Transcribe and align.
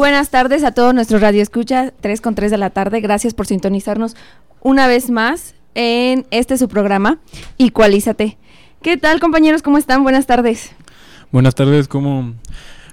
Buenas 0.00 0.30
tardes 0.30 0.64
a 0.64 0.72
todos 0.72 0.94
nuestros 0.94 1.20
radioescuchas, 1.20 1.92
3 2.00 2.22
con 2.22 2.34
3 2.34 2.50
de 2.50 2.56
la 2.56 2.70
tarde. 2.70 3.02
Gracias 3.02 3.34
por 3.34 3.46
sintonizarnos 3.46 4.16
una 4.62 4.86
vez 4.86 5.10
más 5.10 5.54
en 5.74 6.24
este 6.30 6.56
su 6.56 6.68
programa, 6.68 7.18
Igualízate. 7.58 8.38
¿Qué 8.80 8.96
tal, 8.96 9.20
compañeros? 9.20 9.60
¿Cómo 9.60 9.76
están? 9.76 10.02
Buenas 10.02 10.24
tardes. 10.24 10.72
Buenas 11.30 11.54
tardes, 11.54 11.86
¿cómo, 11.86 12.32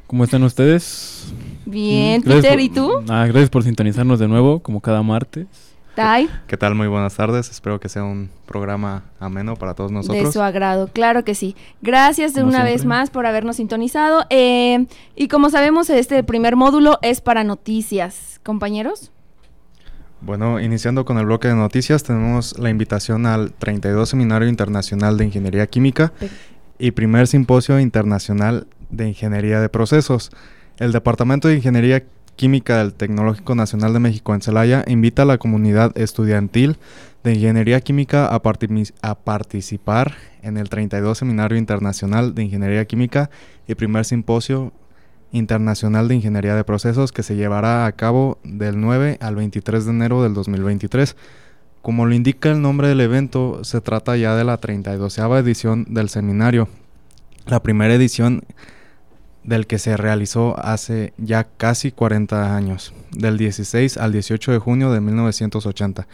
cómo 0.06 0.26
están 0.26 0.44
ustedes? 0.44 1.28
Bien, 1.66 2.20
Mm, 2.20 2.24
Peter, 2.28 2.52
por- 2.52 2.60
¿y 2.60 2.68
tú? 2.68 2.92
Ah, 3.08 3.26
gracias 3.26 3.52
por 3.52 3.64
sintonizarnos 3.64 4.20
de 4.20 4.28
nuevo, 4.28 4.60
como 4.62 4.82
cada 4.82 5.02
martes. 5.02 5.48
Tai, 5.98 6.30
¿Qué 6.46 6.58
tal? 6.58 6.76
Muy 6.76 6.86
buenas 6.86 7.16
tardes. 7.16 7.50
Espero 7.50 7.80
que 7.80 7.90
sea 7.90 8.04
un 8.04 8.30
programa 8.46 9.06
ameno 9.20 9.56
para 9.56 9.74
todos 9.74 9.90
de 9.90 9.96
nosotros. 9.96 10.32
su 10.32 10.44
agrado, 10.44 10.90
claro 10.94 11.24
que 11.24 11.34
sí. 11.34 11.56
Gracias 11.82 12.36
de 12.36 12.42
Como 12.42 12.54
una 12.54 12.64
vez 12.64 12.86
más 12.86 13.10
por 13.10 13.26
habernos 13.26 13.56
sintonizado. 13.56 14.24
Eh, 14.30 14.86
y 15.16 15.28
como 15.28 15.50
sabemos, 15.50 15.90
este 15.90 16.24
primer 16.24 16.56
módulo 16.56 17.00
es 17.02 17.20
para 17.20 17.44
noticias. 17.44 18.40
Compañeros, 18.44 19.12
Bueno, 20.22 20.60
iniciando 20.60 21.04
con 21.04 21.18
el 21.18 21.26
bloque 21.26 21.48
de 21.48 21.56
noticias, 21.56 22.04
tenemos 22.04 22.60
la 22.60 22.70
invitación 22.70 23.26
al 23.26 23.52
32 23.54 24.08
Seminario 24.08 24.48
Internacional 24.48 25.18
de 25.18 25.26
Ingeniería 25.26 25.66
Química 25.66 26.14
y 26.78 26.92
primer 26.92 27.26
Simposio 27.26 27.80
Internacional 27.80 28.68
de 28.92 29.08
Ingeniería 29.08 29.60
de 29.62 29.70
Procesos. 29.70 30.30
El 30.78 30.92
Departamento 30.92 31.48
de 31.48 31.56
Ingeniería 31.56 32.02
Química 32.02 32.17
del 32.38 32.94
Tecnológico 32.94 33.56
Nacional 33.56 33.94
de 33.94 34.00
México 34.00 34.36
en 34.36 34.42
Celaya 34.42 34.84
invita 34.88 35.24
a 35.24 35.26
la 35.26 35.40
comunidad 35.40 35.98
estudiantil 35.98 36.78
de 37.24 37.34
Ingeniería 37.34 37.82
Química 37.82 38.28
a, 38.28 38.36
a 39.02 39.16
participar 39.16 40.14
en 40.44 40.58
el 40.58 40.70
32 40.70 41.18
Seminario 41.18 41.58
Internacional 41.58 42.36
de 42.36 42.44
Ingeniería 42.44 42.86
Química 42.86 43.32
y 43.68 43.74
primer 43.74 44.06
Simposio 44.06 44.72
Internacional 45.32 46.08
de 46.08 46.16
Ingeniería 46.16 46.54
de 46.54 46.64
Procesos 46.64 47.12
que 47.12 47.24
se 47.24 47.36
llevará 47.36 47.88
a 47.88 47.92
cabo 47.94 48.38
del 48.44 48.80
9 48.80 49.18
al 49.20 49.36
23 49.36 49.86
de 49.86 49.92
enero 49.92 50.22
del 50.22 50.36
2023. 50.36 51.16
Como 51.82 52.06
lo 52.06 52.14
indica 52.14 52.52
el 52.52 52.62
nombre 52.62 52.88
del 52.88 53.02
evento, 53.02 53.64
se 53.64 53.82
trata 53.82 54.16
ya 54.16 54.36
de 54.36 54.44
la 54.44 54.58
32 54.58 55.18
edición 55.18 55.86
del 55.90 56.10
seminario, 56.10 56.70
la 57.48 57.64
primera 57.64 57.96
edición 57.96 58.44
del 59.48 59.66
que 59.66 59.80
se 59.80 59.98
realizó 59.98 60.56
hace 60.64 61.14
ya 61.18 61.46
casi 61.46 61.92
40 61.92 62.56
años, 62.56 62.94
del 63.12 63.38
16 63.38 63.98
al 63.98 64.12
18 64.12 64.52
de 64.52 64.60
junio 64.60 64.92
de 64.92 65.02
1980. 65.02 66.06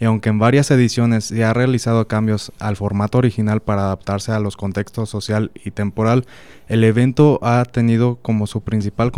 Y 0.00 0.04
aunque 0.04 0.28
en 0.28 0.38
varias 0.38 0.70
ediciones 0.70 1.24
se 1.24 1.44
ha 1.44 1.52
realizado 1.52 2.06
cambios 2.06 2.52
al 2.60 2.76
formato 2.76 3.18
original 3.18 3.60
para 3.60 3.82
adaptarse 3.82 4.30
a 4.30 4.38
los 4.38 4.56
contextos 4.56 5.10
social 5.10 5.50
y 5.64 5.72
temporal, 5.72 6.24
el 6.68 6.84
evento 6.84 7.40
ha 7.42 7.64
tenido 7.64 8.16
como 8.22 8.46
su 8.46 8.60
principal 8.62 9.10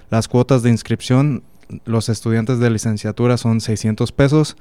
Las 0.10 0.28
cuotas 0.30 0.64
de 0.64 0.70
inscripción, 0.70 1.44
los 1.84 2.08
estudiantes 2.08 2.60
de 2.60 2.70
licenciatura 2.70 3.38
son 3.38 3.60
600 3.60 4.14
pesos, 4.14 4.56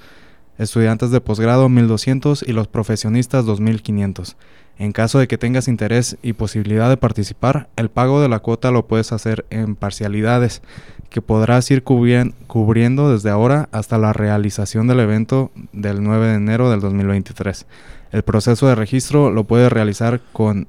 estudiantes 0.60 1.10
de 1.10 1.20
posgrado 1.20 1.68
1200 1.68 2.44
y 2.46 2.52
los 2.52 2.68
profesionistas 2.68 3.44
2500. 3.46 4.36
En 4.78 4.92
caso 4.92 5.18
de 5.18 5.28
que 5.28 5.36
tengas 5.36 5.68
interés 5.68 6.16
y 6.22 6.32
posibilidad 6.32 6.88
de 6.88 6.96
participar, 6.96 7.68
el 7.76 7.90
pago 7.90 8.22
de 8.22 8.28
la 8.28 8.38
cuota 8.38 8.70
lo 8.70 8.86
puedes 8.86 9.12
hacer 9.12 9.44
en 9.50 9.74
parcialidades, 9.76 10.62
que 11.10 11.20
podrás 11.20 11.70
ir 11.70 11.84
cubrien- 11.84 12.34
cubriendo 12.46 13.12
desde 13.12 13.30
ahora 13.30 13.68
hasta 13.72 13.98
la 13.98 14.12
realización 14.12 14.86
del 14.86 15.00
evento 15.00 15.50
del 15.72 16.02
9 16.02 16.28
de 16.28 16.34
enero 16.34 16.70
del 16.70 16.80
2023. 16.80 17.66
El 18.12 18.22
proceso 18.22 18.68
de 18.68 18.74
registro 18.74 19.30
lo 19.30 19.44
puedes 19.44 19.70
realizar 19.70 20.20
con 20.32 20.66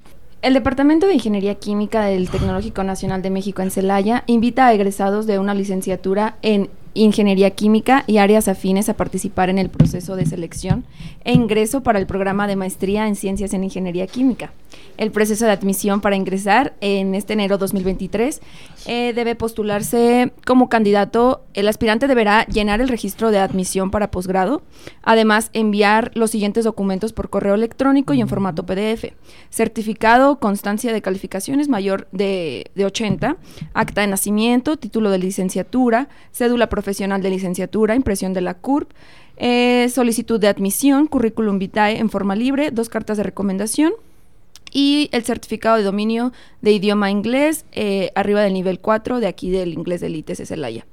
El 0.42 0.54
Departamento 0.54 1.08
de 1.08 1.16
Ingeniería 1.16 1.56
Química 1.56 2.06
del 2.06 2.30
Tecnológico 2.30 2.84
Nacional 2.84 3.22
de 3.22 3.30
México 3.30 3.62
en 3.62 3.72
Celaya 3.72 4.24
invita 4.28 4.68
a 4.68 4.74
egresados 4.74 5.26
de 5.26 5.40
una 5.40 5.54
licenciatura 5.54 6.38
en 6.42 6.70
Ingeniería 6.94 7.52
Química 7.52 8.04
y 8.08 8.18
áreas 8.18 8.48
afines 8.48 8.88
a 8.88 8.96
participar 8.96 9.50
en 9.50 9.58
el 9.58 9.70
proceso 9.70 10.16
de 10.16 10.26
selección 10.26 10.86
e 11.24 11.34
ingreso 11.34 11.82
para 11.82 12.00
el 12.00 12.06
programa 12.06 12.48
de 12.48 12.56
maestría 12.56 13.08
en 13.08 13.16
Ciencias 13.16 13.54
en 13.54 13.64
Ingeniería 13.64 14.08
Química. 14.08 14.52
El 14.98 15.12
proceso 15.12 15.46
de 15.46 15.52
admisión 15.52 16.02
para 16.02 16.16
ingresar 16.16 16.74
en 16.82 17.16
este 17.16 17.34
enero 17.34 17.58
2023 17.58 18.42
eh, 18.86 19.14
debe 19.14 19.36
postularse 19.36 20.34
como 20.46 20.70
candidato. 20.70 21.44
El 21.54 21.68
aspirante 21.68 22.08
deberá 22.08 22.46
llenar 22.46 22.82
el 22.82 22.90
registro 22.90 23.32
de 23.32 23.40
admisión 23.40 23.92
para 23.92 24.12
posgrado, 24.12 24.62
además 25.02 25.50
enviar 25.54 26.12
los 26.16 26.32
siguientes 26.32 26.64
documentos 26.64 27.14
por 27.14 27.30
correo 27.30 27.56
electrónico 27.56 28.14
y 28.14 28.22
en 28.22 28.28
formato 28.28 28.66
PDF. 28.66 29.14
Certificado, 29.50 30.40
constancia 30.40 30.94
de 30.94 31.02
calificaciones 31.02 31.70
mayor 31.70 32.08
de, 32.12 32.72
de 32.76 32.86
80, 32.86 33.38
acta 33.74 34.02
de 34.02 34.08
nacimiento, 34.08 34.78
título 34.78 35.10
de 35.10 35.20
licenciatura, 35.20 36.08
cédula 36.32 36.70
profesional 36.70 36.83
de 36.84 37.30
licenciatura, 37.30 37.96
impresión 37.96 38.34
de 38.34 38.42
la 38.42 38.54
CURP, 38.54 38.92
eh, 39.38 39.90
solicitud 39.90 40.40
de 40.40 40.48
admisión, 40.48 41.08
currículum 41.08 41.58
vitae 41.58 41.98
en 41.98 42.10
forma 42.10 42.36
libre, 42.36 42.72
dos 42.72 42.90
cartas 42.90 43.18
de 43.18 43.24
recomendación 43.24 43.94
y 44.72 45.10
el 45.12 45.24
certificado 45.24 45.78
de 45.78 45.84
dominio 45.84 46.34
de 46.62 46.72
idioma 46.72 47.10
inglés 47.10 47.66
eh, 47.72 48.12
arriba 48.16 48.42
del 48.42 48.54
nivel 48.54 48.80
4 48.80 49.20
de 49.20 49.28
aquí 49.28 49.50
del 49.50 49.74
inglés 49.74 50.02
del 50.02 50.16
ITC 50.16 50.46
Celaya. 50.46 50.86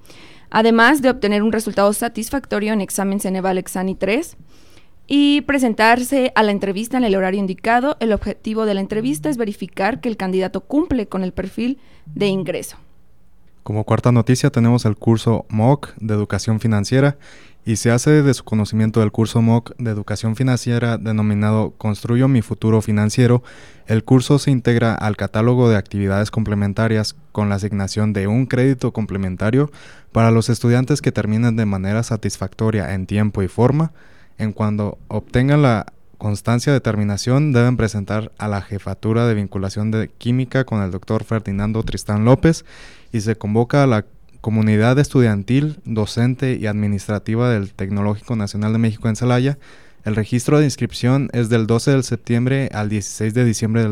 Además 0.50 1.00
de 1.00 1.10
obtener 1.10 1.42
un 1.42 1.52
resultado 1.52 1.92
satisfactorio 1.92 2.72
en 2.72 2.80
examen 2.80 3.20
Ceneval 3.20 3.58
Exani 3.58 3.94
3 3.94 4.36
y 5.06 5.40
presentarse 5.42 6.32
a 6.34 6.42
la 6.42 6.52
entrevista 6.52 6.96
en 6.96 7.04
el 7.04 7.14
horario 7.16 7.40
indicado, 7.40 7.96
el 8.00 8.12
objetivo 8.12 8.64
de 8.64 8.74
la 8.74 8.80
entrevista 8.80 9.28
es 9.28 9.36
verificar 9.36 10.00
que 10.00 10.08
el 10.08 10.16
candidato 10.16 10.60
cumple 10.62 11.06
con 11.06 11.24
el 11.24 11.32
perfil 11.32 11.78
de 12.06 12.26
ingreso. 12.26 12.76
Como 13.62 13.84
cuarta 13.84 14.10
noticia 14.10 14.50
tenemos 14.50 14.86
el 14.86 14.96
curso 14.96 15.44
MOOC 15.50 15.94
de 15.96 16.14
Educación 16.14 16.60
Financiera 16.60 17.18
y 17.66 17.76
se 17.76 17.90
hace 17.90 18.22
de 18.22 18.32
su 18.32 18.42
conocimiento 18.42 19.00
del 19.00 19.12
curso 19.12 19.42
MOOC 19.42 19.76
de 19.76 19.90
Educación 19.90 20.34
Financiera 20.34 20.96
denominado 20.96 21.72
Construyo 21.76 22.26
mi 22.26 22.40
futuro 22.40 22.80
financiero. 22.80 23.42
El 23.86 24.02
curso 24.02 24.38
se 24.38 24.50
integra 24.50 24.94
al 24.94 25.18
catálogo 25.18 25.68
de 25.68 25.76
actividades 25.76 26.30
complementarias 26.30 27.16
con 27.32 27.50
la 27.50 27.56
asignación 27.56 28.14
de 28.14 28.26
un 28.28 28.46
crédito 28.46 28.92
complementario 28.92 29.70
para 30.10 30.30
los 30.30 30.48
estudiantes 30.48 31.02
que 31.02 31.12
terminen 31.12 31.56
de 31.56 31.66
manera 31.66 32.02
satisfactoria 32.02 32.94
en 32.94 33.06
tiempo 33.06 33.42
y 33.42 33.48
forma. 33.48 33.92
En 34.38 34.52
cuando 34.54 34.96
obtengan 35.08 35.60
la 35.60 35.84
constancia 36.16 36.72
de 36.72 36.80
terminación 36.80 37.52
deben 37.52 37.76
presentar 37.76 38.32
a 38.38 38.48
la 38.48 38.62
jefatura 38.62 39.26
de 39.26 39.34
vinculación 39.34 39.90
de 39.90 40.08
química 40.08 40.64
con 40.64 40.82
el 40.82 40.90
doctor 40.90 41.24
Ferdinando 41.24 41.82
Tristán 41.82 42.24
López 42.24 42.64
y 43.12 43.20
se 43.20 43.36
convoca 43.36 43.82
a 43.82 43.86
la 43.86 44.06
comunidad 44.40 44.98
estudiantil, 44.98 45.78
docente 45.84 46.56
y 46.60 46.66
administrativa 46.66 47.50
del 47.50 47.72
Tecnológico 47.72 48.34
Nacional 48.36 48.72
de 48.72 48.78
México 48.78 49.08
en 49.08 49.16
Celaya. 49.16 49.58
El 50.04 50.14
registro 50.16 50.58
de 50.58 50.64
inscripción 50.64 51.28
es 51.32 51.50
del 51.50 51.66
12 51.66 51.96
de 51.96 52.02
septiembre 52.02 52.70
al 52.72 52.88
16 52.88 53.34
de 53.34 53.44
diciembre 53.44 53.86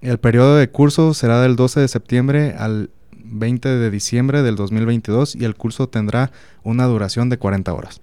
El 0.03 0.19
periodo 0.19 0.57
de 0.57 0.69
curso 0.69 1.15
será 1.15 1.41
del 1.41 1.57
12 1.57 1.81
de 1.81 1.89
septiembre 1.89 2.55
al 2.59 2.91
20 3.29 3.69
de 3.69 3.91
diciembre 3.91 4.43
del 4.43 4.57
2022 4.57 5.37
y 5.37 5.45
el 5.45 5.55
curso 5.55 5.89
tendrá 5.89 6.31
una 6.63 6.85
duración 6.87 7.29
de 7.29 7.39
40 7.39 7.73
horas. 7.73 8.01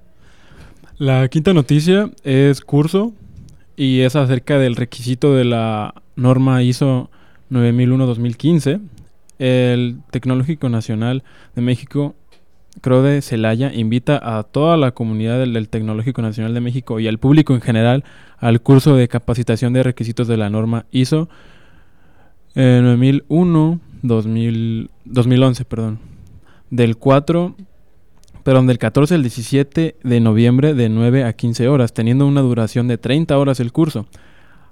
La 0.97 1.27
quinta 1.27 1.53
noticia 1.53 2.11
es 2.23 2.61
curso 2.61 3.13
y 3.75 4.01
es 4.01 4.15
acerca 4.15 4.59
del 4.59 4.75
requisito 4.75 5.33
de 5.33 5.43
la 5.45 5.95
norma 6.15 6.61
ISO 6.61 7.09
9001-2015. 7.51 8.81
El 9.39 9.97
Tecnológico 10.11 10.69
Nacional 10.69 11.23
de 11.55 11.61
México, 11.61 12.15
CRODE 12.81 13.21
Celaya, 13.21 13.73
invita 13.73 14.37
a 14.37 14.43
toda 14.43 14.77
la 14.77 14.91
comunidad 14.91 15.39
del, 15.39 15.67
Tecnológico 15.69 16.21
Nacional 16.21 16.53
de 16.53 16.61
México 16.61 16.99
y 16.99 17.07
al 17.07 17.17
público 17.17 17.53
en 17.53 17.61
general 17.61 18.03
al 18.37 18.61
curso 18.61 18.95
de 18.95 19.07
capacitación 19.07 19.73
de 19.73 19.83
requisitos 19.83 20.27
de 20.27 20.37
la 20.37 20.49
norma 20.49 20.85
ISO 20.91 21.27
9001 22.55 23.79
2011, 24.03 25.65
perdón, 25.65 25.99
del 26.69 26.97
4 26.97 27.55
perdón, 28.43 28.67
del 28.67 28.77
14 28.77 29.15
al 29.15 29.23
17 29.23 29.95
de 30.03 30.19
noviembre 30.19 30.73
de 30.73 30.89
9 30.89 31.23
a 31.23 31.33
15 31.33 31.67
horas, 31.69 31.93
teniendo 31.93 32.27
una 32.27 32.41
duración 32.41 32.87
de 32.87 32.97
30 32.97 33.37
horas 33.37 33.59
el 33.59 33.71
curso. 33.71 34.05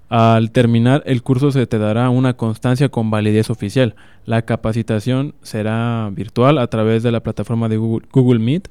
Al 0.10 0.52
terminar 0.52 1.04
el 1.06 1.24
curso 1.24 1.52
se 1.52 1.66
te 1.68 1.78
dará 1.78 2.10
una 2.10 2.36
constancia 2.36 2.90
con 2.90 3.10
validez 3.10 3.50
oficial. 3.50 3.96
La 4.26 4.42
capacitación 4.42 5.36
será 5.42 6.10
virtual 6.12 6.58
a 6.58 6.68
través 6.68 7.02
de 7.02 7.14
la 7.14 7.22
plataforma 7.22 7.70
de 7.70 7.78
Google, 7.78 8.40
Meet. 8.40 8.68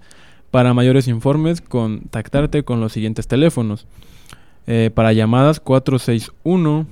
Para 0.51 0.75
mayores 0.75 1.09
informes, 1.09 1.63
contactarte 1.63 2.63
con 2.63 2.81
los 2.81 2.93
siguientes 2.93 3.27
teléfonos. 3.27 3.87
Eh, 4.67 4.91
para 4.95 5.15
llamadas 5.15 5.61
461 5.61 6.87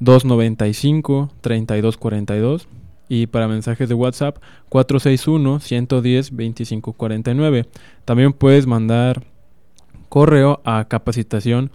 295 0.00 1.30
3242 1.40 2.68
y 3.08 3.26
para 3.26 3.48
mensajes 3.48 3.88
de 3.88 3.94
WhatsApp 3.94 4.36
461-110-2549. 4.70 7.66
También 8.04 8.32
puedes 8.32 8.66
mandar 8.66 9.24
correo 10.08 10.60
a 10.64 10.86
capacitación 10.88 11.70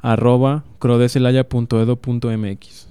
arroba 0.00 0.62
crodecelaya.edo.mx. 0.78 2.88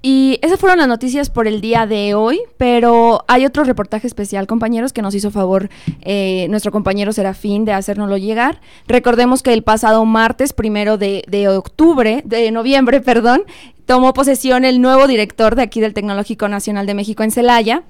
Y 0.00 0.38
esas 0.42 0.60
fueron 0.60 0.78
las 0.78 0.86
noticias 0.86 1.28
por 1.28 1.48
el 1.48 1.60
día 1.60 1.84
de 1.84 2.14
hoy, 2.14 2.40
pero 2.56 3.24
hay 3.26 3.44
otro 3.44 3.64
reportaje 3.64 4.06
especial, 4.06 4.46
compañeros, 4.46 4.92
que 4.92 5.02
nos 5.02 5.12
hizo 5.16 5.32
favor 5.32 5.70
eh, 6.02 6.46
nuestro 6.50 6.70
compañero 6.70 7.12
Serafín 7.12 7.64
de 7.64 7.72
hacérnoslo 7.72 8.16
llegar. 8.16 8.60
Recordemos 8.86 9.42
que 9.42 9.52
el 9.52 9.64
pasado 9.64 10.04
martes, 10.04 10.52
primero 10.52 10.98
de, 10.98 11.24
de 11.26 11.48
octubre, 11.48 12.22
de 12.24 12.52
noviembre, 12.52 13.00
perdón, 13.08 13.42
tomó 13.88 14.12
posesión 14.12 14.66
el 14.66 14.82
nuevo 14.82 15.06
director 15.06 15.54
de 15.54 15.62
aquí 15.62 15.80
del 15.80 15.94
Tecnológico 15.94 16.46
Nacional 16.46 16.84
de 16.84 16.92
México 16.92 17.22
en 17.22 17.30
Celaya. 17.30 17.84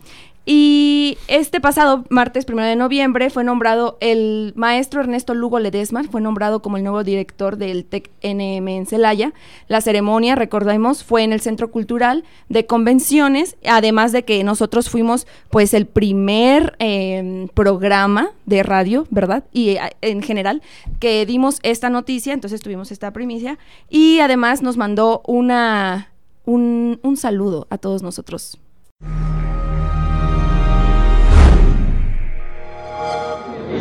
Y 0.51 1.19
este 1.29 1.61
pasado 1.61 2.07
martes, 2.09 2.47
primero 2.47 2.67
de 2.67 2.75
noviembre, 2.75 3.29
fue 3.29 3.45
nombrado 3.45 3.99
el 4.01 4.55
maestro 4.57 5.03
Ernesto 5.03 5.35
Lugo 5.35 5.59
Ledesma, 5.59 6.05
fue 6.05 6.23
nombrado 6.23 6.63
como 6.63 6.79
el 6.79 6.85
nuevo 6.85 7.05
director 7.05 7.59
del 7.59 7.85
TEC 7.85 8.11
NM 8.23 8.67
en 8.67 8.87
Celaya. 8.87 9.35
La 9.67 9.83
ceremonia, 9.83 10.37
recordemos, 10.37 11.05
fue 11.05 11.23
en 11.23 11.35
el 11.35 11.43
Centro 11.43 11.71
Cultural 11.71 12.25
de 12.49 12.65
Convenciones, 12.65 13.59
además 13.69 14.13
de 14.13 14.25
que 14.25 14.43
nosotros 14.43 14.89
fuimos 14.89 15.27
pues 15.51 15.75
el 15.75 15.85
primer 15.85 16.77
em, 16.79 17.49
programa 17.49 18.31
de 18.47 18.63
radio, 18.63 19.07
¿verdad? 19.11 19.45
Y 19.53 19.73
eh, 19.73 19.81
en 20.01 20.23
general, 20.23 20.63
que 20.99 21.27
dimos 21.27 21.59
esta 21.63 21.91
noticia, 21.91 22.33
entonces 22.33 22.63
tuvimos 22.63 22.91
esta 22.91 23.13
primicia, 23.13 23.59
y 23.91 24.21
además 24.21 24.63
nos 24.63 24.79
mandó 24.79 25.21
una, 25.27 26.11
un, 26.47 27.01
un 27.03 27.19
saludo 27.19 27.67
a 27.69 27.77
todos 27.77 28.03
nosotros. 28.03 28.59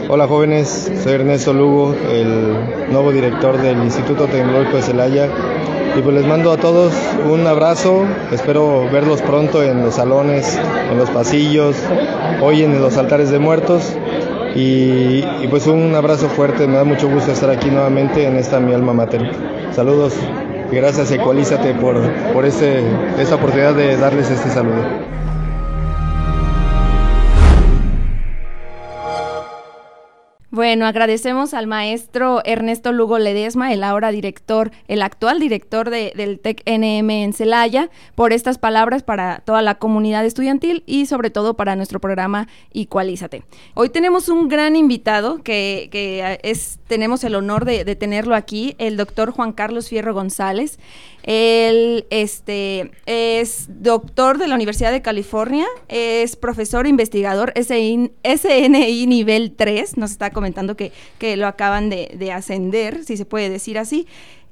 Hola 0.10 0.26
jóvenes, 0.26 0.90
soy 1.04 1.12
Ernesto 1.12 1.52
Lugo, 1.52 1.94
el 1.94 2.90
nuevo 2.90 3.12
director 3.12 3.62
del 3.62 3.84
Instituto 3.84 4.28
Tecnológico 4.28 4.78
de 4.78 4.84
Celaya. 4.84 5.28
Y 5.98 6.02
pues 6.02 6.16
les 6.16 6.26
mando 6.26 6.54
a 6.54 6.58
todos 6.58 6.94
un 7.30 7.46
abrazo, 7.46 8.06
espero 8.32 8.90
verlos 8.90 9.22
pronto 9.22 9.62
en 9.64 9.84
los 9.84 9.96
salones, 9.96 10.58
en 10.90 10.98
los 10.98 11.10
pasillos, 11.10 11.76
hoy 12.42 12.64
en 12.64 12.80
los 12.80 12.96
altares 12.96 13.32
de 13.32 13.40
muertos. 13.40 13.98
Y, 14.56 15.24
pues 15.50 15.68
un 15.68 15.94
abrazo 15.94 16.30
fuerte, 16.30 16.68
me 16.68 16.76
da 16.76 16.86
mucho 16.86 17.10
gusto 17.10 17.34
estar 17.34 17.50
aquí 17.50 17.70
nuevamente 17.70 18.26
en 18.26 18.38
esta 18.38 18.62
mi 18.62 18.74
alma 18.74 18.94
mater. 18.94 19.30
Saludos. 19.74 20.14
Gracias 20.72 21.12
Ecualízate 21.12 21.74
por, 21.74 22.02
por 22.34 22.46
este, 22.46 22.82
esta 23.20 23.36
oportunidad 23.36 23.74
de 23.74 23.98
darles 23.98 24.30
este 24.30 24.50
saludo. 24.52 24.84
Bueno, 30.58 30.88
agradecemos 30.88 31.54
al 31.54 31.68
maestro 31.68 32.42
Ernesto 32.44 32.92
Lugo 32.92 33.20
Ledesma, 33.20 33.72
el 33.72 33.84
ahora 33.84 34.10
director, 34.10 34.72
el 34.88 35.04
actual 35.04 35.40
director 35.40 35.92
del 35.92 36.40
TEC 36.40 36.64
NM 36.66 37.12
en 37.12 37.34
Celaya, 37.34 37.92
por 38.16 38.34
estas 38.34 38.58
palabras 38.58 39.04
para 39.04 39.44
toda 39.46 39.62
la 39.62 39.76
comunidad 39.76 40.26
estudiantil 40.26 40.82
y 40.88 41.06
sobre 41.06 41.30
todo 41.30 41.54
para 41.54 41.76
nuestro 41.76 42.00
programa 42.00 42.48
Igualízate. 42.74 43.44
Hoy 43.76 43.90
tenemos 43.90 44.30
un 44.30 44.48
gran 44.48 44.76
invitado 44.76 45.44
que, 45.44 45.90
que 45.92 46.40
es, 46.42 46.80
tenemos 46.88 47.24
el 47.24 47.36
honor 47.36 47.64
de, 47.64 47.86
de 47.86 47.96
tenerlo 47.96 48.34
aquí, 48.34 48.74
el 48.80 48.98
doctor 48.98 49.30
Juan 49.30 49.54
Carlos 49.54 49.90
Fierro 49.90 50.16
González. 50.16 50.80
Él 51.28 52.08
este, 52.10 52.92
es 53.06 53.68
doctor 53.68 54.38
de 54.38 54.48
la 54.48 54.56
Universidad 54.56 54.94
de 54.94 55.02
California, 55.02 55.66
es 55.90 56.38
profesor 56.38 56.86
e 56.86 56.90
investigador 56.90 57.54
SNI 57.54 59.06
nivel 59.08 59.52
3, 59.52 59.98
nos 59.98 60.12
está 60.12 60.32
comentando 60.32 60.78
que, 60.78 60.94
que 61.20 61.36
lo 61.36 61.48
acaban 61.48 61.90
de 61.90 62.32
ascender, 62.32 63.04
si 63.04 63.18
se 63.18 63.26
puede 63.26 63.50
decir 63.50 63.78
así. 63.78 64.08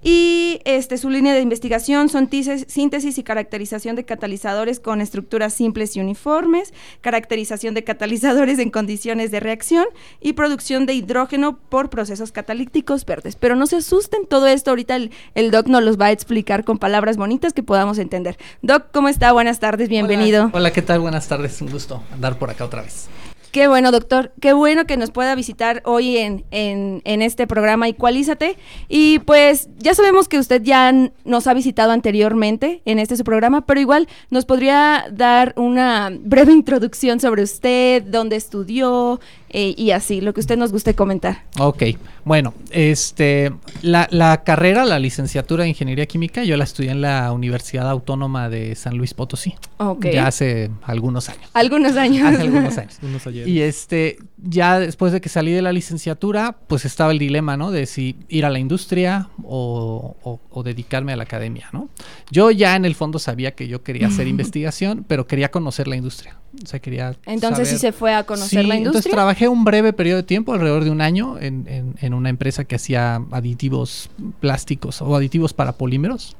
Y 0.07 0.61
este, 0.65 0.99
su 0.99 1.09
línea 1.09 1.33
de 1.33 1.41
investigación 1.41 2.09
son 2.09 2.29
síntesis 2.29 3.17
y 3.17 3.23
caracterización 3.23 3.95
de 3.95 4.05
catalizadores 4.05 4.79
con 4.79 5.01
estructuras 5.01 5.55
simples 5.55 5.95
y 5.95 5.99
uniformes, 5.99 6.75
caracterización 7.01 7.73
de 7.73 7.83
catalizadores 7.83 8.59
en 8.59 8.69
condiciones 8.69 9.31
de 9.31 9.39
reacción 9.39 9.85
y 10.21 10.33
producción 10.33 10.85
de 10.85 10.93
hidrógeno 10.93 11.57
por 11.57 11.89
procesos 11.89 12.31
catalíticos 12.31 13.03
verdes. 13.03 13.35
Pero 13.35 13.55
no 13.55 13.65
se 13.65 13.77
asusten, 13.77 14.27
todo 14.27 14.45
esto 14.45 14.69
ahorita 14.69 14.95
el, 14.95 15.49
Doc 15.49 15.65
nos 15.65 15.81
los 15.81 15.99
va 15.99 16.05
a 16.05 16.11
explicar 16.11 16.65
con 16.65 16.77
palabras 16.77 17.17
bonitas 17.17 17.53
que 17.53 17.63
podamos 17.63 17.97
entender. 17.97 18.37
Doc, 18.61 18.91
¿cómo 18.93 19.09
está? 19.09 19.31
Buenas 19.31 19.59
tardes, 19.59 19.89
bienvenido. 19.89 20.43
Hola, 20.43 20.51
hola 20.53 20.71
¿qué 20.71 20.83
tal? 20.83 20.99
Buenas 20.99 21.27
tardes, 21.27 21.59
un 21.63 21.71
gusto 21.71 22.03
andar 22.13 22.37
por 22.37 22.51
acá 22.51 22.63
otra 22.65 22.83
vez. 22.83 23.09
Qué 23.55 23.69
bueno, 23.69 23.93
doctor. 23.93 24.33
Qué 24.41 24.51
bueno 24.51 24.83
que 24.85 24.97
nos 24.97 25.11
pueda 25.11 25.33
visitar 25.33 25.81
hoy 25.85 26.17
en, 26.17 26.43
en, 26.51 27.21
este 27.21 27.47
programa 27.47 27.87
Igualízate. 27.87 28.57
Y 28.89 29.19
pues 29.19 29.69
ya 29.77 29.93
sabemos 29.95 30.27
que 30.27 30.39
usted 30.39 30.61
ya 30.61 30.91
nos 31.23 31.47
ha 31.47 31.53
visitado 31.53 31.93
anteriormente 31.93 32.81
en 32.83 32.99
este 32.99 33.15
su 33.15 33.23
programa, 33.23 33.65
pero 33.65 33.79
igual 33.79 34.09
nos 34.29 34.43
podría 34.43 35.05
dar 35.09 35.53
una 35.55 36.11
breve 36.19 36.51
introducción 36.51 37.21
sobre 37.21 37.43
usted, 37.43 38.03
dónde 38.03 38.35
estudió, 38.35 39.21
eh, 39.57 39.73
y 39.77 39.91
así, 39.91 40.19
lo 40.19 40.33
que 40.33 40.41
usted 40.41 40.57
nos 40.57 40.73
guste 40.73 40.95
comentar. 40.95 41.45
Ok, 41.57 41.83
bueno, 42.25 42.53
este, 42.71 43.53
la, 43.81 44.05
la, 44.11 44.43
carrera, 44.43 44.83
la 44.83 44.99
licenciatura 44.99 45.63
de 45.63 45.69
Ingeniería 45.69 46.05
Química, 46.07 46.43
yo 46.43 46.57
la 46.57 46.65
estudié 46.65 46.91
en 46.91 46.99
la 46.99 47.31
Universidad 47.31 47.89
Autónoma 47.89 48.49
de 48.49 48.75
San 48.75 48.97
Luis 48.97 49.13
Potosí. 49.13 49.55
Ok. 49.77 50.07
Ya 50.11 50.27
hace 50.27 50.71
algunos 50.83 51.29
años. 51.29 51.49
Algunos 51.53 51.95
años. 51.95 52.27
Hace 52.27 52.41
algunos 52.41 52.77
años. 52.77 52.99
y 53.47 53.61
este, 53.61 54.17
ya 54.35 54.77
después 54.77 55.13
de 55.13 55.21
que 55.21 55.29
salí 55.29 55.53
de 55.53 55.61
la 55.61 55.71
licenciatura, 55.71 56.57
pues 56.67 56.83
estaba 56.83 57.13
el 57.13 57.19
dilema, 57.19 57.55
¿no? 57.55 57.71
De 57.71 57.85
si 57.85 58.17
ir 58.27 58.43
a 58.43 58.49
la 58.49 58.59
industria 58.59 59.29
o, 59.41 60.17
o, 60.21 60.41
o 60.49 60.63
dedicarme 60.63 61.13
a 61.13 61.15
la 61.15 61.23
academia, 61.23 61.69
¿no? 61.71 61.87
Yo 62.29 62.51
ya 62.51 62.75
en 62.75 62.83
el 62.83 62.93
fondo 62.93 63.19
sabía 63.19 63.55
que 63.55 63.69
yo 63.69 63.83
quería 63.83 64.07
hacer 64.07 64.27
investigación, 64.35 65.05
pero 65.07 65.27
quería 65.27 65.49
conocer 65.49 65.87
la 65.87 65.95
industria. 65.95 66.35
O 66.63 66.67
sea, 66.67 66.79
quería 66.79 67.15
Entonces 67.25 67.67
sí 67.67 67.77
saber- 67.77 67.93
se 67.93 67.97
fue 67.97 68.13
a 68.13 68.23
conocer 68.25 68.49
Sí, 68.61 68.67
la 68.67 68.75
industria. 68.75 68.87
Entonces 68.99 69.11
trabajé 69.11 69.47
un 69.47 69.63
breve 69.63 69.93
periodo 69.93 70.17
de 70.17 70.23
tiempo, 70.23 70.53
alrededor 70.53 70.83
de 70.83 70.89
un 70.91 71.01
año, 71.01 71.37
en, 71.39 71.67
en- 71.67 71.95
en 72.01 72.13
una 72.13 72.29
empresa 72.29 72.63
que 72.65 72.75
hacía 72.75 73.21
aditivos 73.31 74.09
plásticos 74.39 75.01
o 75.01 75.15
aditivos 75.15 75.53
para 75.53 75.73
polímeros. 75.73 76.35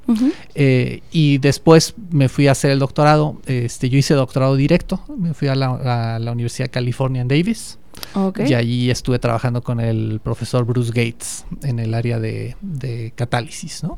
Eh, 0.55 1.01
y 1.11 1.37
después 1.39 1.93
me 2.11 2.29
fui 2.29 2.47
a 2.47 2.51
hacer 2.53 2.71
el 2.71 2.79
doctorado. 2.79 3.39
Este, 3.45 3.89
yo 3.89 3.97
hice 3.97 4.13
doctorado 4.13 4.55
directo. 4.55 5.01
Me 5.17 5.33
fui 5.33 5.47
a 5.47 5.55
la, 5.55 6.15
a 6.15 6.19
la 6.19 6.31
Universidad 6.31 6.65
de 6.65 6.71
California 6.71 7.21
en 7.21 7.27
Davis. 7.27 7.77
Ok. 8.13 8.41
Y 8.47 8.53
allí 8.53 8.89
estuve 8.91 9.19
trabajando 9.19 9.61
con 9.63 9.79
el 9.79 10.19
profesor 10.23 10.65
Bruce 10.65 10.89
Gates 10.89 11.45
en 11.63 11.79
el 11.79 11.93
área 11.93 12.19
de, 12.19 12.55
de 12.61 13.13
catálisis, 13.15 13.83
¿no? 13.83 13.97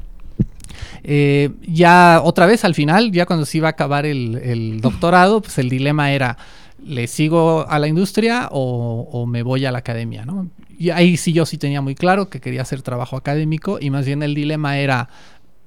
Eh, 1.04 1.50
ya 1.68 2.22
otra 2.24 2.46
vez 2.46 2.64
al 2.66 2.76
final, 2.76 3.12
ya 3.12 3.26
cuando 3.26 3.46
se 3.46 3.58
iba 3.58 3.68
a 3.68 3.72
acabar 3.72 4.06
el, 4.06 4.36
el 4.36 4.82
doctorado, 4.82 5.42
pues 5.42 5.58
el 5.58 5.70
dilema 5.70 6.12
era, 6.12 6.38
¿le 6.84 7.08
sigo 7.08 7.66
a 7.68 7.80
la 7.80 7.88
industria 7.88 8.50
o, 8.52 9.08
o 9.12 9.26
me 9.26 9.44
voy 9.44 9.66
a 9.66 9.72
la 9.72 9.80
academia? 9.80 10.26
¿no? 10.26 10.50
Y 10.78 10.92
ahí 10.92 11.18
sí 11.18 11.34
yo 11.34 11.46
sí 11.46 11.58
tenía 11.58 11.82
muy 11.82 11.96
claro 11.96 12.30
que 12.30 12.40
quería 12.40 12.62
hacer 12.62 12.82
trabajo 12.82 13.18
académico 13.18 13.78
y 13.82 13.90
más 13.90 14.06
bien 14.06 14.24
el 14.24 14.36
dilema 14.36 14.78
era, 14.80 15.10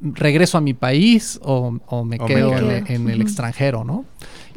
¿regreso 0.00 0.58
a 0.58 0.60
mi 0.60 0.74
país 0.74 1.40
o, 1.42 1.78
o 1.86 2.04
me 2.04 2.16
O 2.20 2.26
quedo 2.26 2.56
en, 2.56 2.86
en 2.86 3.10
el 3.10 3.20
extranjero? 3.20 3.84
¿no? 3.84 4.04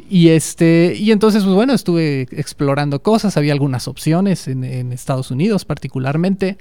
Y 0.08 0.28
este, 0.28 0.94
y 0.98 1.12
entonces, 1.12 1.42
pues 1.44 1.54
bueno, 1.54 1.72
estuve 1.72 2.22
explorando 2.30 3.02
cosas, 3.02 3.36
había 3.36 3.52
algunas 3.52 3.88
opciones 3.88 4.48
en, 4.48 4.62
en 4.62 4.92
Estados 4.92 5.30
Unidos 5.30 5.64
particularmente, 5.64 6.58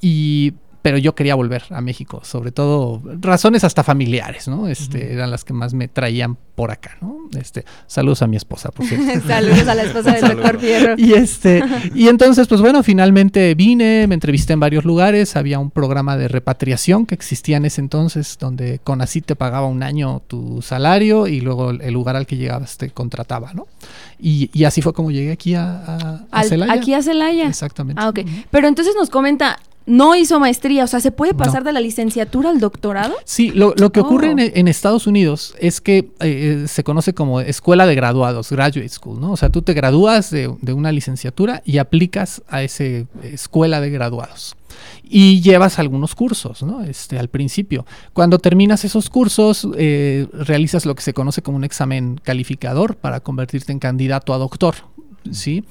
y 0.00 0.54
pero 0.82 0.96
yo 0.98 1.14
quería 1.14 1.34
volver 1.34 1.64
a 1.70 1.80
México, 1.80 2.20
sobre 2.24 2.52
todo 2.52 3.02
razones 3.20 3.64
hasta 3.64 3.82
familiares, 3.84 4.48
¿no? 4.48 4.68
Este, 4.68 5.12
eran 5.12 5.30
las 5.30 5.44
que 5.44 5.52
más 5.52 5.74
me 5.74 5.88
traían 5.88 6.36
por 6.54 6.70
acá, 6.70 6.96
¿no? 7.00 7.16
Este, 7.38 7.64
saludos 7.86 8.22
a 8.22 8.26
mi 8.26 8.36
esposa, 8.36 8.70
por 8.70 8.86
cierto. 8.86 9.06
Saludos 9.28 9.68
a 9.68 9.74
la 9.74 9.82
esposa 9.84 10.12
del 10.12 10.28
doctor 10.28 10.58
Fierro. 10.58 10.94
Y 10.96 11.12
este, 11.14 11.62
y 11.94 12.08
entonces, 12.08 12.48
pues 12.48 12.60
bueno, 12.60 12.82
finalmente 12.82 13.54
vine, 13.54 14.06
me 14.08 14.14
entrevisté 14.14 14.54
en 14.54 14.60
varios 14.60 14.84
lugares, 14.84 15.36
había 15.36 15.58
un 15.58 15.70
programa 15.70 16.16
de 16.16 16.28
repatriación 16.28 17.06
que 17.06 17.14
existía 17.14 17.56
en 17.58 17.64
ese 17.64 17.80
entonces, 17.80 18.36
donde 18.40 18.80
Conacyt 18.82 19.24
te 19.26 19.36
pagaba 19.36 19.66
un 19.66 19.82
año 19.82 20.20
tu 20.26 20.62
salario 20.62 21.26
y 21.26 21.40
luego 21.40 21.70
el 21.70 21.78
el 21.88 21.94
lugar 21.94 22.16
al 22.16 22.26
que 22.26 22.36
llegabas 22.36 22.76
te 22.76 22.90
contrataba, 22.90 23.52
¿no? 23.54 23.66
Y, 24.20 24.50
y 24.52 24.64
así 24.64 24.82
fue 24.82 24.92
como 24.92 25.10
llegué 25.10 25.30
aquí 25.32 25.54
a, 25.54 25.62
a, 25.84 25.98
a 26.30 26.40
Al- 26.40 26.48
Celaya. 26.48 26.72
aquí 26.72 26.92
a 26.92 27.02
Celaya. 27.02 27.46
Exactamente. 27.48 28.00
Ah, 28.02 28.08
ok. 28.08 28.20
Pero 28.50 28.66
entonces 28.68 28.94
nos 28.98 29.10
comenta, 29.10 29.58
no 29.88 30.14
hizo 30.14 30.38
maestría, 30.38 30.84
o 30.84 30.86
sea, 30.86 31.00
¿se 31.00 31.10
puede 31.10 31.34
pasar 31.34 31.62
No. 31.62 31.66
de 31.68 31.72
la 31.72 31.80
licenciatura 31.80 32.50
al 32.50 32.60
doctorado? 32.60 33.14
Sí, 33.24 33.50
lo, 33.50 33.74
lo 33.76 33.90
que 33.90 34.00
ocurre 34.00 34.28
Oh. 34.28 34.32
en, 34.32 34.38
en 34.54 34.68
Estados 34.68 35.06
Unidos 35.06 35.54
es 35.58 35.80
que 35.80 36.10
eh, 36.20 36.66
se 36.68 36.84
conoce 36.84 37.14
como 37.14 37.40
escuela 37.40 37.86
de 37.86 37.94
graduados, 37.94 38.50
graduate 38.50 38.88
school, 38.88 39.20
¿no? 39.20 39.32
O 39.32 39.36
sea, 39.36 39.48
tú 39.50 39.62
te 39.62 39.72
gradúas 39.72 40.30
de, 40.30 40.54
de 40.60 40.72
una 40.72 40.92
licenciatura 40.92 41.62
y 41.64 41.78
aplicas 41.78 42.42
a 42.48 42.62
esa 42.62 42.84
escuela 43.22 43.80
de 43.80 43.90
graduados. 43.90 44.54
Y 45.10 45.40
llevas 45.40 45.78
algunos 45.78 46.14
cursos, 46.14 46.62
¿no? 46.62 46.82
Este, 46.82 47.18
al 47.18 47.28
principio. 47.28 47.86
Cuando 48.12 48.38
terminas 48.38 48.84
esos 48.84 49.08
cursos, 49.08 49.66
eh, 49.76 50.26
realizas 50.32 50.84
lo 50.84 50.94
que 50.94 51.02
se 51.02 51.14
conoce 51.14 51.40
como 51.42 51.56
un 51.56 51.64
examen 51.64 52.20
calificador 52.22 52.94
para 52.94 53.20
convertirte 53.20 53.72
en 53.72 53.78
candidato 53.78 54.34
a 54.34 54.38
doctor, 54.38 54.74
¿sí? 55.32 55.64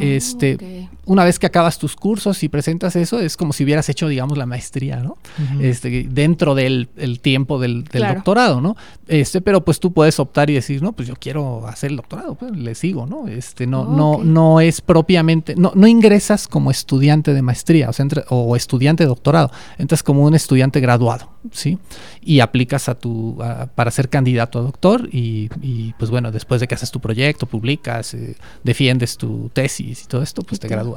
este, 0.00 0.54
Oh, 0.54 0.64
ok. 0.64 0.90
Una 1.06 1.24
vez 1.24 1.38
que 1.38 1.46
acabas 1.46 1.78
tus 1.78 1.96
cursos 1.96 2.42
y 2.42 2.48
presentas 2.48 2.96
eso, 2.96 3.20
es 3.20 3.36
como 3.36 3.52
si 3.52 3.64
hubieras 3.64 3.88
hecho, 3.88 4.08
digamos, 4.08 4.38
la 4.38 4.46
maestría, 4.46 4.96
¿no? 4.96 5.16
este, 5.60 6.06
dentro 6.10 6.54
del 6.54 6.88
el 6.96 7.20
tiempo 7.20 7.58
del, 7.60 7.84
del 7.84 8.02
Claro. 8.02 8.14
doctorado, 8.16 8.60
¿no? 8.60 8.76
Este, 9.06 9.40
pero 9.40 9.64
pues 9.64 9.80
tú 9.80 9.92
puedes 9.92 10.18
optar 10.18 10.48
y 10.50 10.54
decir, 10.54 10.82
no, 10.82 10.92
pues 10.92 11.06
yo 11.08 11.14
quiero 11.18 11.66
hacer 11.66 11.90
el 11.90 11.96
doctorado, 11.96 12.34
pues 12.34 12.56
le 12.56 12.74
sigo, 12.74 13.06
¿no? 13.06 13.28
Este, 13.28 13.66
no, 13.66 13.84
no, 13.84 14.22
no 14.24 14.60
es 14.60 14.80
propiamente, 14.80 15.54
no, 15.56 15.72
no 15.74 15.86
ingresas 15.86 16.48
como 16.48 16.70
estudiante 16.70 17.34
de 17.34 17.42
maestría, 17.42 17.90
o 17.90 17.92
sea, 17.92 18.04
entra- 18.06 18.24
o 18.30 18.56
estudiante 18.56 19.04
de 19.04 19.08
doctorado, 19.08 19.50
entras 19.78 20.02
como 20.02 20.22
un 20.24 20.34
estudiante 20.34 20.80
graduado, 20.80 21.30
¿sí? 21.52 21.78
Y 22.22 22.40
aplicas 22.40 22.88
a 22.88 22.94
tu, 22.94 23.36
a- 23.42 23.66
para 23.66 23.90
ser 23.90 24.08
candidato 24.08 24.58
a 24.58 24.62
doctor 24.62 25.08
y, 25.12 25.50
y, 25.60 25.92
pues 25.98 26.10
bueno, 26.10 26.32
después 26.32 26.60
de 26.60 26.68
que 26.68 26.74
haces 26.74 26.90
tu 26.90 27.00
proyecto, 27.00 27.46
publicas, 27.46 28.14
eh, 28.14 28.36
defiendes 28.62 29.16
tu 29.18 29.50
tesis 29.52 30.04
y 30.04 30.06
todo 30.06 30.22
esto, 30.22 30.42
pues 30.42 30.58
te 30.60 30.68
todo. 30.68 30.93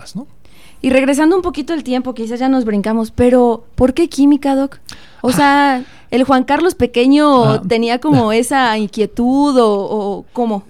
Y 0.82 0.92
regresando 0.92 1.36
un 1.36 1.42
poquito 1.42 1.74
el 1.74 1.84
tiempo, 1.84 2.14
quizás 2.14 2.40
ya 2.40 2.50
nos 2.50 2.64
brincamos, 2.64 3.10
pero 3.12 3.64
¿por 3.76 3.94
qué 3.96 4.10
química, 4.10 4.56
Doc? 4.56 4.78
O 5.22 5.32
sea, 5.32 5.84
¿el 6.12 6.24
Juan 6.24 6.44
Carlos 6.44 6.76
pequeño 6.76 7.44
Ah. 7.46 7.62
tenía 7.68 8.00
como 8.00 8.32
esa 8.32 8.78
inquietud 8.78 9.58
o, 9.58 9.68
o 9.68 10.26
cómo? 10.34 10.64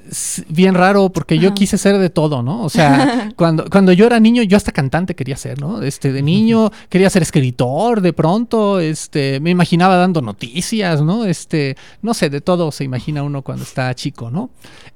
Bien 0.48 0.74
raro 0.76 1.10
porque 1.10 1.38
yo 1.38 1.50
Ajá. 1.50 1.56
quise 1.56 1.78
ser 1.78 1.98
de 1.98 2.10
todo, 2.10 2.42
¿no? 2.42 2.64
O 2.64 2.70
sea, 2.70 3.32
cuando, 3.36 3.66
cuando 3.70 3.92
yo 3.92 4.06
era 4.06 4.22
niño, 4.22 4.44
yo 4.44 4.56
hasta 4.56 4.72
cantante 4.72 5.14
quería 5.14 5.36
ser, 5.36 5.60
¿no? 5.60 5.82
Este, 5.82 6.14
de 6.14 6.22
niño 6.22 6.72
quería 6.88 7.10
ser 7.10 7.22
escritor, 7.24 8.00
de 8.00 8.14
pronto, 8.14 8.80
este, 8.80 9.42
me 9.42 9.50
imaginaba 9.50 9.98
dando 9.98 10.22
noticias, 10.22 11.02
¿no? 11.02 11.26
Este, 11.26 11.76
no 12.02 12.14
sé, 12.14 12.30
de 12.30 12.40
todo 12.40 12.72
se 12.72 12.86
imagina 12.86 13.24
uno 13.24 13.42
cuando 13.42 13.64
está 13.66 13.94
chico, 13.94 14.32
¿no? 14.32 14.50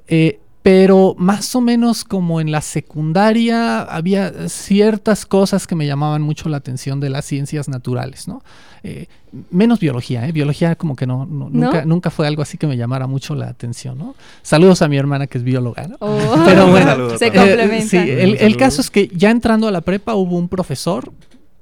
Eh, 0.07 0.39
pero 0.63 1.15
más 1.17 1.55
o 1.55 1.61
menos 1.61 2.03
como 2.03 2.39
en 2.39 2.51
la 2.51 2.61
secundaria 2.61 3.81
había 3.81 4.47
ciertas 4.47 5.25
cosas 5.25 5.65
que 5.65 5.75
me 5.75 5.87
llamaban 5.87 6.21
mucho 6.21 6.49
la 6.49 6.57
atención 6.57 6.99
de 6.99 7.09
las 7.09 7.25
ciencias 7.25 7.67
naturales, 7.67 8.27
¿no? 8.27 8.43
Eh, 8.83 9.07
menos 9.51 9.79
biología, 9.79 10.27
¿eh? 10.27 10.31
Biología 10.31 10.75
como 10.75 10.95
que 10.95 11.05
no, 11.07 11.25
no- 11.25 11.49
¿No? 11.49 11.65
Nunca, 11.65 11.85
nunca 11.85 12.09
fue 12.09 12.27
algo 12.27 12.41
así 12.43 12.57
que 12.57 12.67
me 12.67 12.77
llamara 12.77 13.07
mucho 13.07 13.33
la 13.35 13.47
atención, 13.47 13.97
¿no? 13.97 14.15
Saludos 14.43 14.81
a 14.81 14.87
mi 14.87 14.97
hermana 14.97 15.27
que 15.27 15.37
es 15.39 15.43
bióloga, 15.43 15.87
¿no? 15.87 15.95
O- 15.99 16.17
Pero 16.45 16.67
bueno, 16.67 17.17
se 17.17 17.25
a 17.25 17.27
Eh, 17.27 17.31
complementa. 17.33 17.87
sí, 17.87 17.97
el, 17.97 18.37
el 18.39 18.57
caso 18.57 18.81
es 18.81 18.89
que 18.91 19.07
ya 19.15 19.31
entrando 19.31 19.67
a 19.67 19.71
la 19.71 19.81
prepa 19.81 20.13
hubo 20.15 20.37
un 20.37 20.47
profesor 20.47 21.11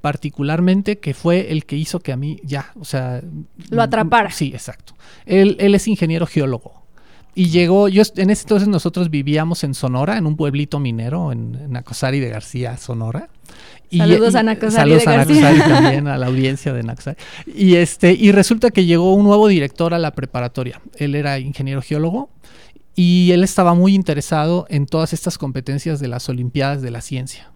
particularmente 0.01 0.97
que 0.99 1.13
fue 1.13 1.51
el 1.51 1.65
que 1.65 1.75
hizo 1.75 1.99
que 1.99 2.11
a 2.13 2.17
mí 2.17 2.39
ya, 2.43 2.71
o 2.79 2.85
sea... 2.85 3.21
Lo 3.69 3.81
atrapara. 3.81 4.31
Sí, 4.31 4.51
exacto. 4.53 4.93
Él, 5.25 5.57
él 5.59 5.75
es 5.75 5.87
ingeniero 5.89 6.25
geólogo. 6.25 6.78
Y 7.35 7.49
llegó, 7.49 7.87
yo 7.87 8.03
en 8.15 8.29
ese 8.29 8.43
entonces 8.43 8.67
nosotros 8.67 9.09
vivíamos 9.09 9.63
en 9.63 9.73
Sonora, 9.73 10.17
en 10.17 10.25
un 10.25 10.35
pueblito 10.35 10.79
minero, 10.79 11.31
en, 11.31 11.55
en 11.55 11.71
Nacosari 11.71 12.19
de 12.19 12.29
García, 12.29 12.77
Sonora. 12.77 13.29
Saludos 13.95 14.35
a 14.35 14.43
Nacosari 14.43 14.99
saludos 14.99 15.03
de 15.05 15.11
a. 15.11 15.17
Nacosari 15.17 15.59
también, 15.59 16.07
a 16.07 16.17
la 16.17 16.27
audiencia 16.27 16.73
de 16.73 16.83
Nacosari. 16.83 17.17
Y, 17.45 17.75
este, 17.75 18.13
y 18.13 18.31
resulta 18.31 18.71
que 18.71 18.85
llegó 18.85 19.13
un 19.13 19.23
nuevo 19.23 19.47
director 19.47 19.93
a 19.93 19.99
la 19.99 20.11
preparatoria. 20.11 20.81
Él 20.97 21.15
era 21.15 21.39
ingeniero 21.39 21.81
geólogo 21.81 22.29
y 22.95 23.31
él 23.31 23.43
estaba 23.43 23.73
muy 23.73 23.95
interesado 23.95 24.65
en 24.69 24.85
todas 24.85 25.13
estas 25.13 25.37
competencias 25.37 25.99
de 25.99 26.07
las 26.07 26.29
Olimpiadas 26.29 26.81
de 26.81 26.91
la 26.91 27.01
Ciencia. 27.01 27.51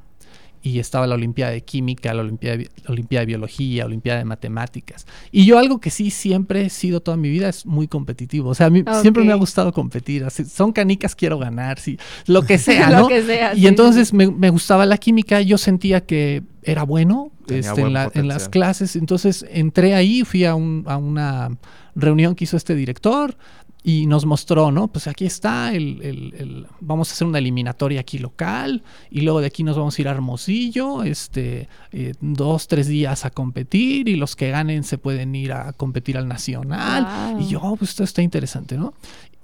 Y 0.65 0.79
estaba 0.79 1.05
la 1.08 1.15
Olimpiada 1.15 1.51
de 1.51 1.62
Química, 1.62 2.13
la 2.13 2.22
Olimpiada 2.22 2.55
de, 2.58 2.70
la 2.86 2.91
Olimpiada 2.93 3.20
de 3.22 3.25
Biología, 3.25 3.86
Olimpiada 3.86 4.20
de 4.20 4.25
Matemáticas. 4.25 5.05
Y 5.29 5.46
yo 5.46 5.60
algo 5.60 5.82
que 5.82 5.89
sí 5.89 6.10
siempre 6.10 6.65
he 6.65 6.70
sido 6.70 7.01
toda 7.01 7.17
mi 7.17 7.29
vida 7.29 7.50
es 7.50 7.65
muy 7.65 7.89
competitivo. 7.89 8.50
O 8.50 8.55
sea, 8.55 8.67
a 8.67 8.70
mí 8.70 8.82
siempre 9.01 9.25
me 9.25 9.34
ha 9.34 9.36
gustado 9.36 9.74
competir. 9.74 10.24
Así, 10.24 10.46
son 10.46 10.72
canicas, 10.72 11.15
quiero 11.15 11.38
ganar, 11.38 11.79
sí, 11.79 12.00
lo 12.27 12.43
que 12.43 12.58
sea, 12.58 12.89
Lo 12.91 13.00
¿no? 13.01 13.08
que 13.10 13.22
sea, 13.24 13.53
y 13.53 13.60
sí, 13.60 13.67
entonces 13.67 14.13
me, 14.13 14.32
me 14.32 14.50
gustaba 14.50 14.86
la 14.86 14.98
química, 14.98 15.41
yo 15.41 15.58
sentía 15.58 16.05
que 16.05 16.43
era 16.63 16.84
bueno 16.84 17.29
este, 17.50 17.82
en, 17.82 17.91
la- 17.91 18.10
en 18.13 18.29
las 18.29 18.48
clases. 18.48 18.96
Entonces 18.96 19.46
entré 19.50 19.96
ahí, 19.96 20.24
fui 20.24 20.46
a, 20.46 20.55
un- 20.55 20.86
a 20.88 20.96
una 20.96 21.50
reunión 21.93 22.36
que 22.36 22.46
hizo 22.46 22.55
este 22.58 22.74
director 22.74 23.36
y 23.85 24.05
nos 24.07 24.25
mostró, 24.25 24.71
¿no? 24.71 24.87
Pues 24.87 25.07
aquí 25.07 25.25
está, 25.25 25.73
el, 25.73 26.01
el- 26.01 26.33
el- 26.37 26.67
vamos 26.79 27.09
a 27.09 27.13
hacer 27.13 27.27
una 27.27 27.39
eliminatoria 27.39 27.99
aquí 27.99 28.17
local 28.17 28.81
y 29.11 29.21
luego 29.21 29.41
de 29.41 29.47
aquí 29.47 29.63
nos 29.63 29.75
vamos 29.77 29.97
a 29.97 30.01
ir 30.01 30.07
a 30.07 30.11
Hermosillo, 30.11 31.03
este, 31.03 31.67
eh, 31.91 32.13
dos, 32.21 32.67
tres 32.67 32.87
días 32.87 33.25
a 33.25 33.29
competir 33.29 34.07
y 34.07 34.15
los 34.15 34.35
que 34.37 34.49
ganen 34.51 34.83
se 34.83 34.97
pueden 34.97 35.35
ir 35.35 35.51
a 35.51 35.73
competir 35.73 36.17
al 36.17 36.27
nacional. 36.27 37.33
Wow. 37.33 37.41
Y 37.41 37.47
yo, 37.49 37.59
"Oh, 37.61 37.75
pues 37.75 37.89
esto 37.91 38.03
está 38.05 38.21
interesante, 38.21 38.77
¿no? 38.77 38.93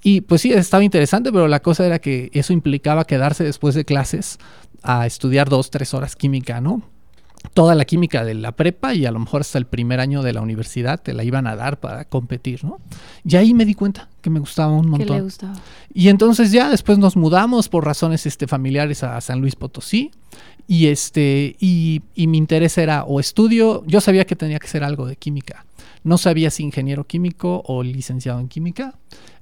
Y 0.01 0.21
pues 0.21 0.41
sí, 0.41 0.53
estaba 0.53 0.83
interesante, 0.85 1.31
pero 1.33 1.49
la 1.49 1.59
cosa 1.61 1.85
era 1.85 1.99
que 1.99 2.29
eso 2.33 2.53
implicaba 2.53 3.03
quedarse 3.03 3.43
después 3.43 3.75
de 3.75 3.83
clases 3.83 4.37
a 4.81 5.05
estudiar 5.05 5.49
dos, 5.49 5.69
tres 5.71 5.93
horas 5.93 6.15
química, 6.15 6.61
¿no? 6.61 6.81
Toda 7.53 7.75
la 7.75 7.85
química 7.85 8.23
de 8.25 8.33
la 8.33 8.51
prepa 8.51 8.93
y 8.93 9.05
a 9.05 9.11
lo 9.11 9.19
mejor 9.19 9.41
hasta 9.41 9.57
el 9.57 9.65
primer 9.65 9.99
año 9.99 10.21
de 10.21 10.33
la 10.33 10.41
universidad 10.41 11.01
te 11.01 11.13
la 11.13 11.23
iban 11.23 11.47
a 11.47 11.55
dar 11.55 11.79
para 11.79 12.05
competir, 12.05 12.63
¿no? 12.63 12.79
Y 13.25 13.35
ahí 13.35 13.53
me 13.53 13.65
di 13.65 13.73
cuenta 13.73 14.09
que 14.21 14.29
me 14.29 14.39
gustaba 14.39 14.71
un 14.73 14.83
¿Qué 14.83 14.89
montón. 14.89 15.17
le 15.17 15.23
gustaba? 15.23 15.53
Y 15.93 16.09
entonces 16.09 16.51
ya 16.51 16.69
después 16.69 16.97
nos 16.97 17.15
mudamos 17.15 17.69
por 17.69 17.85
razones 17.85 18.25
este, 18.25 18.47
familiares 18.47 19.03
a 19.03 19.19
San 19.21 19.39
Luis 19.41 19.55
Potosí. 19.55 20.11
Y 20.67 20.87
este, 20.87 21.55
y, 21.59 22.01
y 22.13 22.27
mi 22.27 22.37
interés 22.37 22.77
era 22.77 23.03
o 23.03 23.19
estudio, 23.19 23.83
yo 23.87 24.01
sabía 24.01 24.25
que 24.25 24.35
tenía 24.35 24.59
que 24.59 24.67
ser 24.67 24.83
algo 24.83 25.07
de 25.07 25.15
química. 25.15 25.65
No 26.03 26.17
sabía 26.19 26.51
si 26.51 26.63
ingeniero 26.63 27.05
químico 27.07 27.63
o 27.65 27.81
licenciado 27.83 28.39
en 28.39 28.47
química. 28.49 28.93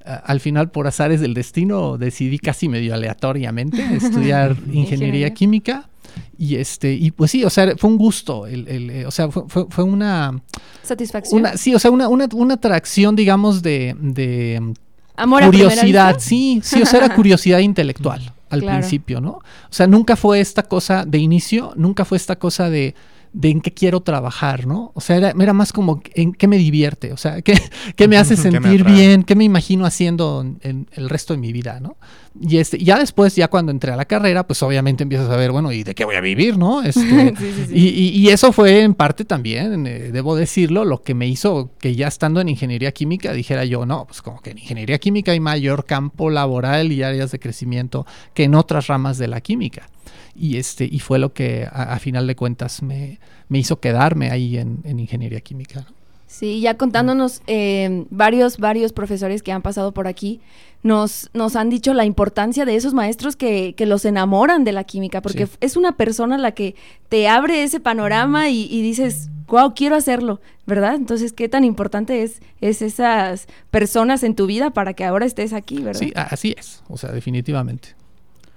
Al 0.06 0.40
final, 0.40 0.72
por 0.72 0.88
azares 0.88 1.20
del 1.20 1.34
destino, 1.34 1.98
decidí 1.98 2.40
casi 2.40 2.70
medio 2.70 2.94
aleatoriamente 2.94 3.84
estudiar 3.96 4.56
Ingeniería. 4.72 5.34
química. 5.34 5.90
Y 6.38 6.56
este, 6.56 6.94
y 6.94 7.12
pues 7.12 7.32
sí, 7.32 7.44
o 7.44 7.50
sea, 7.50 7.76
fue 7.78 7.90
un 7.90 7.98
gusto. 7.98 8.46
el- 8.48 8.68
el, 8.68 8.90
eh, 8.90 9.06
o 9.06 9.12
sea, 9.12 9.30
fue, 9.30 9.44
fue- 9.48 9.66
fue 9.70 9.84
una, 9.84 10.40
Satisfacción. 10.84 11.40
una. 11.42 11.58
Sí, 11.58 11.74
o 11.76 11.80
sea, 11.80 11.92
una, 11.92 12.08
una, 12.08 12.28
una 12.34 12.54
atracción, 12.56 13.16
digamos, 13.16 13.62
de, 13.62 13.96
de 14.00 14.74
Amor 15.16 15.44
curiosidad, 15.46 16.18
sí, 16.20 16.60
sí, 16.64 16.82
o 16.82 16.86
sea, 16.86 17.00
era 17.06 17.10
curiosidad 17.16 17.60
intelectual 17.60 18.34
al 18.50 18.62
Claro. 18.62 18.80
principio, 18.80 19.20
¿no? 19.20 19.32
O 19.32 19.42
sea, 19.72 19.88
nunca 19.88 20.16
fue 20.16 20.40
esta 20.40 20.64
cosa 20.64 21.06
de 21.06 21.18
inicio, 21.18 21.74
nunca 21.76 22.06
fue 22.06 22.18
esta 22.18 22.38
cosa 22.38 22.70
de, 22.70 22.94
de 23.34 23.50
en 23.50 23.60
qué 23.62 23.74
quiero 23.74 24.00
trabajar, 24.02 24.66
¿no? 24.68 24.92
O 24.94 25.02
sea, 25.02 25.18
era, 25.18 25.34
era 25.38 25.52
más 25.54 25.74
como 25.74 26.02
en 26.14 26.32
qué 26.34 26.48
me 26.48 26.58
divierte, 26.58 27.12
o 27.12 27.18
sea, 27.18 27.42
qué, 27.42 27.60
qué 27.96 28.08
me 28.08 28.16
hace 28.18 28.36
¿Qué 28.42 28.52
me 28.52 28.52
sentir 28.62 28.84
bien, 28.86 29.24
qué 29.24 29.36
me 29.36 29.44
imagino 29.44 29.86
haciendo 29.86 30.42
en, 30.42 30.60
en 30.62 30.88
el 30.94 31.10
resto 31.10 31.34
de 31.34 31.40
mi 31.40 31.52
vida, 31.52 31.80
¿no? 31.82 31.98
Y 32.40 32.58
este, 32.58 32.78
ya 32.78 33.00
después, 33.00 33.36
ya 33.36 33.48
cuando 33.48 33.72
entré 33.72 33.92
a 33.92 33.96
la 33.96 34.06
carrera, 34.06 34.46
pues 34.46 34.62
obviamente 34.64 35.04
empiezas 35.04 35.30
a 35.30 35.36
ver, 35.36 35.52
bueno, 35.52 35.72
¿y 35.72 35.84
de 35.84 35.96
qué 35.96 36.06
voy 36.06 36.16
a 36.16 36.22
vivir, 36.22 36.58
no? 36.58 36.84
Este, 36.86 37.02
Sí, 37.02 37.36
sí, 37.56 37.66
sí. 37.68 37.74
y, 37.74 37.88
y- 37.90 38.10
y 38.20 38.30
eso 38.30 38.52
fue 38.54 38.82
en 38.82 38.94
parte 38.94 39.26
también, 39.26 39.88
eh, 39.88 40.12
debo 40.12 40.36
decirlo, 40.36 40.86
lo 40.86 41.02
que 41.02 41.14
me 41.14 41.28
hizo 41.28 41.72
que 41.80 41.96
ya 41.96 42.08
estando 42.08 42.40
en 42.42 42.50
ingeniería 42.50 42.92
química 42.92 43.34
dijera 43.34 43.66
yo, 43.66 43.86
no, 43.86 44.06
pues 44.06 44.22
como 44.22 44.42
que 44.42 44.52
en 44.52 44.60
ingeniería 44.60 45.00
química 45.00 45.32
hay 45.32 45.40
mayor 45.40 45.86
campo 45.86 46.30
laboral 46.30 46.92
y 46.92 47.04
áreas 47.04 47.32
de 47.32 47.40
crecimiento 47.40 48.06
que 48.34 48.44
en 48.44 48.56
otras 48.56 48.88
ramas 48.88 49.18
de 49.18 49.28
la 49.28 49.42
química. 49.42 49.90
Y, 50.36 50.58
este, 50.58 50.86
y 50.86 51.00
fue 51.00 51.18
lo 51.20 51.34
que 51.34 51.66
a, 51.66 51.94
a 51.94 52.00
final 52.00 52.28
de 52.28 52.36
cuentas 52.36 52.84
me, 52.84 53.20
me 53.50 53.58
hizo 53.58 53.80
quedarme 53.80 54.30
ahí 54.30 54.58
en, 54.58 54.80
en 54.84 55.00
ingeniería 55.00 55.42
química. 55.42 55.80
¿no? 55.90 55.97
Sí, 56.28 56.60
ya 56.60 56.76
contándonos 56.76 57.42
eh, 57.48 58.06
varios, 58.10 58.58
varios 58.58 58.92
profesores 58.94 59.42
que 59.42 59.52
han 59.54 59.62
pasado 59.62 59.94
por 59.94 60.08
aquí, 60.08 60.42
nos, 60.84 61.30
nos 61.34 61.56
han 61.56 61.70
dicho 61.70 61.94
la 61.94 62.06
importancia 62.06 62.66
de 62.66 62.76
esos 62.76 62.94
maestros 62.94 63.36
que, 63.36 63.74
que 63.76 63.86
los 63.86 64.04
enamoran 64.06 64.64
de 64.66 64.74
la 64.74 64.84
química, 64.84 65.22
porque 65.22 65.48
Sí. 65.48 65.54
es 65.62 65.78
una 65.78 65.96
persona 65.96 66.38
la 66.38 66.52
que 66.52 66.76
te 67.10 67.28
abre 67.30 67.64
ese 67.64 67.80
panorama 67.80 68.50
y, 68.50 68.68
y 68.70 68.82
dices, 68.82 69.30
wow, 69.48 69.74
quiero 69.74 69.96
hacerlo, 69.96 70.40
¿verdad? 70.66 70.96
Entonces, 70.96 71.32
¿qué 71.34 71.48
tan 71.50 71.64
importante 71.64 72.22
es, 72.24 72.42
es 72.62 72.82
esas 72.82 73.48
personas 73.72 74.22
en 74.24 74.36
tu 74.36 74.46
vida 74.46 74.70
para 74.72 74.94
que 74.94 75.06
ahora 75.06 75.26
estés 75.26 75.54
aquí, 75.54 75.78
¿verdad? 75.78 76.00
Sí, 76.02 76.12
así 76.16 76.54
es, 76.58 76.84
o 76.90 76.98
sea, 76.98 77.12
definitivamente. 77.12 77.96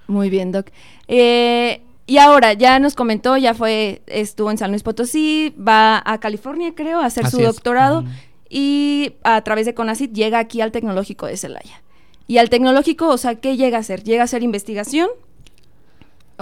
Muy 0.08 0.28
bien, 0.28 0.50
Doc. 0.50 0.66
Eh, 1.06 1.82
y 2.10 2.18
ahora, 2.18 2.54
ya 2.54 2.80
nos 2.80 2.96
comentó, 2.96 3.36
ya 3.36 3.54
fue, 3.54 4.02
estuvo 4.08 4.50
en 4.50 4.58
San 4.58 4.72
Luis 4.72 4.82
Potosí, 4.82 5.54
va 5.56 6.02
a 6.04 6.18
California, 6.18 6.74
creo, 6.74 6.98
a 6.98 7.06
hacer 7.06 7.26
Así 7.26 7.36
su 7.36 7.42
doctorado 7.44 8.02
y 8.48 9.12
a 9.22 9.40
través 9.42 9.64
de 9.64 9.74
CONACYT 9.74 10.12
llega 10.12 10.40
aquí 10.40 10.60
al 10.60 10.72
Tecnológico 10.72 11.26
de 11.26 11.36
Celaya. 11.36 11.84
Y 12.26 12.38
al 12.38 12.50
Tecnológico, 12.50 13.06
o 13.06 13.16
sea, 13.16 13.36
¿qué 13.36 13.56
llega 13.56 13.76
a 13.76 13.80
hacer? 13.82 14.02
¿Llega 14.02 14.22
a 14.22 14.24
hacer 14.24 14.42
investigación? 14.42 15.08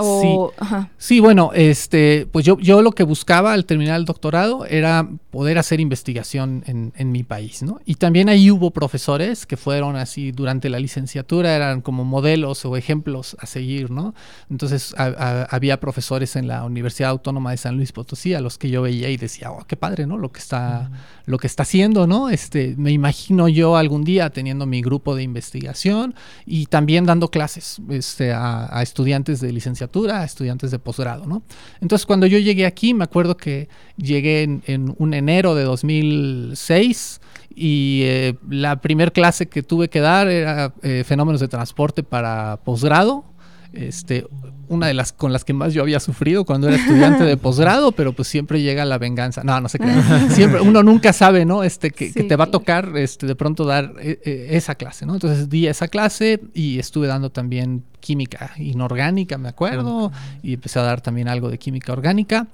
O, 0.00 0.52
ajá. 0.58 0.90
Sí, 0.98 1.20
bueno, 1.20 1.50
este, 1.54 2.26
pues 2.32 2.44
yo, 2.44 2.58
yo 2.58 2.82
lo 2.82 2.92
que 2.92 3.02
buscaba 3.04 3.52
al 3.52 3.64
terminar 3.64 3.96
el 3.98 4.04
doctorado 4.04 4.64
era 4.66 5.08
poder 5.30 5.58
hacer 5.58 5.80
investigación 5.80 6.62
en, 6.66 6.92
en 6.96 7.12
mi 7.12 7.22
país, 7.22 7.62
¿no? 7.62 7.80
Y 7.84 7.96
también 7.96 8.28
ahí 8.28 8.50
hubo 8.50 8.70
profesores 8.70 9.46
que 9.46 9.56
fueron 9.56 9.96
así 9.96 10.32
durante 10.32 10.68
la 10.68 10.78
licenciatura, 10.80 11.54
eran 11.54 11.80
como 11.82 12.04
modelos 12.04 12.64
o 12.64 12.76
ejemplos 12.76 13.36
a 13.40 13.46
seguir, 13.46 13.90
¿no? 13.90 14.14
Entonces 14.50 14.94
a- 14.96 15.04
a- 15.06 15.42
había 15.44 15.80
profesores 15.80 16.34
en 16.36 16.48
la 16.48 16.64
Universidad 16.64 17.10
Autónoma 17.10 17.50
de 17.50 17.56
San 17.58 17.76
Luis 17.76 17.92
Potosí 17.92 18.34
a 18.34 18.40
los 18.40 18.58
que 18.58 18.70
yo 18.70 18.82
veía 18.82 19.10
y 19.10 19.16
decía, 19.16 19.50
oh, 19.52 19.64
qué 19.66 19.76
padre, 19.76 20.06
¿no? 20.06 20.16
Lo 20.18 20.32
que 20.32 20.40
está, 20.40 20.90
lo 21.26 21.38
que 21.38 21.46
está 21.46 21.62
haciendo, 21.64 22.06
¿no? 22.06 22.30
Este, 22.30 22.74
me 22.76 22.90
imagino 22.92 23.48
yo 23.48 23.76
algún 23.76 24.04
día 24.04 24.30
teniendo 24.30 24.66
mi 24.66 24.80
grupo 24.82 25.14
de 25.14 25.22
investigación 25.22 26.14
y 26.46 26.66
también 26.66 27.04
dando 27.04 27.30
clases 27.30 27.80
este, 27.90 28.32
a, 28.32 28.68
a 28.76 28.82
estudiantes 28.82 29.40
de 29.40 29.52
licenciatura, 29.52 29.87
a 30.10 30.24
estudiantes 30.24 30.70
de 30.70 30.78
posgrado, 30.78 31.26
¿no? 31.26 31.42
Entonces, 31.80 32.06
cuando 32.06 32.26
yo 32.26 32.38
llegué 32.38 32.66
aquí, 32.66 32.94
me 32.94 33.04
acuerdo 33.04 33.36
que 33.36 33.68
llegué 33.96 34.42
en, 34.42 34.62
en 34.66 34.94
un 34.98 35.14
enero 35.14 35.54
de 35.54 35.64
2006 35.64 37.20
y 37.58 38.02
eh, 38.04 38.36
la 38.48 38.80
primer 38.80 39.12
clase 39.12 39.48
que 39.48 39.64
tuve 39.64 39.88
que 39.88 40.00
dar 40.00 40.28
era 40.28 40.72
eh, 40.82 41.02
fenómenos 41.04 41.40
de 41.40 41.48
transporte 41.48 42.04
para 42.04 42.60
posgrado. 42.64 43.24
Este, 43.72 44.26
una 44.68 44.86
de 44.86 44.94
las 44.94 45.12
con 45.12 45.32
las 45.32 45.44
que 45.44 45.52
más 45.52 45.74
yo 45.74 45.82
había 45.82 46.00
sufrido 46.00 46.44
cuando 46.44 46.68
era 46.68 46.76
estudiante 46.76 47.24
de 47.24 47.36
posgrado, 47.36 47.92
pero 47.92 48.12
pues 48.12 48.28
siempre 48.28 48.62
llega 48.62 48.84
la 48.84 48.96
venganza. 48.96 49.42
No, 49.42 49.60
no 49.60 49.68
sé 49.68 49.78
qué. 49.78 49.92
Siempre, 50.30 50.60
uno 50.60 50.82
nunca 50.82 51.12
sabe, 51.12 51.44
¿no? 51.44 51.64
Este, 51.64 51.90
que, 51.90 52.10
te 52.10 52.36
va 52.36 52.44
a 52.44 52.50
tocar 52.50 52.96
este, 52.96 53.26
de 53.26 53.34
pronto 53.34 53.64
dar 53.64 53.92
eh, 53.98 54.48
esa 54.50 54.76
clase, 54.76 55.04
¿no? 55.04 55.14
Entonces 55.14 55.48
di 55.48 55.66
esa 55.66 55.88
clase 55.88 56.40
y 56.54 56.78
estuve 56.78 57.08
dando 57.08 57.30
también 57.30 57.84
química 58.08 58.52
inorgánica, 58.56 59.36
me 59.36 59.50
acuerdo, 59.50 60.10
y 60.42 60.54
empecé 60.54 60.78
a 60.78 60.82
dar 60.82 61.02
también 61.02 61.28
algo 61.28 61.50
de 61.50 61.58
química 61.58 61.92
orgánica. 61.92 62.46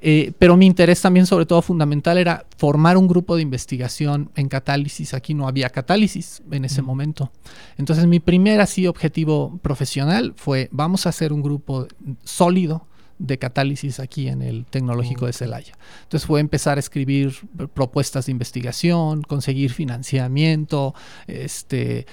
Eh, 0.00 0.32
pero 0.38 0.56
mi 0.56 0.64
interés 0.64 1.02
también, 1.02 1.26
sobre 1.26 1.44
todo 1.44 1.60
fundamental, 1.60 2.16
era 2.16 2.46
formar 2.56 2.96
un 2.96 3.06
grupo 3.06 3.36
de 3.36 3.42
investigación 3.42 4.30
en 4.36 4.48
catálisis. 4.48 5.12
Aquí 5.12 5.34
no 5.34 5.46
había 5.46 5.68
catálisis 5.68 6.42
en 6.50 6.64
ese 6.64 6.80
momento. 6.80 7.30
Entonces 7.76 8.06
mi 8.06 8.20
primer 8.20 8.62
así 8.62 8.86
objetivo 8.86 9.58
profesional 9.60 10.32
fue, 10.34 10.70
vamos 10.72 11.04
a 11.04 11.10
hacer 11.10 11.30
un 11.34 11.42
grupo 11.42 11.86
sólido 12.24 12.86
de 13.22 13.38
catálisis 13.38 14.00
aquí 14.00 14.28
en 14.28 14.42
el 14.42 14.66
Tecnológico 14.66 15.26
de 15.26 15.32
Celaya. 15.32 15.74
Entonces 16.02 16.26
fue 16.26 16.40
empezar 16.40 16.76
a 16.76 16.80
escribir 16.80 17.32
propuestas 17.72 18.26
de 18.26 18.32
investigación, 18.32 19.22
conseguir 19.22 19.72
financiamiento, 19.72 20.94
este, 21.28 22.06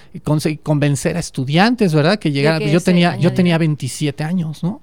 convencer 0.64 1.18
a 1.18 1.20
estudiantes, 1.20 1.96
¿verdad? 1.96 2.20
Que 2.20 2.32
llegaran. 2.32 2.60
que 2.60 2.72
Yo 2.72 2.80
tenía, 2.80 3.16
yo 3.16 3.34
tenía 3.34 3.56
añadieran. 3.56 3.60
27 3.60 4.24
años, 4.24 4.64
¿no? 4.64 4.82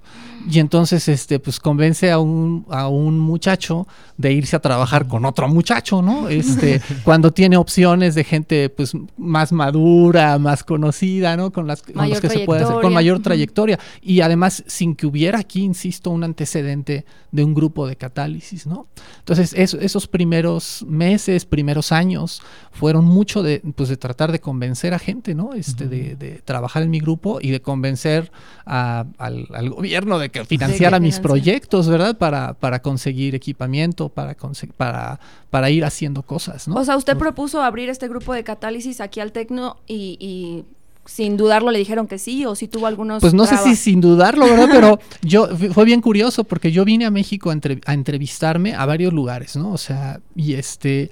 Y 0.49 0.59
entonces, 0.59 1.07
este, 1.09 1.39
pues 1.39 1.59
convence 1.59 2.09
a 2.11 2.19
un, 2.19 2.65
a 2.69 2.87
un 2.87 3.19
muchacho 3.19 3.87
de 4.17 4.31
irse 4.31 4.55
a 4.55 4.59
trabajar 4.59 5.07
con 5.07 5.25
otro 5.25 5.47
muchacho, 5.49 6.01
¿no? 6.01 6.29
Este, 6.29 6.81
cuando 7.03 7.31
tiene 7.31 7.57
opciones 7.57 8.15
de 8.15 8.23
gente, 8.23 8.69
pues, 8.69 8.93
más 9.17 9.51
madura, 9.51 10.37
más 10.39 10.63
conocida, 10.63 11.35
¿no? 11.35 11.51
Con 11.51 11.67
las 11.67 11.81
con 11.81 11.95
Mayor 11.95 12.09
los 12.11 12.21
que 12.21 12.29
se 12.29 12.45
puede 12.45 12.63
hacer, 12.63 12.81
con 12.81 12.93
mayor 12.93 13.21
trayectoria. 13.21 13.79
Y 14.01 14.21
además, 14.21 14.63
sin 14.67 14.95
que 14.95 15.05
hubiera 15.05 15.39
aquí, 15.39 15.63
insisto, 15.63 16.11
un 16.17 16.23
antecedente 16.25 17.05
de 17.31 17.43
un 17.43 17.53
grupo 17.53 17.87
de 17.87 17.95
catálisis, 17.95 18.67
¿no? 18.67 18.87
Entonces, 19.19 19.53
es- 19.53 19.73
esos 19.75 20.07
primeros 20.07 20.83
meses, 20.87 21.45
primeros 21.45 21.91
años, 21.91 22.41
fueron 22.71 23.05
mucho 23.05 23.43
de, 23.43 23.61
pues, 23.75 23.89
de 23.89 23.97
tratar 23.97 24.31
de 24.31 24.39
convencer 24.39 24.93
a 24.93 24.99
gente, 24.99 25.33
¿no? 25.35 25.53
Este, 25.53 25.87
de, 25.87 26.15
de 26.15 26.41
trabajar 26.43 26.83
en 26.83 26.89
mi 26.89 26.99
grupo 26.99 27.39
y 27.41 27.51
de 27.51 27.61
convencer 27.61 28.31
a- 28.65 29.05
al, 29.17 29.47
al 29.53 29.69
gobierno 29.69 30.19
de 30.19 30.29
que 30.29 30.43
financiara 30.45 30.99
mis 30.99 31.15
proyectos, 31.23 31.87
¿verdad? 31.87 32.17
Para, 32.17 32.53
para 32.53 32.81
conseguir 32.81 33.35
equipamiento, 33.35 34.09
para, 34.09 34.35
conse- 34.37 34.71
para, 34.75 35.19
para 35.49 35.69
ir 35.69 35.85
haciendo 35.85 36.23
cosas, 36.23 36.67
¿no? 36.67 36.75
O 36.75 36.83
sea, 36.85 36.97
usted 36.97 37.13
propuso 37.17 37.61
abrir 37.61 37.89
este 37.89 38.07
grupo 38.07 38.33
de 38.33 38.43
catálisis 38.43 38.99
aquí 39.01 39.19
al 39.19 39.31
Tecno 39.31 39.77
y, 39.87 40.17
y 40.19 40.65
sin 41.07 41.37
dudarlo 41.37 41.71
le 41.71 41.79
dijeron 41.79 42.07
que 42.07 42.19
sí 42.19 42.45
o 42.45 42.53
si 42.55 42.67
tuvo 42.67 42.85
algunos 42.87 43.21
Pues 43.21 43.33
no 43.33 43.45
sé 43.45 43.57
si 43.57 43.75
sin 43.75 44.01
dudarlo, 44.01 44.45
¿verdad? 44.45 44.67
Pero 44.71 44.99
yo 45.21 45.47
fue 45.73 45.85
bien 45.85 46.01
curioso 46.01 46.43
porque 46.43 46.71
yo 46.71 46.85
vine 46.85 47.05
a 47.05 47.11
México 47.11 47.49
a, 47.49 47.53
entre- 47.53 47.81
a 47.85 47.93
entrevistarme 47.93 48.73
a 48.75 48.85
varios 48.85 49.13
lugares, 49.13 49.55
¿no? 49.55 49.71
O 49.71 49.77
sea, 49.77 50.19
y 50.35 50.53
este 50.53 51.09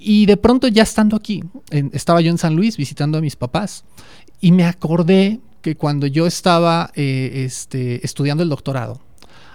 y 0.00 0.26
de 0.26 0.36
pronto 0.36 0.68
ya 0.68 0.84
estando 0.84 1.16
aquí, 1.16 1.42
en- 1.70 1.90
estaba 1.92 2.20
yo 2.20 2.30
en 2.30 2.38
San 2.38 2.54
Luis 2.54 2.76
visitando 2.76 3.18
a 3.18 3.20
mis 3.20 3.34
papás 3.36 3.84
y 4.40 4.52
me 4.52 4.64
acordé 4.64 5.40
que 5.62 5.74
cuando 5.76 6.06
yo 6.06 6.26
estaba 6.26 6.90
eh, 6.94 7.42
este, 7.44 8.04
estudiando 8.06 8.44
el 8.44 8.48
doctorado, 8.48 9.00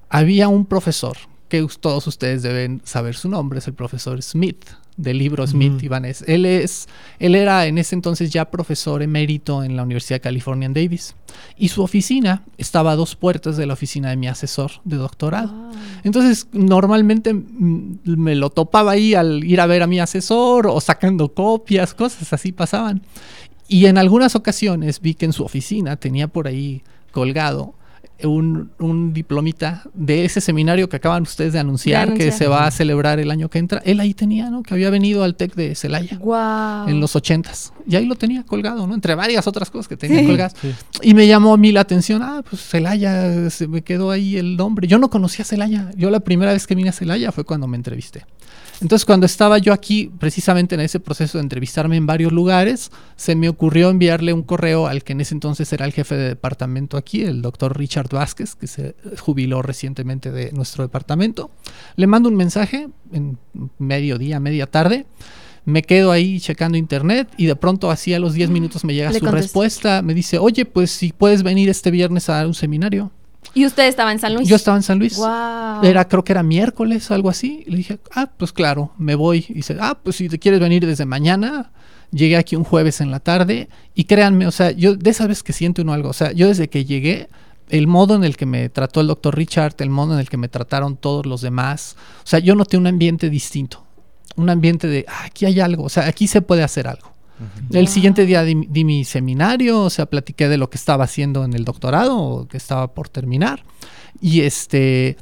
había 0.09 0.49
un 0.49 0.65
profesor 0.65 1.15
que 1.47 1.65
todos 1.79 2.07
ustedes 2.07 2.41
deben 2.43 2.81
saber 2.83 3.15
su 3.15 3.29
nombre, 3.29 3.59
es 3.59 3.67
el 3.67 3.73
profesor 3.73 4.21
Smith, 4.21 4.65
del 4.97 5.17
libro 5.17 5.45
Smith. 5.47 5.81
Ibanez. 5.81 6.23
Él 6.27 6.45
es, 6.45 6.87
él 7.19 7.35
era 7.35 7.65
en 7.65 7.77
ese 7.77 7.95
entonces 7.95 8.29
ya 8.29 8.49
profesor 8.49 9.01
emérito 9.01 9.63
en 9.63 9.75
la 9.75 9.83
Universidad 9.83 10.17
de 10.17 10.21
California 10.21 10.65
en 10.65 10.73
Davis. 10.73 11.15
Y 11.57 11.69
su 11.69 11.81
oficina 11.81 12.43
estaba 12.57 12.91
a 12.91 12.95
dos 12.95 13.15
puertas 13.15 13.57
de 13.57 13.65
la 13.65 13.73
oficina 13.73 14.09
de 14.09 14.17
mi 14.17 14.27
asesor 14.27 14.71
de 14.83 14.97
doctorado. 14.97 15.51
Ah. 15.51 15.71
Entonces, 16.03 16.47
normalmente 16.51 17.33
mm, 17.33 17.99
me 18.05 18.35
lo 18.35 18.49
topaba 18.49 18.91
ahí 18.91 19.15
al 19.15 19.43
ir 19.43 19.61
a 19.61 19.65
ver 19.65 19.83
a 19.83 19.87
mi 19.87 19.99
asesor 19.99 20.67
o 20.67 20.79
sacando 20.79 21.33
copias, 21.33 21.93
cosas 21.93 22.31
así 22.33 22.51
pasaban. 22.51 23.01
Y 23.67 23.85
en 23.85 23.97
algunas 23.97 24.35
ocasiones 24.35 25.01
vi 25.01 25.15
que 25.15 25.25
en 25.25 25.33
su 25.33 25.43
oficina 25.43 25.95
tenía 25.95 26.27
por 26.27 26.47
ahí 26.47 26.83
colgado 27.11 27.73
un, 28.23 28.71
un 28.79 29.13
diplomita 29.13 29.83
de 29.93 30.25
ese 30.25 30.41
seminario 30.41 30.89
que 30.89 30.95
acaban 30.97 31.23
ustedes 31.23 31.53
de 31.53 31.59
anunciar, 31.59 32.11
De 32.11 32.17
que 32.17 32.31
se 32.31 32.47
va 32.47 32.65
a 32.65 32.71
celebrar 32.71 33.19
el 33.19 33.29
año 33.31 33.49
que 33.49 33.59
entra. 33.59 33.81
Él 33.85 33.99
ahí 33.99 34.13
tenía, 34.13 34.49
¿no? 34.49 34.63
Que 34.63 34.73
había 34.73 34.89
venido 34.89 35.23
al 35.23 35.35
TEC 35.35 35.55
de 35.55 35.75
Celaya 35.75 36.17
Wow. 36.19 36.87
en 36.89 36.99
los 36.99 37.15
ochentas. 37.15 37.73
Y 37.87 37.95
ahí 37.95 38.05
lo 38.05 38.15
tenía 38.15 38.43
colgado, 38.43 38.87
¿no? 38.87 38.93
Entre 38.93 39.13
varias 39.15 39.45
otras 39.47 39.69
cosas 39.69 39.87
que 39.87 39.97
tenía 39.97 40.19
Sí. 40.19 40.25
colgadas. 40.27 40.55
Y 41.01 41.13
me 41.13 41.27
llamó 41.27 41.53
a 41.53 41.57
mí 41.57 41.71
la 41.71 41.81
atención, 41.81 42.21
ah, 42.23 42.43
pues 42.49 42.61
Celaya, 42.61 43.49
se 43.49 43.67
me 43.67 43.81
quedó 43.81 44.11
ahí 44.11 44.37
el 44.37 44.55
nombre. 44.57 44.87
Yo 44.87 44.97
no 44.99 45.09
conocía 45.09 45.43
Celaya. 45.45 45.91
Yo 45.97 46.09
la 46.09 46.19
primera 46.21 46.53
vez 46.53 46.65
que 46.67 46.75
vine 46.75 46.89
a 46.89 46.93
Celaya 46.93 47.31
fue 47.31 47.43
cuando 47.43 47.67
me 47.67 47.77
entrevisté. 47.77 48.25
Entonces, 48.83 49.05
cuando 49.05 49.25
estaba 49.25 49.59
yo 49.59 49.71
aquí, 49.71 50.11
precisamente 50.19 50.75
en 50.75 50.81
ese 50.81 50.99
proceso 50.99 51.37
de 51.37 51.43
entrevistarme 51.43 51.95
en 51.95 52.05
varios 52.05 52.33
lugares, 52.33 52.91
se 53.15 53.33
me 53.33 53.47
ocurrió 53.47 53.89
enviarle 53.89 54.33
un 54.33 54.43
correo 54.43 54.87
al 54.87 55.05
que 55.05 55.13
en 55.13 55.21
ese 55.21 55.33
entonces 55.33 55.71
era 55.71 55.85
el 55.85 55.93
jefe 55.93 56.15
de 56.15 56.27
departamento 56.27 56.97
aquí, 56.97 57.23
el 57.23 57.41
doctor 57.41 57.77
Richard 57.77 58.09
Vázquez, 58.09 58.55
que 58.55 58.67
se 58.67 58.95
jubiló 59.19 59.61
recientemente 59.61 60.31
de 60.31 60.51
nuestro 60.51 60.83
departamento. 60.83 61.49
Le 61.95 62.07
mando 62.07 62.27
un 62.27 62.35
mensaje 62.35 62.89
en 63.13 63.37
mediodía, 63.79 64.41
media 64.41 64.67
tarde. 64.67 65.05
Me 65.63 65.81
quedo 65.81 66.11
ahí 66.11 66.41
checando 66.41 66.77
internet 66.77 67.29
y 67.37 67.45
de 67.45 67.55
pronto 67.55 67.89
así 67.89 68.13
a 68.13 68.19
los 68.19 68.33
10 68.33 68.49
minutos 68.49 68.83
me 68.83 68.93
llega 68.93 69.11
Le 69.11 69.19
su 69.19 69.27
respuesta. 69.27 70.01
Me 70.01 70.13
dice, 70.13 70.39
oye, 70.39 70.65
pues 70.65 70.91
si 70.91 71.13
puedes 71.13 71.41
venir 71.41 71.69
este 71.69 71.89
viernes 71.89 72.27
a 72.27 72.33
dar 72.33 72.47
un 72.47 72.53
seminario. 72.53 73.11
Y 73.53 73.65
usted 73.65 73.87
estaba 73.87 74.11
en 74.11 74.19
San 74.19 74.33
Luis. 74.33 74.47
Yo 74.47 74.55
estaba 74.55 74.77
en 74.77 74.83
San 74.83 74.99
Luis. 74.99 75.15
Wow. 75.17 75.83
Era, 75.83 76.07
creo 76.07 76.23
que 76.23 76.31
era 76.31 76.43
miércoles, 76.43 77.11
algo 77.11 77.29
así. 77.29 77.63
Le 77.67 77.77
dije, 77.77 77.99
ah, 78.15 78.31
pues 78.35 78.51
claro, 78.51 78.93
me 78.97 79.15
voy. 79.15 79.45
Y 79.49 79.53
dice, 79.53 79.77
ah, 79.79 79.97
pues 80.01 80.15
si 80.15 80.29
te 80.29 80.39
quieres 80.39 80.59
venir 80.59 80.85
desde 80.85 81.05
mañana, 81.05 81.71
llegué 82.11 82.37
aquí 82.37 82.55
un 82.55 82.63
jueves 82.63 82.99
en 83.01 83.11
la 83.11 83.19
tarde. 83.19 83.69
Y 83.93 84.05
créanme, 84.05 84.47
o 84.47 84.51
sea, 84.51 84.71
yo 84.71 84.95
de 84.95 85.09
esa 85.09 85.27
vez 85.27 85.43
que 85.43 85.53
siente 85.53 85.81
uno 85.81 85.93
algo, 85.93 86.09
o 86.09 86.13
sea, 86.13 86.31
yo 86.31 86.47
desde 86.47 86.67
que 86.67 86.85
llegué, 86.85 87.27
el 87.69 87.87
modo 87.87 88.15
en 88.15 88.23
el 88.23 88.37
que 88.37 88.45
me 88.45 88.69
trató 88.69 89.01
el 89.01 89.07
doctor 89.07 89.35
Richard, 89.35 89.75
el 89.79 89.89
modo 89.89 90.13
en 90.13 90.19
el 90.19 90.29
que 90.29 90.37
me 90.37 90.47
trataron 90.47 90.97
todos 90.97 91.25
los 91.25 91.41
demás, 91.41 91.95
o 92.23 92.27
sea, 92.27 92.39
yo 92.39 92.55
noté 92.55 92.77
un 92.77 92.87
ambiente 92.87 93.29
distinto. 93.29 93.85
Un 94.35 94.49
ambiente 94.49 94.87
de, 94.87 95.05
ah, 95.07 95.25
aquí 95.25 95.45
hay 95.45 95.59
algo, 95.59 95.83
o 95.83 95.89
sea, 95.89 96.07
aquí 96.07 96.27
se 96.27 96.41
puede 96.41 96.63
hacer 96.63 96.87
algo. 96.87 97.12
El 97.71 97.87
siguiente 97.87 98.25
día 98.25 98.43
di, 98.43 98.55
di 98.69 98.83
mi 98.83 99.03
seminario, 99.03 99.81
o 99.81 99.89
sea, 99.89 100.05
platiqué 100.05 100.47
de 100.47 100.57
lo 100.57 100.69
que 100.69 100.77
estaba 100.77 101.03
haciendo 101.03 101.43
en 101.43 101.53
el 101.53 101.65
doctorado, 101.65 102.17
o 102.17 102.47
que 102.47 102.57
estaba 102.57 102.93
por 102.93 103.09
terminar. 103.09 103.63
Y 104.21 104.41
este. 104.41 105.17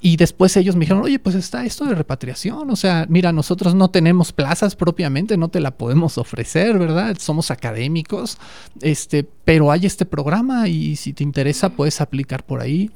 Y 0.00 0.18
después 0.18 0.54
ellos 0.58 0.76
me 0.76 0.80
dijeron, 0.80 1.02
oye, 1.02 1.18
pues 1.18 1.34
está 1.34 1.64
esto 1.64 1.86
de 1.86 1.94
repatriación. 1.94 2.68
O 2.68 2.76
sea, 2.76 3.06
mira, 3.08 3.32
nosotros 3.32 3.74
no 3.74 3.88
tenemos 3.88 4.32
plazas 4.32 4.76
propiamente, 4.76 5.38
no 5.38 5.48
te 5.48 5.60
la 5.60 5.78
podemos 5.78 6.18
ofrecer, 6.18 6.78
¿verdad? 6.78 7.16
Somos 7.18 7.50
académicos, 7.50 8.36
este, 8.82 9.26
pero 9.46 9.72
hay 9.72 9.86
este 9.86 10.04
programa 10.04 10.68
y 10.68 10.96
si 10.96 11.14
te 11.14 11.22
interesa 11.24 11.70
puedes 11.70 12.02
aplicar 12.02 12.44
por 12.44 12.60
ahí. 12.60 12.90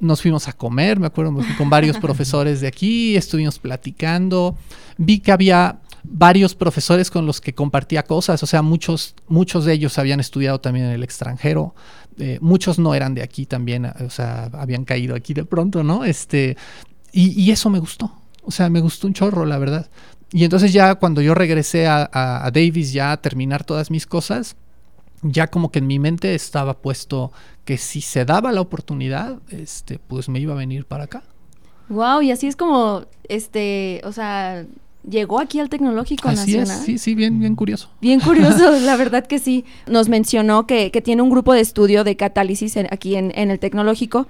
Nos 0.00 0.22
fuimos 0.22 0.48
a 0.48 0.54
comer, 0.54 0.98
me 0.98 1.08
acuerdo, 1.08 1.32
me 1.32 1.44
fui 1.44 1.54
con 1.54 1.68
varios 1.68 1.98
profesores 2.00 2.62
de 2.62 2.68
aquí, 2.68 3.14
estuvimos 3.14 3.58
platicando. 3.58 4.56
Vi 4.96 5.18
que 5.18 5.32
había 5.32 5.80
varios 6.04 6.54
profesores 6.54 7.10
con 7.10 7.26
los 7.26 7.40
que 7.40 7.54
compartía 7.54 8.02
cosas, 8.04 8.42
o 8.42 8.46
sea, 8.46 8.62
muchos, 8.62 9.14
muchos 9.28 9.64
de 9.64 9.74
ellos 9.74 9.98
habían 9.98 10.20
estudiado 10.20 10.60
también 10.60 10.86
en 10.86 10.92
el 10.92 11.02
extranjero, 11.02 11.74
eh, 12.18 12.38
muchos 12.40 12.78
no 12.78 12.94
eran 12.94 13.14
de 13.14 13.22
aquí 13.22 13.46
también, 13.46 13.86
o 13.86 14.10
sea, 14.10 14.50
habían 14.52 14.84
caído 14.84 15.14
aquí 15.14 15.34
de 15.34 15.44
pronto, 15.44 15.82
¿no? 15.84 16.04
Este, 16.04 16.56
y, 17.12 17.30
y 17.40 17.50
eso 17.50 17.70
me 17.70 17.78
gustó, 17.78 18.12
o 18.42 18.50
sea, 18.50 18.68
me 18.70 18.80
gustó 18.80 19.06
un 19.06 19.14
chorro, 19.14 19.44
la 19.46 19.58
verdad. 19.58 19.90
Y 20.32 20.44
entonces 20.44 20.72
ya 20.72 20.96
cuando 20.96 21.22
yo 21.22 21.34
regresé 21.34 21.86
a, 21.86 22.08
a- 22.12 22.46
a 22.46 22.50
Davis 22.50 22.92
ya 22.92 23.12
a 23.12 23.16
terminar 23.22 23.64
todas 23.64 23.90
mis 23.90 24.06
cosas, 24.06 24.56
ya 25.22 25.48
como 25.48 25.70
que 25.72 25.80
en 25.80 25.86
mi 25.86 25.98
mente 25.98 26.34
estaba 26.34 26.78
puesto 26.80 27.32
que 27.64 27.78
si 27.78 28.00
se 28.00 28.24
daba 28.24 28.52
la 28.52 28.60
oportunidad, 28.60 29.38
este, 29.50 29.98
pues 29.98 30.28
me 30.28 30.38
iba 30.40 30.54
a 30.54 30.56
venir 30.56 30.86
para 30.86 31.04
acá. 31.04 31.24
Wow, 31.88 32.20
y 32.22 32.30
así 32.30 32.46
es 32.46 32.56
como, 32.56 33.06
este, 33.28 34.02
o 34.04 34.12
sea, 34.12 34.66
llegó 35.10 35.38
aquí 35.40 35.60
al 35.60 35.68
Tecnológico 35.68 36.28
Así 36.28 36.38
Nacional. 36.56 36.78
es, 36.80 36.84
sí, 36.84 36.98
sí, 36.98 37.14
bien, 37.14 37.38
bien 37.40 37.54
curioso. 37.56 37.90
Bien 38.00 38.20
curioso, 38.20 38.70
la 38.80 38.96
verdad 38.96 39.26
que 39.26 39.38
sí. 39.38 39.64
Nos 39.86 40.08
mencionó 40.08 40.66
que, 40.66 40.90
que 40.90 41.00
tiene 41.00 41.22
un 41.22 41.30
grupo 41.30 41.52
de 41.54 41.60
estudio 41.60 42.04
de 42.04 42.16
catálisis 42.16 42.76
en- 42.76 42.88
aquí 42.90 43.16
en, 43.16 43.32
en 43.34 43.50
el 43.50 43.58
tecnológico, 43.58 44.26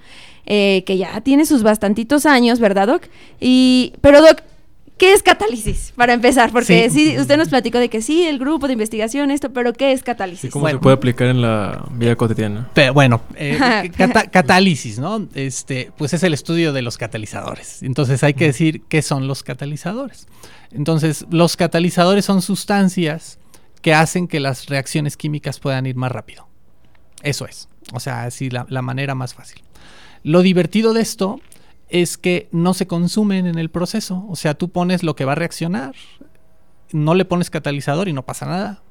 eh, 0.46 0.84
que 0.86 0.96
ya 0.98 1.20
tiene 1.20 1.44
sus 1.46 1.62
bastantitos 1.62 2.26
años, 2.26 2.58
¿verdad, 2.60 2.86
Doc? 2.88 3.02
Y, 3.40 3.92
pero, 4.00 4.20
Doc, 4.20 4.42
¿qué 4.98 5.12
es 5.14 5.22
catálisis? 5.22 5.92
Para 5.96 6.12
empezar, 6.12 6.50
porque 6.52 6.90
sí. 6.90 7.12
Sí. 7.12 7.18
usted 7.18 7.36
nos 7.38 7.48
platicó 7.48 7.78
de 7.78 7.88
que 7.88 8.02
sí, 8.02 8.24
el 8.24 8.38
grupo 8.38 8.66
de 8.66 8.74
investigación, 8.74 9.30
esto, 9.30 9.52
pero 9.52 9.72
¿qué 9.72 9.92
es 9.92 10.00
¿Y 10.00 10.04
catálisis? 10.04 10.50
cómo 10.50 10.62
Bueno. 10.64 10.78
se 10.78 10.82
puede 10.82 10.96
aplicar 10.96 11.28
en 11.28 11.40
la 11.40 11.84
vida 11.92 12.14
cotidiana? 12.16 12.68
Pero 12.74 12.92
bueno, 12.92 13.22
eh, 13.36 13.90
cata- 13.96 14.26
catálisis, 14.30 14.98
¿no? 14.98 15.26
Este, 15.34 15.90
pues 15.96 16.12
es 16.12 16.22
el 16.22 16.34
estudio 16.34 16.72
de 16.72 16.82
los 16.82 16.98
catalizadores. 16.98 17.82
Entonces 17.82 18.22
hay 18.24 18.34
que 18.34 18.44
decir 18.46 18.82
qué 18.88 19.00
son 19.02 19.26
los 19.28 19.42
catalizadores. 19.42 20.26
Entonces, 20.72 21.24
los 21.30 21.56
catalizadores 21.56 22.24
son 22.26 22.42
sustancias 22.42 23.38
que 23.80 23.94
hacen 23.94 24.28
que 24.28 24.40
las 24.40 24.66
reacciones 24.66 25.16
químicas 25.16 25.60
puedan 25.60 25.86
ir 25.86 25.96
más 25.96 26.12
rápido. 26.12 26.46
Eso 27.22 27.46
es. 27.46 27.68
O 27.94 28.00
sea, 28.00 28.24
así 28.24 28.50
la, 28.50 28.66
la 28.68 28.82
manera 28.82 29.14
más 29.14 29.32
fácil. 29.34 29.62
Lo 30.24 30.42
divertido 30.42 30.92
de 30.92 31.00
esto 31.00 31.40
es 31.88 32.18
que 32.18 32.48
no 32.52 32.74
se 32.74 32.86
consumen 32.86 33.46
en 33.46 33.58
el 33.58 33.70
proceso. 33.70 34.26
O 34.28 34.36
sea, 34.36 34.54
tú 34.54 34.68
pones 34.68 35.02
lo 35.02 35.16
que 35.16 35.24
va 35.24 35.32
a 35.32 35.36
reaccionar, 35.36 35.94
no 36.92 37.14
le 37.14 37.24
pones 37.24 37.50
catalizador 37.50 38.08
y 38.08 38.12
no 38.12 38.24
pasa 38.24 38.46
nada. 38.46 38.82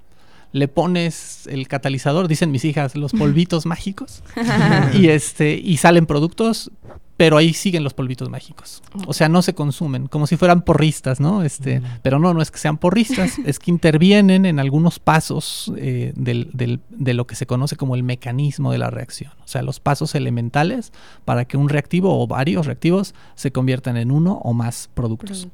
Le 0.54 0.68
pones 0.68 1.46
el 1.48 1.68
catalizador, 1.68 2.28
dicen 2.28 2.52
mis 2.52 2.66
hijas, 2.66 2.96
los 2.96 3.12
polvitos 3.18 3.66
mágicos. 3.66 4.24
y 4.94 5.10
este, 5.10 5.56
y 5.56 5.78
salen 5.78 6.06
productos, 6.06 6.72
pero 7.18 7.36
ahí 7.38 7.54
siguen 7.54 7.84
los 7.84 7.94
polvitos 7.96 8.30
mágicos. 8.30 8.82
O 9.08 9.14
sea, 9.14 9.28
no 9.28 9.42
se 9.42 9.56
consumen, 9.56 10.08
como 10.08 10.28
si 10.28 10.38
fueran 10.38 10.62
porristas, 10.62 11.20
¿no? 11.20 11.42
Este, 11.44 11.82
pero 12.04 12.20
no, 12.20 12.34
no 12.34 12.42
es 12.44 12.52
que 12.52 12.60
sean 12.60 12.78
porristas, 12.78 13.40
es 13.46 13.58
que 13.60 13.72
intervienen 13.72 14.46
en 14.46 14.60
algunos 14.60 15.00
pasos 15.00 15.72
eh, 15.78 16.14
del- 16.16 16.50
del- 16.54 16.80
de 16.90 17.14
lo 17.16 17.26
que 17.26 17.36
se 17.36 17.48
conoce 17.48 17.76
como 17.76 17.96
el 17.96 18.04
mecanismo 18.04 18.72
de 18.72 18.78
la 18.78 18.90
reacción. 18.92 19.32
O 19.44 19.48
sea, 19.48 19.64
los 19.64 19.80
pasos 19.80 20.14
elementales 20.14 20.92
para 21.26 21.46
que 21.46 21.58
un 21.58 21.70
reactivo 21.70 22.22
o 22.22 22.28
varios 22.28 22.66
reactivos 22.68 23.16
se 23.36 23.52
conviertan 23.52 23.98
en 23.98 24.12
uno 24.12 24.34
o 24.44 24.54
más 24.54 24.90
productos. 24.94 25.48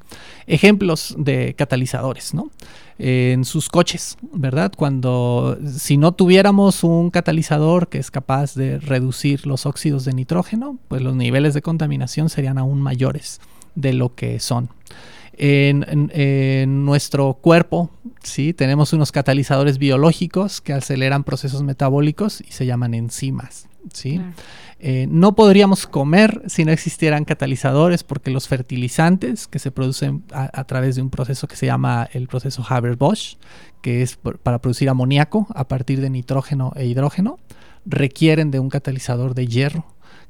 Ejemplos 0.46 1.14
de 1.16 1.54
catalizadores, 1.54 2.34
¿no? 2.34 2.50
Eh, 2.98 3.32
en 3.32 3.44
sus 3.44 3.68
coches, 3.70 4.16
¿verdad? 4.32 4.72
Cuando, 4.76 5.58
si 5.76 5.96
no 5.96 6.12
tuviéramos 6.12 6.84
un 6.84 7.10
catalizador 7.10 7.88
que 7.88 7.98
es 7.98 8.10
capaz 8.12 8.54
de 8.54 8.78
reducir 8.78 9.46
los 9.48 9.66
óxidos 9.66 10.04
de 10.04 10.12
nitrógeno, 10.12 10.78
pues 10.86 11.02
los 11.02 11.16
niveles 11.16 11.53
de 11.54 11.62
contaminación 11.62 12.28
serían 12.28 12.58
aún 12.58 12.80
mayores 12.82 13.40
de 13.74 13.92
lo 13.92 14.14
que 14.14 14.38
son. 14.40 14.68
En, 15.36 15.84
en- 15.88 16.12
en 16.14 16.84
nuestro 16.84 17.34
cuerpo, 17.34 17.90
sí, 18.22 18.52
tenemos 18.52 18.92
unos 18.92 19.10
catalizadores 19.10 19.78
biológicos 19.78 20.60
que 20.60 20.72
aceleran 20.72 21.24
procesos 21.24 21.62
metabólicos 21.64 22.40
y 22.40 22.52
se 22.52 22.66
llaman 22.66 22.94
enzimas, 22.94 23.66
¿sí? 23.92 24.18
Claro. 24.18 24.32
Eh, 24.86 25.06
no 25.08 25.34
podríamos 25.34 25.86
comer 25.86 26.42
si 26.46 26.64
no 26.64 26.70
existieran 26.72 27.24
catalizadores 27.24 28.04
porque 28.04 28.30
los 28.30 28.46
fertilizantes 28.48 29.46
que 29.48 29.58
se 29.58 29.70
producen 29.70 30.24
a, 30.32 30.50
a 30.60 30.64
través 30.64 30.94
de 30.96 31.02
un 31.02 31.10
proceso 31.10 31.48
que 31.48 31.56
se 31.56 31.66
llama 31.66 32.08
el 32.12 32.28
proceso 32.28 32.64
Haber-Bosch, 32.68 33.36
que 33.82 34.02
es 34.02 34.16
por- 34.16 34.38
para 34.38 34.60
producir 34.60 34.88
amoníaco 34.88 35.46
a 35.54 35.66
partir 35.66 36.00
de 36.00 36.10
nitrógeno 36.10 36.72
e 36.76 36.86
hidrógeno, 36.86 37.38
requieren 37.86 38.50
de 38.50 38.58
un 38.60 38.68
catalizador 38.68 39.34
de 39.34 39.46
hierro 39.46 39.84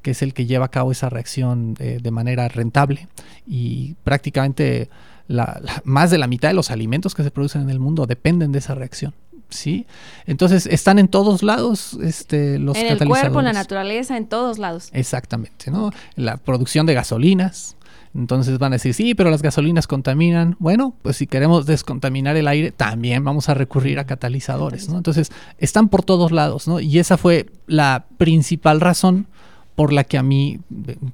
que 0.04 0.12
es 0.12 0.22
el 0.22 0.34
que 0.34 0.46
lleva 0.46 0.66
a 0.66 0.70
cabo 0.70 0.92
esa 0.92 1.08
reacción 1.10 1.74
eh, 1.80 1.98
de 2.00 2.10
manera 2.12 2.46
rentable 2.46 3.08
y 3.46 3.94
prácticamente 4.04 4.88
la- 5.26 5.58
la- 5.62 5.82
más 5.84 6.10
de 6.12 6.18
la 6.18 6.26
mitad 6.28 6.48
de 6.50 6.54
los 6.54 6.70
alimentos 6.70 7.14
que 7.14 7.24
se 7.24 7.30
producen 7.32 7.62
en 7.62 7.70
el 7.70 7.80
mundo 7.80 8.06
dependen 8.06 8.52
de 8.52 8.60
esa 8.60 8.74
reacción. 8.76 9.14
¿Sí? 9.50 9.86
Entonces 10.26 10.66
están 10.66 10.98
en 10.98 11.06
todos 11.08 11.42
lados 11.42 11.96
este, 12.02 12.58
los 12.58 12.76
en 12.76 12.86
el 12.86 12.88
catalizadores. 12.94 13.22
cuerpo, 13.22 13.38
en 13.40 13.44
la 13.44 13.52
naturaleza, 13.52 14.16
en 14.16 14.26
todos 14.26 14.58
lados. 14.58 14.88
Exactamente, 14.92 15.70
¿no? 15.70 15.90
La 16.16 16.38
producción 16.38 16.86
de 16.86 16.94
gasolinas. 16.94 17.76
Entonces 18.14 18.58
van 18.58 18.72
a 18.72 18.76
decir, 18.76 18.94
sí, 18.94 19.14
pero 19.14 19.30
las 19.30 19.42
gasolinas 19.42 19.86
contaminan. 19.86 20.56
Bueno, 20.58 20.94
pues 21.02 21.16
si 21.18 21.26
queremos 21.26 21.66
descontaminar 21.66 22.36
el 22.36 22.48
aire, 22.48 22.72
también 22.72 23.22
vamos 23.24 23.48
a 23.48 23.54
recurrir 23.54 23.98
a 23.98 24.04
catalizadores, 24.06 24.88
¿no? 24.88 24.96
Entonces, 24.96 25.30
están 25.58 25.88
por 25.88 26.02
todos 26.04 26.32
lados, 26.32 26.66
¿no? 26.66 26.80
Y 26.80 26.98
esa 26.98 27.16
fue 27.16 27.46
la 27.66 28.06
principal 28.18 28.80
razón 28.80 29.26
por 29.74 29.92
la 29.92 30.04
que 30.04 30.18
a 30.18 30.22
mí 30.22 30.58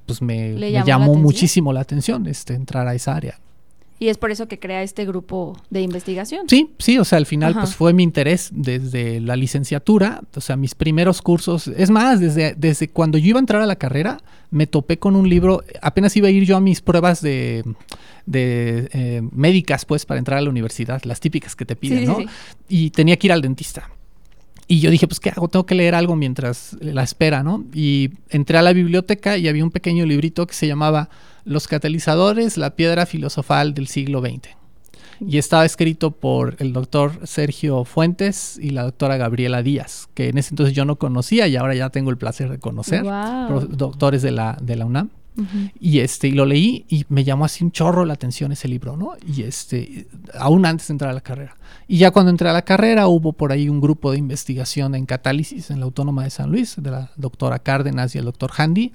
pues 0.05 0.21
me, 0.21 0.53
¿Le 0.53 0.71
me 0.71 0.85
llamó 0.85 1.15
muchísimo 1.15 1.73
la 1.73 1.81
atención 1.81 2.27
este, 2.27 2.53
entrar 2.53 2.87
a 2.87 2.95
esa 2.95 3.15
área. 3.15 3.39
Y 3.99 4.07
es 4.09 4.17
por 4.17 4.31
eso 4.31 4.47
que 4.47 4.57
crea 4.57 4.81
este 4.81 5.05
grupo 5.05 5.55
de 5.69 5.81
investigación. 5.81 6.49
Sí, 6.49 6.71
sí, 6.79 6.97
o 6.97 7.05
sea, 7.05 7.19
al 7.19 7.27
final 7.27 7.51
Ajá. 7.51 7.61
pues 7.61 7.75
fue 7.75 7.93
mi 7.93 8.01
interés 8.01 8.49
desde 8.51 9.19
la 9.19 9.35
licenciatura, 9.35 10.23
o 10.35 10.41
sea, 10.41 10.55
mis 10.55 10.73
primeros 10.73 11.21
cursos, 11.21 11.67
es 11.67 11.91
más, 11.91 12.19
desde, 12.19 12.55
desde 12.55 12.87
cuando 12.87 13.19
yo 13.19 13.27
iba 13.27 13.37
a 13.37 13.41
entrar 13.41 13.61
a 13.61 13.67
la 13.67 13.75
carrera, 13.75 14.17
me 14.49 14.65
topé 14.65 14.97
con 14.97 15.15
un 15.15 15.29
libro, 15.29 15.63
apenas 15.83 16.17
iba 16.17 16.29
a 16.29 16.31
ir 16.31 16.45
yo 16.45 16.57
a 16.57 16.61
mis 16.61 16.81
pruebas 16.81 17.21
de, 17.21 17.63
de 18.25 18.89
eh, 18.91 19.21
médicas, 19.31 19.85
pues, 19.85 20.07
para 20.07 20.17
entrar 20.17 20.39
a 20.39 20.41
la 20.41 20.49
universidad, 20.49 21.03
las 21.03 21.19
típicas 21.19 21.55
que 21.55 21.65
te 21.65 21.75
piden, 21.75 21.99
Sí, 21.99 22.05
sí, 22.05 22.11
¿no? 22.11 22.17
sí. 22.17 22.25
Y 22.69 22.89
tenía 22.89 23.17
que 23.17 23.27
ir 23.27 23.33
al 23.33 23.41
dentista. 23.43 23.87
Y 24.71 24.79
yo 24.79 24.89
dije, 24.89 25.05
pues, 25.07 25.19
¿qué 25.19 25.29
hago? 25.31 25.49
Tengo 25.49 25.65
que 25.65 25.75
leer 25.75 25.95
algo 25.95 26.15
mientras 26.15 26.77
la 26.79 27.03
espera, 27.03 27.43
¿no? 27.43 27.65
Y 27.73 28.11
entré 28.29 28.57
a 28.57 28.61
la 28.61 28.71
biblioteca 28.71 29.37
y 29.37 29.47
había 29.49 29.63
un 29.65 29.71
pequeño 29.71 30.05
librito 30.05 30.47
que 30.47 30.53
se 30.53 30.65
llamaba 30.65 31.09
Los 31.43 31.67
catalizadores, 31.67 32.57
la 32.57 32.75
piedra 32.75 33.05
filosofal 33.05 33.73
del 33.73 33.87
siglo 33.87 34.21
XX. 34.21 34.49
Y 35.27 35.37
estaba 35.37 35.65
escrito 35.65 36.11
por 36.11 36.55
el 36.59 36.71
doctor 36.73 37.19
Sergio 37.25 37.83
Fuentes 37.83 38.57
y 38.61 38.69
la 38.69 38.83
doctora 38.83 39.17
Gabriela 39.17 39.61
Díaz, 39.61 40.07
que 40.13 40.29
en 40.29 40.37
ese 40.37 40.51
entonces 40.51 40.73
yo 40.73 40.85
no 40.85 40.95
conocía 40.95 41.47
y 41.47 41.57
ahora 41.57 41.75
ya 41.75 41.89
tengo 41.89 42.09
el 42.09 42.17
placer 42.17 42.49
de 42.49 42.57
conocer, 42.57 43.03
pro- 43.47 43.67
doctores 43.67 44.21
de 44.21 44.31
la, 44.31 44.57
de 44.63 44.75
la 44.77 44.85
UNAM. 44.85 45.09
Y 45.79 45.99
este, 45.99 46.27
y 46.27 46.31
lo 46.31 46.45
leí 46.45 46.85
y 46.89 47.05
me 47.09 47.23
llamó 47.23 47.45
así 47.45 47.63
un 47.63 47.71
chorro 47.71 48.05
la 48.05 48.13
atención 48.13 48.51
ese 48.51 48.67
libro, 48.67 48.97
¿no? 48.97 49.13
Y 49.25 49.43
este, 49.43 50.07
aún 50.37 50.65
antes 50.65 50.87
de 50.87 50.93
entrar 50.93 51.09
a 51.11 51.13
la 51.13 51.21
carrera. 51.21 51.55
Y 51.87 51.97
ya 51.97 52.11
cuando 52.11 52.29
entré 52.31 52.49
a 52.49 52.53
la 52.53 52.61
carrera 52.63 53.07
hubo 53.07 53.33
por 53.33 53.51
ahí 53.51 53.69
un 53.69 53.79
grupo 53.81 54.11
de 54.11 54.17
investigación 54.17 54.93
en 54.95 55.05
catálisis 55.05 55.71
en 55.71 55.79
la 55.79 55.85
Autónoma 55.85 56.23
de 56.25 56.29
San 56.29 56.51
Luis, 56.51 56.75
de 56.77 56.91
la 56.91 57.11
doctora 57.15 57.59
Cárdenas 57.59 58.13
y 58.15 58.17
el 58.17 58.25
doctor 58.25 58.51
Handy. 58.55 58.91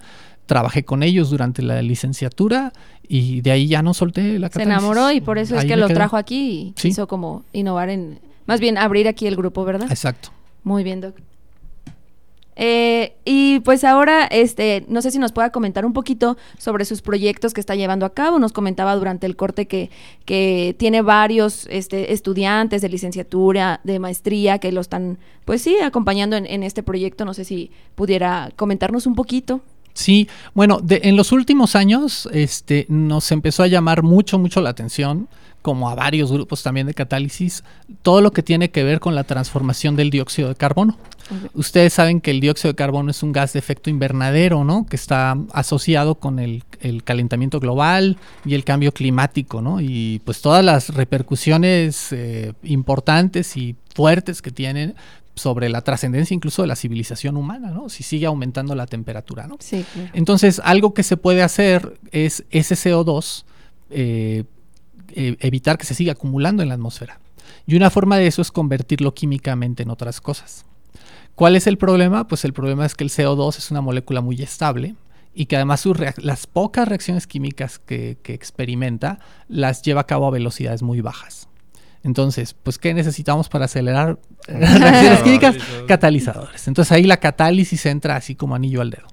Trabajé 0.47 0.85
con 0.85 1.03
ellos 1.03 1.31
durante 1.31 1.61
la 1.63 1.83
licenciatura 1.83 2.73
y 3.09 3.41
de 3.41 3.51
ahí 3.51 3.67
ya 3.67 3.83
no 3.83 3.95
solté 3.95 4.39
la 4.39 4.47
Se 4.49 4.53
catálisis. 4.61 4.79
enamoró 4.79 5.11
y 5.11 5.21
por 5.21 5.39
eso 5.39 5.57
es 5.57 5.63
Ahí 5.63 5.69
que 5.69 5.77
lo 5.77 5.87
quedé. 5.89 5.95
trajo 5.97 6.17
aquí 6.17 6.51
y 6.77 6.81
Sí. 6.81 6.89
quiso 6.91 7.09
como 7.09 7.45
innovar 7.53 7.89
en... 7.91 8.21
Más 8.47 8.61
bien 8.61 8.79
abrir 8.79 9.09
aquí 9.09 9.27
el 9.27 9.35
grupo, 9.35 9.65
¿verdad? 9.65 9.91
Exacto. 9.91 10.29
Muy 10.63 10.85
bien, 10.85 11.01
Doc. 11.01 11.17
Eh, 12.59 13.15
y 13.27 13.61
pues 13.61 13.85
ahora, 13.85 14.25
este, 14.27 14.85
no 14.89 15.03
sé 15.03 15.11
si 15.11 15.19
nos 15.19 15.33
pueda 15.33 15.51
comentar 15.51 15.85
un 15.85 15.93
poquito 15.93 16.37
sobre 16.59 16.87
sus 16.87 17.03
proyectos 17.03 17.53
que 17.53 17.61
está 17.61 17.75
llevando 17.75 18.07
a 18.07 18.15
cabo. 18.15 18.39
Nos 18.39 18.53
comentaba 18.53 18.97
durante 18.97 19.27
el 19.27 19.37
corte 19.37 19.67
que, 19.67 19.91
que 20.25 20.75
tiene 20.79 21.03
varios 21.03 21.67
este, 21.71 22.13
estudiantes 22.15 22.81
de 22.83 22.89
licenciatura, 22.89 23.81
de 23.85 23.99
maestría, 23.99 24.59
que 24.59 24.73
lo 24.73 24.81
están, 24.81 25.19
pues 25.45 25.61
sí, 25.63 25.77
acompañando 25.83 26.37
en, 26.37 26.47
en 26.47 26.63
este 26.63 26.83
proyecto. 26.83 27.25
No 27.27 27.35
sé 27.35 27.45
si 27.45 27.71
pudiera 27.95 28.51
comentarnos 28.57 29.07
un 29.07 29.15
poquito. 29.15 29.61
Sí, 29.93 30.29
bueno, 30.55 30.79
de- 30.83 31.01
en 31.05 31.17
los 31.17 31.33
últimos 31.33 31.75
años 31.77 32.29
este, 32.33 32.85
nos 32.89 33.33
empezó 33.33 33.63
a 33.63 33.67
llamar 33.67 34.03
mucho, 34.03 34.39
mucho 34.39 34.61
la 34.61 34.71
atención, 34.71 35.29
como 35.67 35.91
a 35.91 35.97
varios 35.97 36.31
grupos 36.31 36.63
también 36.63 36.87
de 36.87 36.95
catálisis, 36.95 37.65
todo 38.03 38.21
lo 38.21 38.31
que 38.31 38.45
tiene 38.45 38.71
que 38.71 38.85
ver 38.85 39.01
con 39.01 39.17
la 39.17 39.25
transformación 39.25 39.97
del 39.97 40.11
dióxido 40.11 40.49
de 40.49 40.55
carbono. 40.55 40.97
Ustedes 41.55 41.93
saben 41.93 42.21
que 42.21 42.31
el 42.31 42.39
dióxido 42.39 42.71
de 42.71 42.77
carbono 42.77 43.11
es 43.11 43.25
un 43.25 43.33
gas 43.33 43.53
de 43.53 43.59
efecto 43.59 43.91
invernadero, 43.91 44.63
¿no? 44.63 44.87
Que 44.87 44.95
está 44.95 45.37
asociado 45.53 46.15
con 46.21 46.39
el, 46.39 46.63
el 46.79 47.03
calentamiento 47.03 47.59
global 47.59 48.17
y 48.45 48.55
el 48.55 48.63
cambio 48.63 48.93
climático, 48.93 49.61
¿no? 49.61 49.81
Y 49.81 50.23
pues 50.25 50.41
todas 50.41 50.65
las 50.65 50.91
repercusiones 50.91 52.13
eh, 52.13 52.53
importantes 52.63 53.57
y 53.57 53.75
fuertes 53.93 54.43
que 54.43 54.53
tienen 54.53 54.95
sobre 55.35 55.69
la 55.69 55.81
trascendencia 55.81 56.33
incluso 56.33 56.63
de 56.63 56.69
la 56.69 56.77
civilización 56.77 57.37
humana, 57.37 57.73
¿no? 57.73 57.89
Si 57.89 58.05
sigue 58.05 58.27
aumentando 58.27 58.77
la 58.77 58.87
temperatura, 58.87 59.49
¿no? 59.49 59.57
Sí, 59.59 59.85
claro. 59.93 60.11
Entonces, 60.13 60.61
algo 60.63 60.95
que 60.95 61.03
se 61.03 61.17
puede 61.17 61.43
hacer 61.43 61.99
es 62.13 62.45
ese 62.53 62.77
CO2 62.77 63.43
eh, 63.91 64.45
eh, 65.15 65.37
evitar 65.41 65.79
que 65.79 65.87
se 65.87 65.95
siga 65.95 66.13
acumulando 66.13 66.63
en 66.63 66.69
la 66.69 66.75
atmósfera. 66.75 67.21
Y 67.67 67.77
una 67.77 67.91
forma 67.91 68.17
de 68.17 68.27
eso 68.27 68.43
es 68.43 68.51
convertirlo 68.51 69.15
químicamente 69.15 69.83
en 69.83 69.91
otras 69.91 70.21
cosas. 70.21 70.65
¿Cuál 71.35 71.57
es 71.57 71.67
el 71.67 71.79
problema? 71.79 72.27
Pues 72.27 72.45
el 72.45 72.53
problema 72.53 72.87
es 72.87 72.95
que 72.95 73.05
el 73.05 73.11
CO2 73.11 73.59
es 73.59 73.71
una 73.71 73.81
molécula 73.81 74.21
muy 74.21 74.41
estable 74.41 74.95
y 75.35 75.47
que 75.47 75.57
además 75.57 75.81
sus 75.81 75.99
las 76.17 76.47
pocas 76.47 76.89
reacciones 76.89 77.27
químicas 77.27 77.79
que, 77.79 78.17
que 78.23 78.33
experimenta 78.33 79.19
las 79.49 79.83
lleva 79.83 80.01
a 80.01 80.07
cabo 80.07 80.27
a 80.27 80.31
velocidades 80.31 80.83
muy 80.83 81.03
bajas. 81.03 81.49
Entonces, 82.07 82.55
pues, 82.55 82.79
¿qué 82.79 82.95
necesitamos 82.95 83.49
para 83.49 83.65
acelerar 83.65 84.21
eh, 84.47 84.53
reacciones 84.61 85.23
químicas? 85.25 85.57
Catalizadores. 85.89 86.69
Entonces 86.69 86.93
ahí 86.93 87.03
la 87.03 87.17
catálisis 87.19 87.85
entra 87.85 88.15
así 88.15 88.37
como 88.37 88.55
anillo 88.55 88.81
al 88.81 88.91
dedo. 88.91 89.09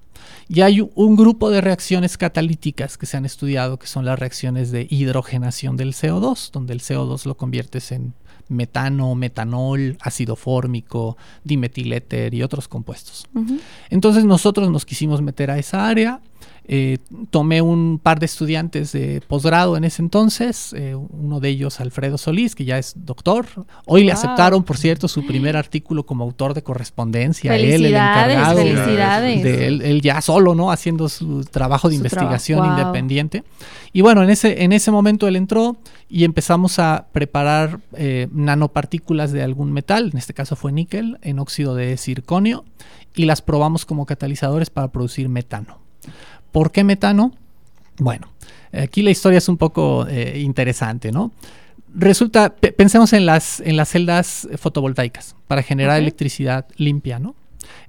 Y 0.47 0.61
hay 0.61 0.81
un 0.81 1.15
grupo 1.15 1.49
de 1.49 1.61
reacciones 1.61 2.17
catalíticas 2.17 2.97
que 2.97 3.05
se 3.05 3.17
han 3.17 3.25
estudiado, 3.25 3.77
que 3.77 3.87
son 3.87 4.05
las 4.05 4.19
reacciones 4.19 4.71
de 4.71 4.87
hidrogenación 4.89 5.77
del 5.77 5.93
CO2, 5.93 6.51
donde 6.51 6.73
el 6.73 6.81
CO2 6.81 7.25
lo 7.25 7.35
conviertes 7.35 7.91
en 7.91 8.13
metano, 8.49 9.15
metanol, 9.15 9.97
ácido 10.01 10.35
fórmico, 10.35 11.17
dimetiléter 11.43 12.33
y 12.33 12.43
otros 12.43 12.67
compuestos. 12.67 13.27
Entonces 13.89 14.25
nosotros 14.25 14.69
nos 14.69 14.85
quisimos 14.85 15.21
meter 15.21 15.51
a 15.51 15.57
esa 15.57 15.87
área. 15.87 16.21
Eh, 16.65 16.97
tomé 17.29 17.61
un 17.61 17.99
par 18.01 18.19
de 18.19 18.25
estudiantes 18.25 18.93
de 18.93 19.21
posgrado 19.27 19.75
en 19.75 19.83
ese 19.83 20.01
entonces, 20.01 20.73
eh, 20.77 20.95
uno 20.95 21.39
de 21.41 21.49
ellos 21.49 21.79
Alfredo 21.81 22.17
Solís, 22.17 22.55
que 22.55 22.63
ya 22.65 22.77
es 22.77 22.93
doctor. 22.95 23.45
Hoy 23.85 24.03
le 24.05 24.11
aceptaron, 24.13 24.63
por 24.63 24.77
cierto, 24.77 25.07
su 25.07 25.25
primer 25.25 25.57
artículo 25.57 26.05
como 26.05 26.23
autor 26.23 26.53
de 26.53 26.63
correspondencia. 26.63 27.55
Él, 27.55 27.65
el 27.65 27.85
encargado 27.87 28.59
de- 28.59 28.63
felicidades. 28.75 29.43
de 29.43 29.67
él, 29.67 29.81
él 29.81 30.01
ya 30.01 30.21
solo, 30.21 30.55
¿no? 30.55 30.71
Haciendo 30.71 31.09
su 31.09 31.43
trabajo 31.43 31.89
de 31.89 31.95
Su 31.95 31.97
investigación 31.97 32.59
trabajo, 32.59 32.75
wow. 32.77 32.87
independiente. 32.87 33.43
Y 33.91 34.01
bueno, 34.01 34.23
en 34.23 34.29
ese, 34.29 34.63
en 34.63 34.71
ese 34.71 34.89
momento 34.89 35.27
él 35.27 35.35
entró 35.35 35.77
y 36.09 36.23
empezamos 36.23 36.79
a 36.79 37.07
preparar 37.11 37.79
eh, 37.95 38.27
nanopartículas 38.31 39.31
de 39.31 39.43
algún 39.43 39.71
metal, 39.73 40.09
en 40.13 40.17
este 40.17 40.33
caso 40.33 40.55
fue 40.55 40.71
níquel, 40.71 41.17
en 41.21 41.39
óxido 41.39 41.75
de 41.75 41.97
circonio, 41.97 42.63
y 43.15 43.25
las 43.25 43.41
probamos 43.41 43.85
como 43.85 44.05
catalizadores 44.05 44.69
para 44.69 44.87
producir 44.91 45.27
metano. 45.29 45.79
¿Por 46.53 46.71
qué 46.71 46.85
metano? 46.85 47.33
Bueno, 47.99 48.29
aquí 48.71 49.01
la 49.01 49.11
historia 49.11 49.39
es 49.39 49.49
un 49.49 49.57
poco 49.57 50.07
eh, 50.07 50.39
interesante, 50.39 51.11
¿no? 51.11 51.33
Resulta, 51.93 52.55
pe- 52.55 52.71
pensemos 52.71 53.11
en 53.11 53.25
las, 53.25 53.59
en 53.59 53.75
las 53.75 53.89
celdas 53.89 54.47
fotovoltaicas 54.57 55.35
para 55.47 55.61
generar 55.63 55.99
electricidad 55.99 56.65
limpia, 56.77 57.19
¿no? 57.19 57.35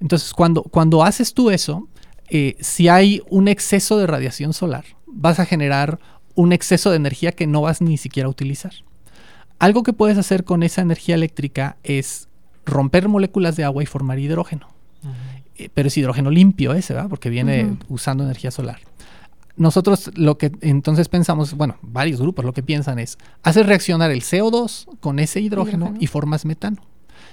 Entonces, 0.01 0.33
cuando, 0.35 0.63
cuando 0.63 1.05
haces 1.05 1.33
tú 1.35 1.51
eso, 1.51 1.89
eh, 2.29 2.57
si 2.61 2.89
hay 2.89 3.23
un 3.29 3.49
exceso 3.49 3.99
de 3.99 4.07
radiación 4.07 4.53
solar, 4.53 4.85
vas 5.07 5.39
a 5.41 5.47
generar 5.47 5.99
un 6.35 6.53
exceso 6.53 6.91
de 6.91 6.97
energía 6.97 7.33
que 7.33 7.47
no 7.47 7.61
vas 7.63 7.81
ni 7.81 7.97
siquiera 7.97 8.27
a 8.27 8.31
utilizar. 8.31 8.73
Algo 9.59 9.83
que 9.83 9.93
puedes 9.93 10.19
hacer 10.19 10.45
con 10.45 10.63
esa 10.63 10.83
energía 10.83 11.15
eléctrica 11.15 11.77
es 11.85 12.29
romper 12.67 13.09
moléculas 13.09 13.57
de 13.57 13.65
agua 13.65 13.83
y 13.83 13.87
formar 13.87 14.19
hidrógeno. 14.19 14.69
Eh, 15.05 15.34
pero 15.75 15.89
es 15.89 15.97
hidrógeno 15.97 16.31
limpio 16.31 16.73
ese, 16.75 16.95
¿verdad? 16.95 17.09
Porque 17.09 17.31
viene 17.31 17.77
usando 17.89 18.25
energía 18.25 18.51
solar. 18.51 18.81
Nosotros 19.57 20.11
lo 20.17 20.37
que 20.37 20.51
entonces 20.63 21.09
pensamos, 21.09 21.55
bueno, 21.55 21.77
varios 21.83 22.21
grupos 22.21 22.45
lo 22.45 22.53
que 22.53 22.63
piensan 22.65 22.99
es, 22.99 23.19
haces 23.45 23.65
reaccionar 23.67 24.11
el 24.11 24.23
CO2 24.23 24.87
con 24.99 25.21
ese 25.21 25.41
hidrógeno, 25.41 25.87
Hidrógeno. 25.87 26.03
y 26.03 26.07
formas 26.09 26.45
metano. 26.45 26.79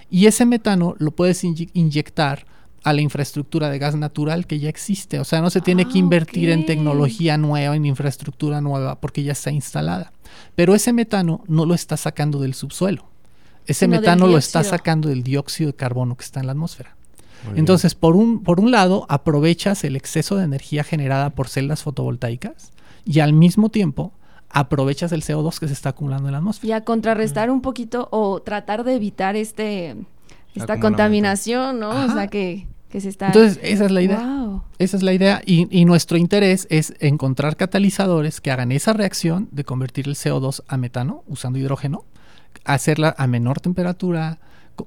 Y 0.09 0.27
ese 0.27 0.45
metano 0.45 0.95
lo 0.99 1.11
puedes 1.11 1.43
inye- 1.43 1.69
inyectar 1.73 2.45
a 2.83 2.93
la 2.93 3.01
infraestructura 3.01 3.69
de 3.69 3.79
gas 3.79 3.95
natural 3.95 4.45
que 4.45 4.59
ya 4.59 4.69
existe. 4.69 5.19
O 5.19 5.23
sea, 5.23 5.41
no 5.41 5.49
se 5.49 5.61
tiene 5.61 5.85
que 5.85 5.93
Ah, 5.95 5.99
invertir 5.99 6.49
en 6.49 6.65
tecnología 6.65 7.37
nueva, 7.37 7.75
en 7.75 7.85
infraestructura 7.85 8.59
nueva, 8.61 8.99
porque 8.99 9.23
ya 9.23 9.31
está 9.31 9.51
instalada. 9.51 10.11
Pero 10.55 10.75
ese 10.75 10.91
metano 10.93 11.43
no 11.47 11.65
lo 11.65 11.73
está 11.73 11.97
sacando 11.97 12.39
del 12.41 12.53
subsuelo. 12.53 13.05
Ese 13.65 13.87
metano 13.87 14.27
lo 14.27 14.37
está 14.37 14.63
sacando 14.63 15.09
del 15.09 15.23
dióxido 15.23 15.71
de 15.71 15.75
carbono 15.75 16.15
que 16.17 16.23
está 16.23 16.39
en 16.39 16.47
la 16.47 16.51
atmósfera. 16.53 16.95
Entonces, 17.55 17.95
por 17.95 18.15
un, 18.15 18.43
por 18.43 18.59
un 18.59 18.71
lado, 18.71 19.05
aprovechas 19.09 19.83
el 19.83 19.95
exceso 19.95 20.35
de 20.35 20.43
energía 20.43 20.83
generada 20.83 21.31
por 21.31 21.47
celdas 21.47 21.83
fotovoltaicas 21.83 22.71
y 23.05 23.19
al 23.19 23.33
mismo 23.33 23.69
tiempo 23.69 24.13
aprovechas 24.49 25.11
el 25.11 25.23
CO2 25.23 25.59
que 25.59 25.67
se 25.67 25.73
está 25.73 25.89
acumulando 25.89 26.27
en 26.27 26.33
la 26.33 26.37
atmósfera. 26.39 26.69
Y 26.69 26.71
a 26.73 26.81
contrarrestar 26.83 27.49
un 27.49 27.61
poquito 27.61 28.09
o 28.11 28.41
tratar 28.41 28.83
de 28.83 28.95
evitar 28.95 29.35
este 29.35 29.95
esta 30.55 30.79
contaminación, 30.79 31.79
¿no? 31.79 31.89
O 31.89 32.13
sea, 32.13 32.27
que, 32.27 32.67
que 32.89 33.01
se 33.01 33.09
está... 33.09 33.27
Entonces, 33.27 33.59
esa 33.63 33.85
es 33.85 33.91
la 33.91 34.01
idea. 34.01 34.19
Wow. 34.19 34.63
Esa 34.79 34.97
es 34.97 35.03
la 35.03 35.13
idea. 35.13 35.41
Y, 35.45 35.67
y 35.71 35.85
nuestro 35.85 36.17
interés 36.17 36.67
es 36.69 36.93
encontrar 36.99 37.55
catalizadores 37.55 38.41
que 38.41 38.51
hagan 38.51 38.71
esa 38.71 38.93
reacción 38.93 39.47
de 39.51 39.63
convertir 39.63 40.07
el 40.07 40.15
CO2 40.15 40.63
a 40.67 40.77
metano 40.77 41.23
usando 41.27 41.59
hidrógeno, 41.59 42.05
hacerla 42.65 43.15
a 43.17 43.27
menor 43.27 43.59
temperatura, 43.61 44.39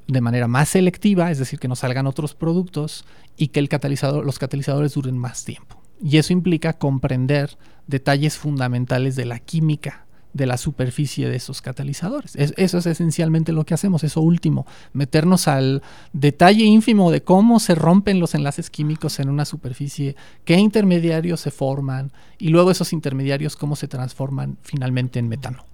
de 0.06 0.20
manera 0.20 0.48
más 0.48 0.68
selectiva, 0.70 1.30
es 1.30 1.38
decir, 1.38 1.58
que 1.58 1.68
no 1.68 1.76
salgan 1.76 2.06
otros 2.06 2.34
productos 2.34 3.04
y 3.36 3.48
que 3.48 3.60
el 3.60 3.68
catalizador, 3.68 4.24
los 4.24 4.38
catalizadores 4.38 4.94
duren 4.94 5.18
más 5.18 5.44
tiempo. 5.44 5.80
Y 6.02 6.18
eso 6.18 6.32
implica 6.32 6.72
comprender 6.74 7.56
detalles 7.86 8.36
fundamentales 8.38 9.16
de 9.16 9.24
la 9.24 9.38
química 9.38 10.00
de 10.32 10.46
la 10.46 10.56
superficie 10.56 11.28
de 11.28 11.36
esos 11.36 11.62
catalizadores. 11.62 12.34
Es- 12.34 12.54
eso 12.56 12.78
es 12.78 12.86
esencialmente 12.86 13.52
lo 13.52 13.64
que 13.64 13.72
hacemos, 13.74 14.02
eso 14.02 14.20
último, 14.20 14.66
meternos 14.92 15.46
al 15.46 15.80
detalle 16.12 16.64
ínfimo 16.64 17.12
de 17.12 17.22
cómo 17.22 17.60
se 17.60 17.76
rompen 17.76 18.18
los 18.18 18.34
enlaces 18.34 18.68
químicos 18.68 19.20
en 19.20 19.28
una 19.28 19.44
superficie, 19.44 20.16
qué 20.44 20.54
intermediarios 20.56 21.38
se 21.40 21.52
forman 21.52 22.10
y 22.36 22.48
luego 22.48 22.72
esos 22.72 22.92
intermediarios 22.92 23.54
cómo 23.54 23.76
se 23.76 23.86
transforman 23.86 24.58
finalmente 24.62 25.20
en 25.20 25.28
metano. 25.28 25.64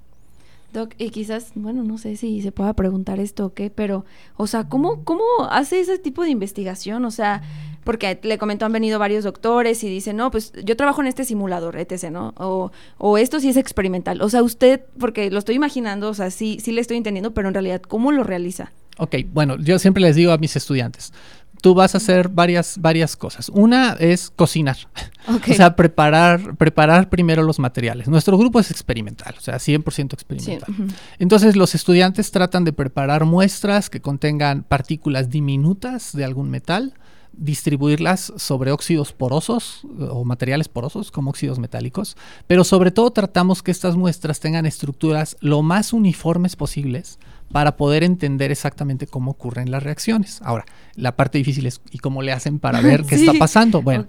Doc, 0.72 0.94
y 0.98 1.10
quizás, 1.10 1.52
bueno, 1.54 1.82
no 1.82 1.98
sé 1.98 2.16
si 2.16 2.42
se 2.42 2.52
pueda 2.52 2.74
preguntar 2.74 3.18
esto 3.18 3.46
o 3.46 3.54
qué, 3.54 3.70
pero, 3.70 4.04
o 4.36 4.46
sea, 4.46 4.68
¿cómo, 4.68 5.04
¿cómo 5.04 5.22
hace 5.50 5.80
ese 5.80 5.98
tipo 5.98 6.22
de 6.22 6.30
investigación? 6.30 7.04
O 7.04 7.10
sea, 7.10 7.42
porque 7.84 8.20
le 8.22 8.38
comento, 8.38 8.66
han 8.66 8.72
venido 8.72 8.98
varios 8.98 9.24
doctores 9.24 9.82
y 9.82 9.88
dicen, 9.88 10.16
no, 10.16 10.30
pues 10.30 10.52
yo 10.64 10.76
trabajo 10.76 11.00
en 11.00 11.08
este 11.08 11.24
simulador, 11.24 11.76
etc., 11.76 12.10
¿no? 12.10 12.34
O, 12.36 12.70
o 12.98 13.18
esto 13.18 13.40
sí 13.40 13.48
es 13.48 13.56
experimental. 13.56 14.22
O 14.22 14.28
sea, 14.28 14.42
usted, 14.42 14.82
porque 14.98 15.30
lo 15.30 15.38
estoy 15.38 15.56
imaginando, 15.56 16.08
o 16.08 16.14
sea, 16.14 16.30
sí, 16.30 16.58
sí 16.62 16.72
le 16.72 16.80
estoy 16.80 16.98
entendiendo, 16.98 17.32
pero 17.32 17.48
en 17.48 17.54
realidad, 17.54 17.82
¿cómo 17.82 18.12
lo 18.12 18.22
realiza? 18.22 18.72
Ok, 18.98 19.16
bueno, 19.32 19.56
yo 19.58 19.78
siempre 19.78 20.02
les 20.02 20.14
digo 20.14 20.30
a 20.30 20.36
mis 20.36 20.54
estudiantes, 20.56 21.14
tú 21.60 21.74
vas 21.74 21.94
a 21.94 21.98
hacer 21.98 22.28
varias, 22.28 22.76
varias 22.78 23.16
cosas. 23.16 23.48
Una 23.50 23.92
es 23.98 24.30
cocinar. 24.34 24.76
O 25.28 25.52
sea, 25.52 25.76
preparar, 25.76 26.56
preparar 26.56 27.10
primero 27.10 27.42
los 27.42 27.58
materiales. 27.58 28.08
Nuestro 28.08 28.38
grupo 28.38 28.58
es 28.58 28.70
experimental, 28.70 29.34
o 29.36 29.40
sea, 29.40 29.56
100% 29.56 29.92
Sí, 29.92 30.02
experimental. 30.02 30.74
Entonces 31.18 31.56
los 31.56 31.74
estudiantes 31.74 32.30
tratan 32.30 32.64
de 32.64 32.72
preparar 32.72 33.26
muestras 33.26 33.90
que 33.90 34.00
contengan 34.00 34.62
partículas 34.62 35.28
diminutas 35.28 36.16
de 36.16 36.24
algún 36.24 36.50
metal, 36.50 36.94
distribuirlas 37.32 38.32
sobre 38.36 38.72
óxidos 38.72 39.12
porosos 39.12 39.82
o 40.10 40.24
materiales 40.24 40.68
porosos 40.68 41.10
como 41.10 41.30
óxidos 41.30 41.58
metálicos, 41.58 42.16
pero 42.46 42.64
sobre 42.64 42.90
todo 42.90 43.10
tratamos 43.10 43.62
que 43.62 43.70
estas 43.70 43.96
muestras 43.96 44.40
tengan 44.40 44.66
estructuras 44.66 45.36
lo 45.40 45.62
más 45.62 45.92
uniformes 45.92 46.56
posibles 46.56 47.18
para 47.52 47.76
poder 47.76 48.04
entender 48.04 48.50
exactamente 48.50 49.06
cómo 49.06 49.32
ocurren 49.32 49.70
las 49.70 49.82
reacciones. 49.82 50.40
Ahora, 50.42 50.64
la 50.94 51.16
parte 51.16 51.38
difícil 51.38 51.66
es 51.66 51.80
¿y 51.90 51.98
cómo 51.98 52.22
le 52.22 52.32
hacen 52.32 52.58
para 52.58 52.80
ver 52.80 53.02
qué 53.08 53.18
Sí. 53.18 53.26
está 53.26 53.38
pasando? 53.38 53.82
Bueno, 53.82 54.06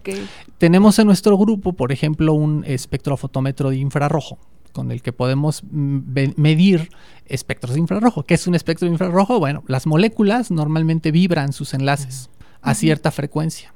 tenemos 0.58 1.00
en 1.00 1.08
nuestro 1.08 1.38
grupo, 1.38 1.74
por 1.74 1.92
ejemplo, 1.92 2.34
un 2.34 2.64
espectrofotómetro 2.68 3.70
de 3.72 3.78
infrarrojo 3.78 4.38
con 4.74 4.92
el 4.92 5.02
que 5.02 5.12
podemos 5.12 5.64
mm, 5.70 6.00
medir 6.38 6.90
espectros 7.26 7.74
de 7.74 7.80
infrarrojo. 7.82 8.24
¿Qué 8.24 8.36
es 8.36 8.48
un 8.48 8.56
espectro 8.56 8.86
de 8.86 8.94
infrarrojo? 8.94 9.40
Bueno, 9.40 9.64
las 9.68 9.86
moléculas 9.86 10.52
normalmente 10.52 11.12
vibran 11.12 11.52
sus 11.52 11.74
enlaces 11.74 12.30
a 12.62 12.74
cierta 12.74 13.12
frecuencia. 13.12 13.74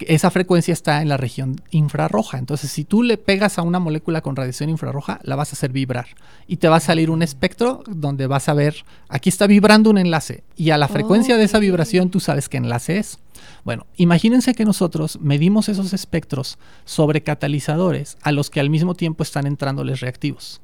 Esa 0.00 0.30
frecuencia 0.30 0.72
está 0.72 1.00
en 1.00 1.08
la 1.08 1.16
región 1.16 1.60
infrarroja. 1.70 2.38
Entonces, 2.38 2.70
si 2.70 2.84
tú 2.84 3.02
le 3.02 3.16
pegas 3.16 3.58
a 3.58 3.62
una 3.62 3.78
molécula 3.78 4.20
con 4.20 4.36
radiación 4.36 4.68
infrarroja, 4.68 5.20
la 5.22 5.36
vas 5.36 5.50
a 5.50 5.56
hacer 5.56 5.72
vibrar. 5.72 6.08
Y 6.46 6.56
te 6.56 6.68
va 6.68 6.76
a 6.76 6.80
salir 6.80 7.10
un 7.10 7.22
espectro 7.22 7.82
donde 7.88 8.26
vas 8.26 8.48
a 8.48 8.54
ver, 8.54 8.84
aquí 9.08 9.30
está 9.30 9.46
vibrando 9.46 9.88
un 9.88 9.98
enlace. 9.98 10.44
Y 10.54 10.70
a 10.70 10.78
la 10.78 10.88
frecuencia 10.88 11.38
de 11.38 11.44
esa 11.44 11.58
vibración 11.58 12.10
tú 12.10 12.20
sabes 12.20 12.48
qué 12.48 12.58
enlace 12.58 12.98
es. 12.98 13.18
Bueno, 13.64 13.86
imagínense 13.96 14.54
que 14.54 14.64
nosotros 14.64 15.18
medimos 15.20 15.68
esos 15.68 15.92
espectros 15.92 16.58
sobre 16.84 17.22
catalizadores 17.22 18.18
a 18.22 18.32
los 18.32 18.50
que 18.50 18.60
al 18.60 18.70
mismo 18.70 18.94
tiempo 18.94 19.22
están 19.22 19.46
entrándoles 19.46 20.00
reactivos. 20.00 20.60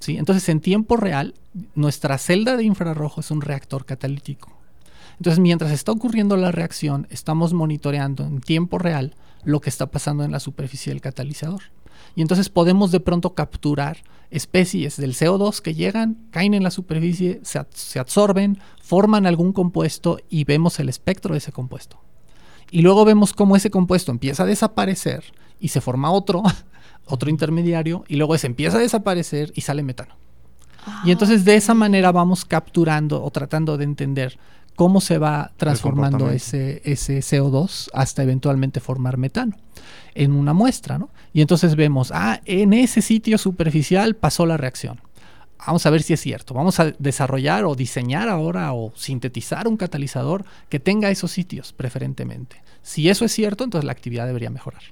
¿sí? 0.00 0.16
Entonces, 0.16 0.48
en 0.48 0.60
tiempo 0.60 0.96
real, 0.96 1.34
nuestra 1.74 2.18
celda 2.18 2.56
de 2.56 2.64
infrarrojo 2.64 3.20
es 3.20 3.30
un 3.30 3.40
reactor 3.40 3.84
catalítico. 3.84 4.55
Entonces, 5.18 5.38
mientras 5.38 5.72
está 5.72 5.92
ocurriendo 5.92 6.36
la 6.36 6.52
reacción, 6.52 7.06
estamos 7.10 7.52
monitoreando 7.52 8.24
en 8.24 8.40
tiempo 8.40 8.78
real 8.78 9.14
lo 9.44 9.60
que 9.60 9.70
está 9.70 9.86
pasando 9.86 10.24
en 10.24 10.32
la 10.32 10.40
superficie 10.40 10.92
del 10.92 11.00
catalizador. 11.00 11.62
Y 12.14 12.22
entonces 12.22 12.48
podemos 12.48 12.90
de 12.92 13.00
pronto 13.00 13.34
capturar 13.34 13.98
especies 14.30 14.96
del 14.96 15.14
CO2 15.14 15.60
que 15.60 15.74
llegan, 15.74 16.18
caen 16.30 16.54
en 16.54 16.62
la 16.62 16.70
superficie, 16.70 17.40
se, 17.42 17.58
ab- 17.60 17.68
se 17.72 17.98
absorben, 17.98 18.58
forman 18.82 19.26
algún 19.26 19.52
compuesto 19.52 20.18
y 20.28 20.44
vemos 20.44 20.78
el 20.80 20.88
espectro 20.88 21.32
de 21.32 21.38
ese 21.38 21.52
compuesto. 21.52 21.98
Y 22.70 22.82
luego 22.82 23.04
vemos 23.04 23.32
cómo 23.32 23.54
ese 23.56 23.70
compuesto 23.70 24.10
empieza 24.10 24.42
a 24.42 24.46
desaparecer 24.46 25.24
y 25.60 25.68
se 25.68 25.80
forma 25.80 26.10
otro, 26.10 26.42
otro 27.06 27.30
intermediario, 27.30 28.04
y 28.08 28.16
luego 28.16 28.34
ese 28.34 28.48
empieza 28.48 28.78
a 28.78 28.80
desaparecer 28.80 29.52
y 29.54 29.60
sale 29.62 29.82
metano. 29.82 30.16
Y 31.04 31.10
entonces 31.12 31.44
de 31.44 31.54
esa 31.56 31.74
manera 31.74 32.12
vamos 32.12 32.44
capturando 32.44 33.22
o 33.22 33.30
tratando 33.30 33.76
de 33.76 33.84
entender 33.84 34.38
cómo 34.76 35.00
se 35.00 35.18
va 35.18 35.52
transformando 35.56 36.30
ese, 36.30 36.82
ese 36.84 37.18
CO2 37.18 37.88
hasta 37.92 38.22
eventualmente 38.22 38.78
formar 38.80 39.16
metano 39.16 39.56
en 40.14 40.32
una 40.32 40.52
muestra, 40.52 40.98
¿no? 40.98 41.10
Y 41.32 41.40
entonces 41.40 41.76
vemos, 41.76 42.12
ah, 42.14 42.40
en 42.44 42.72
ese 42.72 43.02
sitio 43.02 43.38
superficial 43.38 44.14
pasó 44.14 44.46
la 44.46 44.56
reacción. 44.56 45.00
Vamos 45.66 45.84
a 45.86 45.90
ver 45.90 46.02
si 46.02 46.12
es 46.12 46.20
cierto. 46.20 46.54
Vamos 46.54 46.78
a 46.78 46.92
desarrollar 46.98 47.64
o 47.64 47.74
diseñar 47.74 48.28
ahora 48.28 48.72
o 48.72 48.92
sintetizar 48.94 49.66
un 49.66 49.76
catalizador 49.76 50.44
que 50.68 50.78
tenga 50.78 51.10
esos 51.10 51.32
sitios 51.32 51.72
preferentemente. 51.72 52.62
Si 52.82 53.08
eso 53.08 53.24
es 53.24 53.32
cierto, 53.32 53.64
entonces 53.64 53.84
la 53.84 53.92
actividad 53.92 54.26
debería 54.26 54.50
mejorar. 54.50 54.82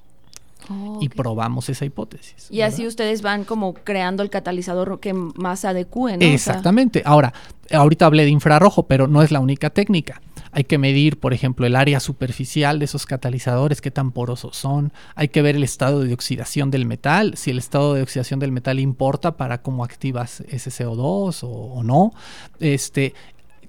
Oh, 0.69 0.99
Y 1.01 1.09
probamos 1.09 1.69
esa 1.69 1.85
hipótesis. 1.85 2.47
Y 2.49 2.61
así 2.61 2.87
ustedes 2.87 3.21
van 3.21 3.43
como 3.43 3.73
creando 3.73 4.23
el 4.23 4.29
catalizador 4.29 4.99
que 4.99 5.13
más 5.13 5.65
adecue, 5.65 6.13
¿no? 6.13 6.17
O 6.17 6.19
sea, 6.19 6.33
Exactamente. 6.33 7.01
Ahora, 7.05 7.33
ahorita 7.71 8.05
hablé 8.05 8.23
de 8.23 8.29
infrarrojo, 8.29 8.87
pero 8.87 9.07
no 9.07 9.21
es 9.21 9.31
la 9.31 9.39
única 9.39 9.69
técnica. 9.69 10.21
Hay 10.51 10.63
que 10.63 10.77
medir, 10.77 11.19
por 11.19 11.33
ejemplo, 11.33 11.67
el 11.67 11.75
área 11.75 11.99
superficial 11.99 12.79
de 12.79 12.85
esos 12.85 13.05
catalizadores, 13.05 13.81
qué 13.81 13.91
tan 13.91 14.13
porosos 14.13 14.55
son. 14.55 14.93
Hay 15.13 15.27
que 15.27 15.41
ver 15.41 15.57
el 15.57 15.63
estado 15.63 15.99
de 15.99 16.13
oxidación 16.13 16.71
del 16.71 16.85
metal, 16.85 17.33
si 17.35 17.51
el 17.51 17.57
estado 17.57 17.93
de 17.93 18.01
oxidación 18.01 18.39
del 18.39 18.53
metal 18.53 18.79
importa 18.79 19.35
para 19.35 19.61
cómo 19.61 19.83
activas 19.83 20.41
ese 20.47 20.69
CO2 20.69 21.43
o, 21.43 21.47
o 21.49 21.83
no. 21.83 22.13
Este, 22.61 23.13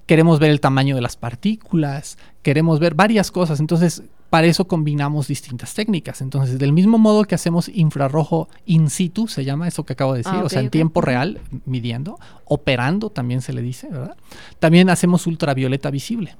queremos 0.07 0.39
ver 0.39 0.49
el 0.49 0.59
tamaño 0.59 0.95
de 0.95 1.01
las 1.01 1.15
partículas, 1.15 2.17
queremos 2.41 2.79
ver 2.79 2.95
varias 2.95 3.29
cosas. 3.29 3.59
Entonces, 3.59 4.01
para 4.29 4.47
eso 4.47 4.67
combinamos 4.67 5.27
distintas 5.27 5.73
técnicas. 5.73 6.21
Entonces, 6.21 6.57
del 6.57 6.73
mismo 6.73 6.97
modo 6.97 7.23
que 7.25 7.35
hacemos 7.35 7.69
infrarrojo 7.69 8.49
in 8.65 8.89
situ, 8.89 9.27
se 9.27 9.45
llama 9.45 9.67
eso 9.67 9.85
que 9.85 9.93
acabo 9.93 10.13
de 10.13 10.19
decir, 10.19 10.33
Ah, 10.33 10.43
o 10.43 10.49
sea, 10.49 10.61
en 10.61 10.69
tiempo 10.69 11.01
real, 11.01 11.39
midiendo, 11.65 12.17
operando 12.45 13.09
también 13.09 13.41
se 13.41 13.53
le 13.53 13.61
dice, 13.61 13.87
¿verdad? 13.89 14.17
También 14.59 14.89
hacemos 14.89 15.27
ultravioleta 15.27 15.91
visible. 15.91 16.35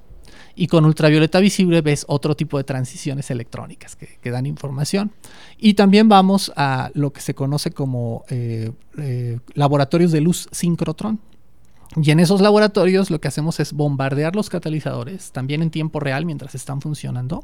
Y 0.56 0.68
con 0.68 0.86
ultravioleta 0.86 1.40
visible 1.40 1.82
ves 1.82 2.04
otro 2.08 2.36
tipo 2.36 2.58
de 2.58 2.64
transiciones 2.64 3.30
electrónicas 3.30 3.96
que, 3.96 4.18
que 4.20 4.32
dan 4.32 4.48
información. 4.48 5.12
Y 5.58 5.76
también 5.76 6.10
vamos 6.10 6.52
a 6.56 6.90
lo 6.96 7.14
que 7.14 7.22
se 7.22 7.36
conoce 7.36 7.72
como 7.72 8.26
eh, 8.30 8.72
eh, 8.98 9.40
laboratorios 9.54 10.12
de 10.12 10.22
luz 10.22 10.50
sincrotrón. 10.52 11.20
Y 11.96 12.12
en 12.12 12.20
esos 12.20 12.42
laboratorios 12.42 13.10
lo 13.10 13.20
que 13.20 13.28
hacemos 13.28 13.60
es 13.60 13.74
bombardear 13.74 14.36
los 14.36 14.50
catalizadores, 14.50 15.32
también 15.32 15.62
en 15.62 15.72
tiempo 15.72 16.00
real 16.00 16.26
mientras 16.26 16.54
están 16.54 16.82
funcionando, 16.82 17.44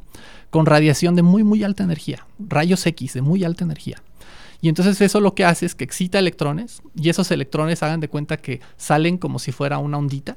con 0.50 0.66
radiación 0.66 1.16
de 1.16 1.22
muy, 1.22 1.42
muy 1.42 1.64
alta 1.64 1.82
energía, 1.82 2.26
rayos 2.38 2.86
X 2.86 3.14
de 3.14 3.22
muy 3.22 3.42
alta 3.44 3.64
energía. 3.64 4.02
Y 4.60 4.68
entonces 4.68 5.00
eso 5.00 5.20
lo 5.20 5.34
que 5.34 5.44
hace 5.44 5.66
es 5.66 5.74
que 5.74 5.84
excita 5.84 6.18
electrones 6.18 6.82
y 6.94 7.08
esos 7.08 7.30
electrones 7.30 7.82
hagan 7.82 8.00
de 8.00 8.08
cuenta 8.08 8.36
que 8.36 8.60
salen 8.76 9.18
como 9.18 9.38
si 9.38 9.52
fuera 9.52 9.78
una 9.78 9.98
ondita 9.98 10.36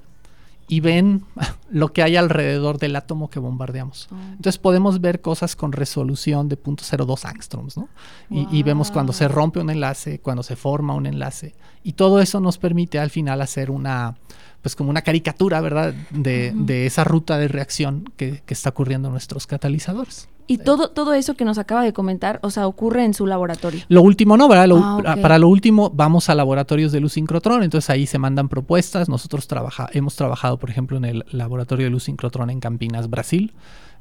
y 0.67 0.79
ven 0.81 1.23
lo 1.69 1.93
que 1.93 2.03
hay 2.03 2.15
alrededor 2.15 2.77
del 2.77 2.95
átomo 2.95 3.29
que 3.29 3.39
bombardeamos. 3.39 4.09
Oh. 4.11 4.15
Entonces 4.15 4.57
podemos 4.57 5.01
ver 5.01 5.21
cosas 5.21 5.55
con 5.55 5.71
resolución 5.71 6.49
de 6.49 6.61
0.02 6.61 7.25
angstroms, 7.25 7.77
¿no? 7.77 7.89
Y, 8.29 8.47
y 8.51 8.63
vemos 8.63 8.91
cuando 8.91 9.13
se 9.13 9.27
rompe 9.27 9.59
un 9.59 9.69
enlace, 9.69 10.19
cuando 10.19 10.43
se 10.43 10.55
forma 10.55 10.93
un 10.93 11.05
enlace. 11.05 11.55
Y 11.83 11.93
todo 11.93 12.21
eso 12.21 12.39
nos 12.39 12.57
permite 12.57 12.99
al 12.99 13.09
final 13.09 13.41
hacer 13.41 13.71
una, 13.71 14.17
pues 14.61 14.75
como 14.75 14.89
una 14.89 15.01
caricatura, 15.01 15.61
¿verdad? 15.61 15.93
De, 16.11 16.51
de 16.53 16.85
esa 16.85 17.03
ruta 17.03 17.37
de 17.37 17.47
reacción 17.47 18.11
que, 18.17 18.41
que 18.45 18.53
está 18.53 18.69
ocurriendo 18.69 19.07
en 19.07 19.13
nuestros 19.13 19.47
catalizadores. 19.47 20.29
Y 20.47 20.59
todo, 20.59 20.89
todo 20.89 21.13
eso 21.13 21.33
que 21.35 21.43
nos 21.45 21.57
acaba 21.57 21.83
de 21.83 21.91
comentar, 21.93 22.39
o 22.41 22.49
sea, 22.49 22.67
ocurre 22.67 23.03
en 23.03 23.13
su 23.13 23.27
laboratorio. 23.27 23.81
Lo 23.89 24.01
último 24.01 24.37
no, 24.37 24.47
¿verdad? 24.47 24.67
Lo- 24.67 24.77
Ah. 24.77 25.17
Para 25.21 25.37
lo 25.37 25.49
último 25.49 25.91
vamos 25.93 26.29
a 26.29 26.35
laboratorios 26.35 26.91
de 26.91 27.01
luz 27.01 27.13
sincrotrón, 27.13 27.63
entonces 27.63 27.89
ahí 27.89 28.07
se 28.07 28.17
mandan 28.17 28.47
propuestas. 28.47 29.09
Nosotros 29.09 29.47
trabaja, 29.47 29.89
hemos 29.93 30.15
trabajado, 30.15 30.57
por 30.57 30.69
ejemplo, 30.69 30.97
en 30.97 31.05
el 31.05 31.25
laboratorio 31.31 31.85
de 31.85 31.89
luz 31.91 32.03
sincrotrón 32.05 32.49
en 32.49 32.59
Campinas, 32.61 33.09
Brasil. 33.09 33.53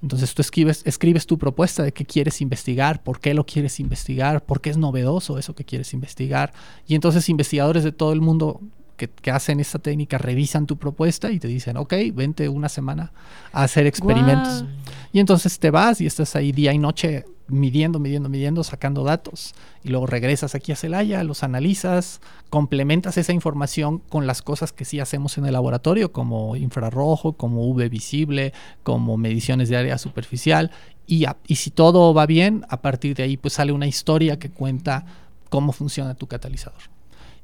Entonces 0.03 0.35
tú 0.35 0.43
escribes, 0.43 0.83
escribes 0.85 1.27
tu 1.27 1.39
propuesta 1.39 1.83
de 1.83 1.91
qué 1.93 2.05
quieres 2.05 2.41
investigar, 2.43 3.03
por 3.03 3.19
qué 3.19 3.33
lo 3.35 3.45
quieres 3.47 3.81
investigar, 3.81 4.45
por 4.45 4.61
qué 4.61 4.71
es 4.71 4.77
novedoso 4.77 5.39
eso 5.39 5.55
que 5.55 5.65
quieres 5.65 5.95
investigar. 5.95 6.53
Y 6.87 6.95
entonces 6.95 7.29
investigadores 7.29 7.83
de 7.83 7.93
todo 7.93 8.13
el 8.13 8.21
mundo 8.21 8.61
que, 8.97 9.09
que 9.09 9.31
hacen 9.31 9.61
esta 9.61 9.79
técnica 9.79 10.19
revisan 10.19 10.67
tu 10.67 10.77
propuesta 10.77 11.31
y 11.31 11.39
te 11.39 11.49
dicen, 11.49 11.77
ok, 11.77 11.95
vente 12.15 12.49
una 12.49 12.69
semana 12.69 13.13
a 13.53 13.63
hacer 13.63 13.87
experimentos. 13.87 14.65
Y 15.13 15.21
entonces 15.21 15.59
te 15.59 15.71
vas 15.71 16.01
y 16.01 16.07
estás 16.07 16.35
ahí 16.37 16.53
día 16.53 16.73
y 16.73 16.79
noche 16.79 17.25
midiendo, 17.49 18.01
midiendo, 18.01 18.29
midiendo, 18.29 18.65
sacando 18.65 19.05
datos. 19.05 19.55
Y 19.85 19.91
luego 19.91 20.07
regresas 20.07 20.55
aquí 20.57 20.73
a 20.73 20.77
Celaya, 20.77 21.23
los 21.23 21.45
analizas, 21.45 22.21
complementas 22.51 23.17
esa 23.19 23.33
información 23.33 23.99
con 24.09 24.27
las 24.27 24.43
cosas 24.43 24.73
que 24.73 24.85
sí 24.85 24.99
hacemos 24.99 25.39
en 25.39 25.47
el 25.47 25.53
laboratorio, 25.53 26.11
como 26.13 26.57
infrarrojo, 26.57 27.35
como 27.35 27.65
UV 27.69 27.89
visible, 27.89 28.53
como 28.83 29.17
mediciones 29.17 29.69
de 29.69 29.77
área 29.77 29.97
superficial. 29.99 30.71
Y, 31.07 31.27
a- 31.27 31.37
y 31.47 31.55
si 31.57 31.71
todo 31.71 32.13
va 32.15 32.27
bien, 32.27 32.65
a 32.69 32.83
partir 32.83 33.15
de 33.15 33.23
ahí 33.23 33.37
pues 33.37 33.55
sale 33.55 33.71
una 33.73 33.87
historia 33.87 34.39
que 34.41 34.51
cuenta 34.51 35.05
cómo 35.49 35.71
funciona 35.73 36.15
tu 36.15 36.27
catalizador. 36.27 36.81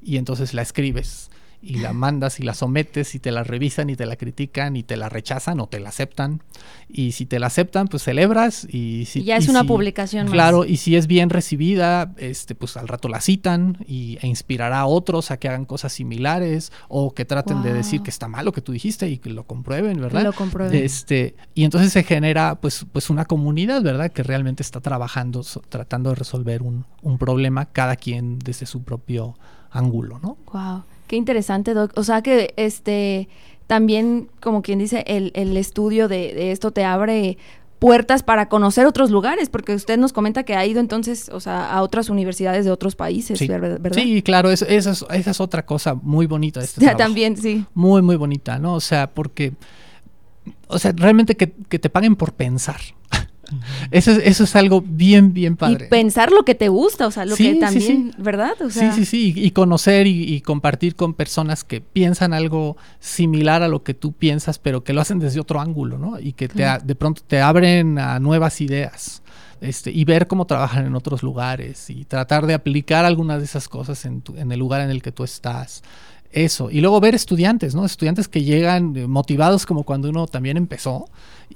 Y 0.02 0.16
entonces 0.16 0.52
la 0.52 0.62
escribes 0.62 1.30
y 1.62 1.76
la 1.76 1.92
mandas 1.92 2.40
y 2.40 2.42
la 2.42 2.54
sometes 2.54 3.14
y 3.14 3.20
te 3.20 3.30
la 3.30 3.44
revisan 3.44 3.88
y 3.88 3.94
te 3.96 4.04
la 4.04 4.16
critican 4.16 4.74
y 4.76 4.82
te 4.82 4.96
la 4.96 5.08
rechazan 5.08 5.60
o 5.60 5.68
te 5.68 5.78
la 5.80 5.90
aceptan. 5.90 6.42
Y 6.88 7.12
si 7.12 7.24
te 7.24 7.38
la 7.38 7.46
aceptan, 7.46 7.86
pues 7.88 8.02
celebras 8.02 8.66
y 8.68 9.04
si 9.06 9.20
Y 9.20 9.24
ya 9.24 9.36
es 9.36 9.46
y 9.46 9.50
una 9.50 9.60
si- 9.62 9.66
publicación 9.68 10.24
más. 10.26 10.32
Claro, 10.32 10.64
y 10.64 10.76
si 10.76 10.96
es 10.96 11.06
bien 11.06 11.30
recibida, 11.30 12.12
este, 12.16 12.54
pues 12.54 12.76
al 12.76 12.88
rato 12.88 13.08
la 13.08 13.20
citan 13.20 13.78
y, 13.86 14.18
e 14.20 14.26
inspirará 14.26 14.80
a 14.80 14.86
otros 14.86 15.30
a 15.30 15.36
que 15.38 15.48
hagan 15.48 15.64
cosas 15.64 15.92
similares 15.92 16.72
o 16.88 17.14
que 17.14 17.24
traten 17.24 17.62
de 17.62 17.72
decir 17.72 18.02
que 18.02 18.10
está 18.10 18.26
mal 18.28 18.44
lo 18.44 18.52
que 18.52 18.60
tú 18.60 18.72
dijiste 18.72 19.08
y 19.08 19.18
que 19.18 19.30
lo 19.30 19.44
comprueben, 19.44 20.00
¿verdad? 20.00 20.24
Lo 20.24 20.32
comprueben. 20.32 20.82
Este, 20.82 21.36
y 21.54 21.64
entonces 21.64 21.92
se 21.92 22.02
genera 22.02 22.56
pues, 22.56 22.84
pues 22.92 23.08
una 23.08 23.24
comunidad, 23.24 23.82
¿verdad? 23.82 24.10
Que 24.10 24.22
realmente 24.24 24.62
está 24.62 24.80
trabajando, 24.80 25.42
so- 25.44 25.62
tratando 25.68 26.10
de 26.10 26.16
resolver 26.16 26.62
un, 26.62 26.84
un 27.02 27.18
problema, 27.18 27.66
cada 27.66 27.96
quien 27.96 28.38
desde 28.40 28.66
su 28.66 28.82
propio 28.82 29.36
ángulo, 29.70 30.18
¿no? 30.18 30.36
Wow, 30.52 30.82
qué 31.12 31.16
interesante, 31.18 31.74
Doc. 31.74 31.92
O 31.96 32.04
sea 32.04 32.22
que 32.22 32.54
este 32.56 33.28
también, 33.66 34.30
como 34.40 34.62
quien 34.62 34.78
dice, 34.78 35.04
el, 35.06 35.30
el 35.34 35.54
estudio 35.58 36.08
de, 36.08 36.32
de 36.32 36.52
esto 36.52 36.70
te 36.70 36.84
abre 36.84 37.36
puertas 37.78 38.22
para 38.22 38.48
conocer 38.48 38.86
otros 38.86 39.10
lugares, 39.10 39.50
porque 39.50 39.74
usted 39.74 39.98
nos 39.98 40.14
comenta 40.14 40.44
que 40.44 40.54
ha 40.54 40.64
ido 40.64 40.80
entonces, 40.80 41.28
o 41.28 41.38
sea, 41.40 41.70
a 41.70 41.82
otras 41.82 42.08
universidades 42.08 42.64
de 42.64 42.70
otros 42.70 42.96
países, 42.96 43.38
Sí, 43.38 43.46
¿ver- 43.46 43.60
¿verdad? 43.78 43.92
Sí, 44.00 44.22
claro, 44.22 44.50
es- 44.50 44.62
esa, 44.62 44.92
es, 44.92 45.04
esa 45.10 45.30
es 45.32 45.40
otra 45.42 45.66
cosa 45.66 45.94
muy 45.94 46.24
bonita 46.24 46.60
de 46.60 46.64
este 46.66 46.80
trabajo. 46.86 46.96
también, 46.98 47.36
sí. 47.36 47.66
Muy, 47.74 48.00
muy 48.00 48.16
bonita, 48.16 48.58
¿no? 48.58 48.72
O 48.72 48.80
sea, 48.80 49.10
porque, 49.12 49.52
o 50.68 50.78
sea, 50.78 50.92
realmente 50.96 51.36
que, 51.36 51.52
que 51.68 51.78
te 51.78 51.90
paguen 51.90 52.16
por 52.16 52.32
pensar. 52.32 52.80
Eso, 53.90 54.10
es, 54.12 54.18
eso 54.24 54.44
es 54.44 54.56
algo 54.56 54.82
bien, 54.86 55.32
bien 55.32 55.56
padre. 55.56 55.86
Y 55.86 55.88
pensar 55.88 56.30
lo 56.32 56.44
que 56.44 56.54
te 56.54 56.68
gusta, 56.68 57.06
o 57.06 57.10
sea, 57.10 57.24
lo 57.24 57.36
Sí, 57.36 57.44
que 57.44 57.52
sí, 57.54 57.60
también, 57.60 58.12
sí. 58.16 58.22
¿verdad? 58.22 58.54
O 58.62 58.70
sea, 58.70 58.92
sí, 58.92 59.00
sí, 59.00 59.04
sí, 59.06 59.34
y, 59.40 59.46
y 59.46 59.50
conocer 59.52 60.06
y, 60.06 60.22
y 60.34 60.40
compartir 60.40 60.94
con 60.96 61.14
personas 61.14 61.64
que 61.64 61.80
piensan 61.80 62.32
algo 62.34 62.76
similar 63.00 63.62
a 63.62 63.68
lo 63.68 63.82
que 63.82 63.94
tú 63.94 64.12
piensas, 64.12 64.58
pero 64.58 64.84
que 64.84 64.92
lo 64.92 65.00
hacen 65.00 65.18
desde 65.18 65.40
otro 65.40 65.60
ángulo, 65.60 65.98
¿no? 65.98 66.18
Y 66.18 66.32
que 66.32 66.48
te, 66.48 66.64
de 66.84 66.94
pronto 66.94 67.22
te 67.26 67.40
abren 67.40 67.98
a 67.98 68.18
nuevas 68.20 68.60
ideas. 68.60 69.22
Este, 69.60 69.92
y 69.92 70.04
ver 70.04 70.26
cómo 70.26 70.44
trabajan 70.44 70.86
en 70.86 70.96
otros 70.96 71.22
lugares 71.22 71.88
y 71.88 72.04
tratar 72.04 72.46
de 72.48 72.54
aplicar 72.54 73.04
algunas 73.04 73.38
de 73.38 73.44
esas 73.44 73.68
cosas 73.68 74.04
en, 74.06 74.20
tu- 74.20 74.36
en 74.36 74.50
el 74.50 74.58
lugar 74.58 74.80
en 74.80 74.90
el 74.90 75.02
que 75.02 75.12
tú 75.12 75.22
estás. 75.22 75.84
Eso. 76.32 76.70
Y 76.70 76.80
luego 76.80 76.98
ver 77.00 77.14
estudiantes, 77.14 77.74
¿no? 77.74 77.84
Estudiantes 77.84 78.26
que 78.26 78.42
llegan 78.42 78.96
eh, 78.96 79.06
motivados 79.06 79.66
como 79.66 79.82
cuando 79.84 80.08
uno 80.08 80.26
también 80.26 80.56
empezó. 80.56 81.04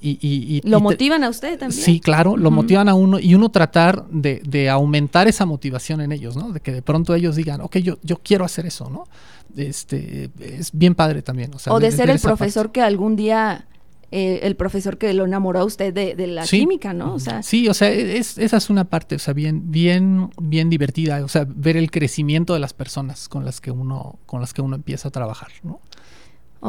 Y, 0.03 0.11
y- 0.20 0.57
y- 0.57 0.61
Lo 0.68 0.77
y 0.77 0.81
te- 0.81 0.83
motivan 0.85 1.24
a 1.24 1.31
usted 1.31 1.59
también. 1.59 1.83
Sí, 1.83 1.99
claro, 2.01 2.37
lo 2.37 2.51
motivan 2.51 2.89
a 2.91 2.95
uno 2.95 3.18
y 3.18 3.35
uno 3.35 3.49
tratar 3.49 4.07
de, 4.11 4.43
de 4.47 4.68
aumentar 4.68 5.27
esa 5.29 5.47
motivación 5.47 6.03
en 6.03 6.12
ellos, 6.12 6.37
¿no? 6.37 6.53
De 6.53 6.61
que 6.61 6.72
de 6.72 6.83
pronto 6.83 7.14
ellos 7.14 7.37
digan, 7.37 7.62
ok, 7.62 7.79
yo, 7.79 7.97
yo 8.03 8.18
quiero 8.22 8.45
hacer 8.45 8.66
eso, 8.66 8.91
¿no? 8.91 9.07
Este, 9.57 10.31
es 10.39 10.70
bien 10.72 10.95
padre 10.95 11.22
también. 11.22 11.55
O, 11.55 11.59
sea, 11.59 11.72
o 11.72 11.81
de 11.81 11.91
ser 11.91 12.11
el 12.11 12.18
profesor 12.20 12.66
parte. 12.66 12.72
que 12.74 12.83
algún 12.83 13.16
día, 13.16 13.64
eh, 14.13 14.41
el 14.43 14.57
profesor 14.57 14.99
que 14.99 15.13
lo 15.15 15.25
enamoró 15.25 15.61
a 15.61 15.65
usted 15.65 15.93
de, 15.93 16.15
de 16.15 16.27
la 16.29 16.47
Sí. 16.47 16.61
química, 16.61 16.93
¿no? 16.95 17.15
O 17.15 17.19
sea, 17.19 17.43
Sí, 17.43 17.69
o 17.69 17.75
sea, 17.75 17.91
es, 17.91 18.39
esa 18.39 18.57
es 18.57 18.71
una 18.71 18.85
parte, 18.85 19.17
o 19.17 19.19
sea, 19.19 19.35
bien, 19.35 19.71
bien, 19.71 20.31
bien 20.41 20.71
divertida, 20.71 21.25
o 21.25 21.29
sea, 21.29 21.47
ver 21.49 21.77
el 21.77 21.91
crecimiento 21.91 22.55
de 22.55 22.61
las 22.61 22.73
personas 22.73 23.29
con 23.29 23.45
las 23.45 23.61
que 23.61 23.71
uno, 23.71 24.19
con 24.27 24.41
las 24.41 24.53
que 24.55 24.63
uno 24.63 24.77
empieza 24.77 25.09
a 25.09 25.11
trabajar, 25.11 25.49
¿no? 25.63 25.81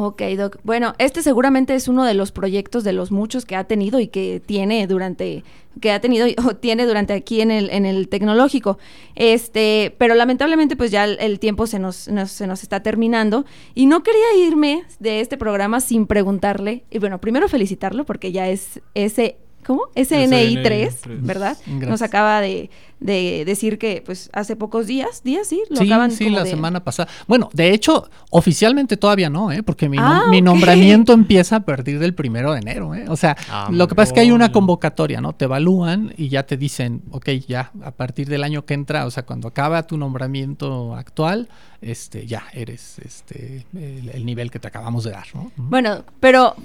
Ok, 0.06 0.22
Doc. 0.36 0.58
Bueno, 0.62 0.94
este 0.98 1.22
seguramente 1.22 1.74
es 1.74 1.88
uno 1.88 2.04
de 2.04 2.14
los 2.14 2.30
proyectos 2.32 2.84
de 2.84 2.92
los 2.92 3.10
muchos 3.10 3.44
que 3.44 3.56
ha 3.56 3.64
tenido 3.64 3.98
y 4.00 4.08
que 4.08 4.40
tiene 4.44 4.86
durante, 4.86 5.42
que 5.80 5.90
ha 5.90 6.00
tenido 6.00 6.26
o 6.46 6.54
tiene 6.54 6.86
durante 6.86 7.12
aquí 7.14 7.40
en 7.40 7.50
el, 7.50 7.68
en 7.70 7.84
el 7.84 8.08
tecnológico. 8.08 8.78
Este, 9.16 9.94
pero 9.98 10.14
lamentablemente 10.14 10.76
pues 10.76 10.90
ya 10.90 11.04
el, 11.04 11.38
tiempo 11.40 11.66
se 11.66 11.78
nos, 11.78 12.08
nos- 12.08 12.30
se 12.30 12.46
nos 12.46 12.62
está 12.62 12.82
terminando 12.82 13.44
y 13.74 13.86
no 13.86 14.02
quería 14.02 14.36
irme 14.46 14.84
de 15.00 15.20
este 15.20 15.36
programa 15.36 15.80
sin 15.80 16.06
preguntarle, 16.06 16.84
y 16.90 16.98
bueno, 16.98 17.20
primero 17.20 17.48
felicitarlo 17.48 18.04
porque 18.04 18.30
ya 18.32 18.48
es 18.48 18.80
ese, 18.94 19.36
¿cómo? 19.66 19.82
SNI 19.94 20.62
3, 20.62 21.02
SNI3. 21.02 21.20
¿verdad? 21.22 21.56
Nos 21.66 22.02
acaba 22.02 22.40
de, 22.40 22.70
de 23.00 23.44
decir 23.44 23.78
que 23.78 24.02
pues 24.04 24.30
hace 24.32 24.56
pocos 24.56 24.86
días, 24.86 25.22
días 25.22 25.46
sí, 25.46 25.62
lo 25.70 25.76
sí, 25.76 25.86
acaban 25.86 26.10
sí, 26.10 26.24
como 26.24 26.36
la 26.38 26.44
de- 26.44 26.50
semana 26.50 26.82
pasada. 26.84 27.08
Bueno, 27.26 27.50
de 27.52 27.72
hecho, 27.74 28.08
oficialmente 28.30 28.96
todavía 28.96 29.28
no, 29.30 29.52
¿eh? 29.52 29.62
Porque 29.62 29.88
mi, 29.88 29.98
nom- 29.98 30.22
Ah, 30.26 30.30
mi 30.30 30.40
nombramiento 30.42 31.12
empieza 31.12 31.56
a 31.56 31.60
partir 31.60 31.98
del 31.98 32.14
primero 32.14 32.52
de 32.52 32.60
enero, 32.60 32.94
¿eh? 32.94 33.04
O 33.08 33.16
sea, 33.16 33.36
Ah, 33.50 33.68
lo 33.70 33.86
que 33.88 33.94
pasa 33.94 34.08
es 34.08 34.12
que 34.14 34.20
hay 34.20 34.30
una 34.30 34.50
convocatoria, 34.52 35.20
¿no? 35.20 35.34
Te 35.34 35.44
evalúan 35.44 36.12
y 36.16 36.28
ya 36.28 36.44
te 36.44 36.56
dicen, 36.56 37.02
ok, 37.10 37.28
ya, 37.46 37.72
a 37.82 37.90
partir 37.90 38.28
del 38.28 38.42
año 38.44 38.64
que 38.64 38.74
entra, 38.74 39.06
o 39.06 39.10
sea, 39.10 39.24
cuando 39.24 39.48
acaba 39.48 39.86
tu 39.86 39.96
nombramiento 39.98 40.94
actual, 40.94 41.48
este, 41.80 42.26
ya 42.26 42.44
eres 42.52 42.98
este 42.98 43.64
el, 43.74 44.08
el 44.08 44.26
nivel 44.26 44.50
que 44.50 44.58
te 44.58 44.66
acabamos 44.68 45.04
de 45.04 45.12
dar, 45.12 45.26
¿no? 45.34 45.52
Bueno, 45.56 46.04
pero 46.20 46.56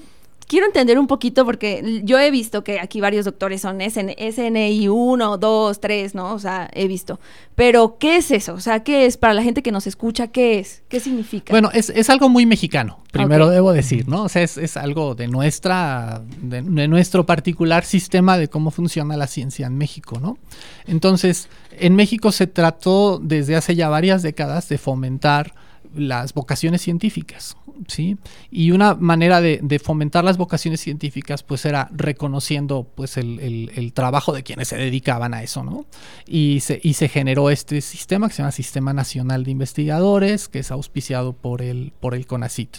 quiero 0.48 0.66
entender 0.66 1.00
un 1.00 1.08
poquito 1.08 1.46
porque 1.46 2.02
yo 2.04 2.20
he 2.20 2.32
visto 2.32 2.64
que 2.64 2.80
aquí 2.80 3.02
varios 3.02 3.26
doctores 3.26 3.62
son 3.62 3.82
SN 3.82 4.16
SNI 4.18 4.88
1, 4.88 5.38
2, 5.38 5.80
3, 5.80 6.16
¿no? 6.16 6.34
O 6.34 6.40
sea, 6.40 6.70
he 6.74 6.88
visto. 6.88 7.20
Pero, 7.56 7.98
¿qué 8.00 8.18
es 8.18 8.32
eso? 8.32 8.54
O 8.54 8.60
sea, 8.60 8.84
¿qué 8.84 9.06
es 9.06 9.18
para 9.18 9.34
la 9.34 9.44
gente 9.44 9.62
que 9.62 9.72
nos 9.72 9.88
escucha? 9.88 10.28
¿Qué 10.28 10.60
es? 10.60 10.84
¿Qué 10.90 11.00
significa? 11.00 11.52
Bueno, 11.52 11.70
es, 11.74 11.90
es 11.90 12.10
algo 12.10 12.30
muy 12.30 12.46
mexicano, 12.46 13.00
primero 13.12 13.50
debo 13.50 13.74
decir, 13.74 14.08
¿no? 14.08 14.24
O 14.24 14.30
sea, 14.30 14.42
es, 14.42 14.58
es 14.58 14.78
algo 14.78 15.16
de 15.16 15.28
nuestra, 15.28 16.22
de, 16.42 16.62
de 16.62 16.88
nuestro 16.88 17.26
particular 17.26 17.86
sistema 17.86 18.38
de 18.38 18.48
cómo 18.48 18.72
funciona 18.72 19.18
la 19.18 19.28
ciencia 19.28 19.68
en 19.68 19.78
México, 19.78 20.20
¿no? 20.20 20.38
Entonces, 20.86 21.50
en 21.72 21.96
México 21.96 22.32
se 22.32 22.48
trató 22.48 23.20
desde 23.22 23.56
hace 23.56 23.76
ya 23.76 23.90
varias 23.90 24.22
décadas 24.22 24.70
de 24.70 24.78
fomentar 24.78 25.54
las 25.96 26.34
vocaciones 26.34 26.82
científicas, 26.82 27.58
¿sí? 27.88 28.18
Y 28.52 28.72
una 28.72 28.96
manera 28.96 29.42
de, 29.42 29.80
fomentar 29.84 30.24
las 30.24 30.38
vocaciones 30.38 30.82
científicas, 30.82 31.44
pues 31.44 31.66
era 31.66 31.90
reconociendo, 31.92 32.88
pues, 32.96 33.18
el, 33.18 33.92
trabajo 33.94 34.34
de 34.34 34.44
quienes 34.44 34.70
se 34.70 34.78
dedicaban 34.78 35.34
a 35.34 35.44
eso, 35.44 35.64
¿no? 35.64 35.86
Y 36.26 36.62
se, 36.62 37.08
generó 37.10 37.50
este 37.50 37.82
sistema 37.82 38.28
que 38.28 38.36
se 38.36 38.42
llama 38.42 38.52
Sistema 38.52 38.94
Nacional 38.94 39.44
de 39.44 39.52
Investigadores, 39.52 40.48
que 40.48 40.60
es 40.60 40.72
auspiciado 40.72 41.34
por 41.34 41.62
el 41.62 41.92
CONACIT. 42.28 42.78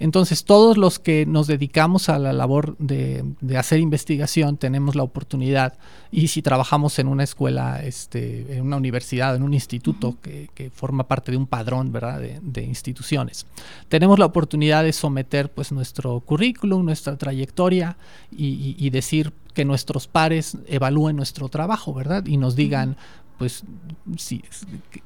Entonces, 0.00 0.44
todos 0.44 0.76
los 0.76 0.98
que 0.98 1.24
nos 1.24 1.46
dedicamos 1.46 2.08
a 2.08 2.18
la 2.18 2.32
labor 2.32 2.76
de, 2.78 3.24
de 3.40 3.56
hacer 3.56 3.78
investigación 3.78 4.56
tenemos 4.56 4.96
la 4.96 5.04
oportunidad, 5.04 5.78
y 6.10 6.28
si 6.28 6.42
trabajamos 6.42 6.98
en 6.98 7.06
una 7.06 7.22
escuela, 7.22 7.82
este, 7.84 8.56
en 8.56 8.62
una 8.62 8.76
universidad, 8.76 9.36
en 9.36 9.42
un 9.44 9.54
instituto 9.54 10.16
que, 10.20 10.48
que 10.54 10.70
forma 10.70 11.06
parte 11.06 11.30
de 11.30 11.38
un 11.38 11.46
padrón 11.46 11.92
¿verdad? 11.92 12.20
De, 12.20 12.40
de 12.42 12.64
instituciones, 12.64 13.46
tenemos 13.88 14.18
la 14.18 14.26
oportunidad 14.26 14.82
de 14.82 14.92
someter 14.92 15.50
pues, 15.52 15.70
nuestro 15.70 16.20
currículum, 16.20 16.84
nuestra 16.84 17.16
trayectoria 17.16 17.96
y, 18.36 18.46
y- 18.46 18.76
y 18.78 18.90
decir 18.90 19.32
que 19.54 19.64
nuestros 19.64 20.08
pares 20.08 20.58
evalúen 20.66 21.14
nuestro 21.14 21.48
trabajo, 21.48 21.94
¿verdad? 21.94 22.26
Y 22.26 22.36
nos 22.36 22.56
digan, 22.56 22.96
pues, 23.38 23.64
si, 24.16 24.42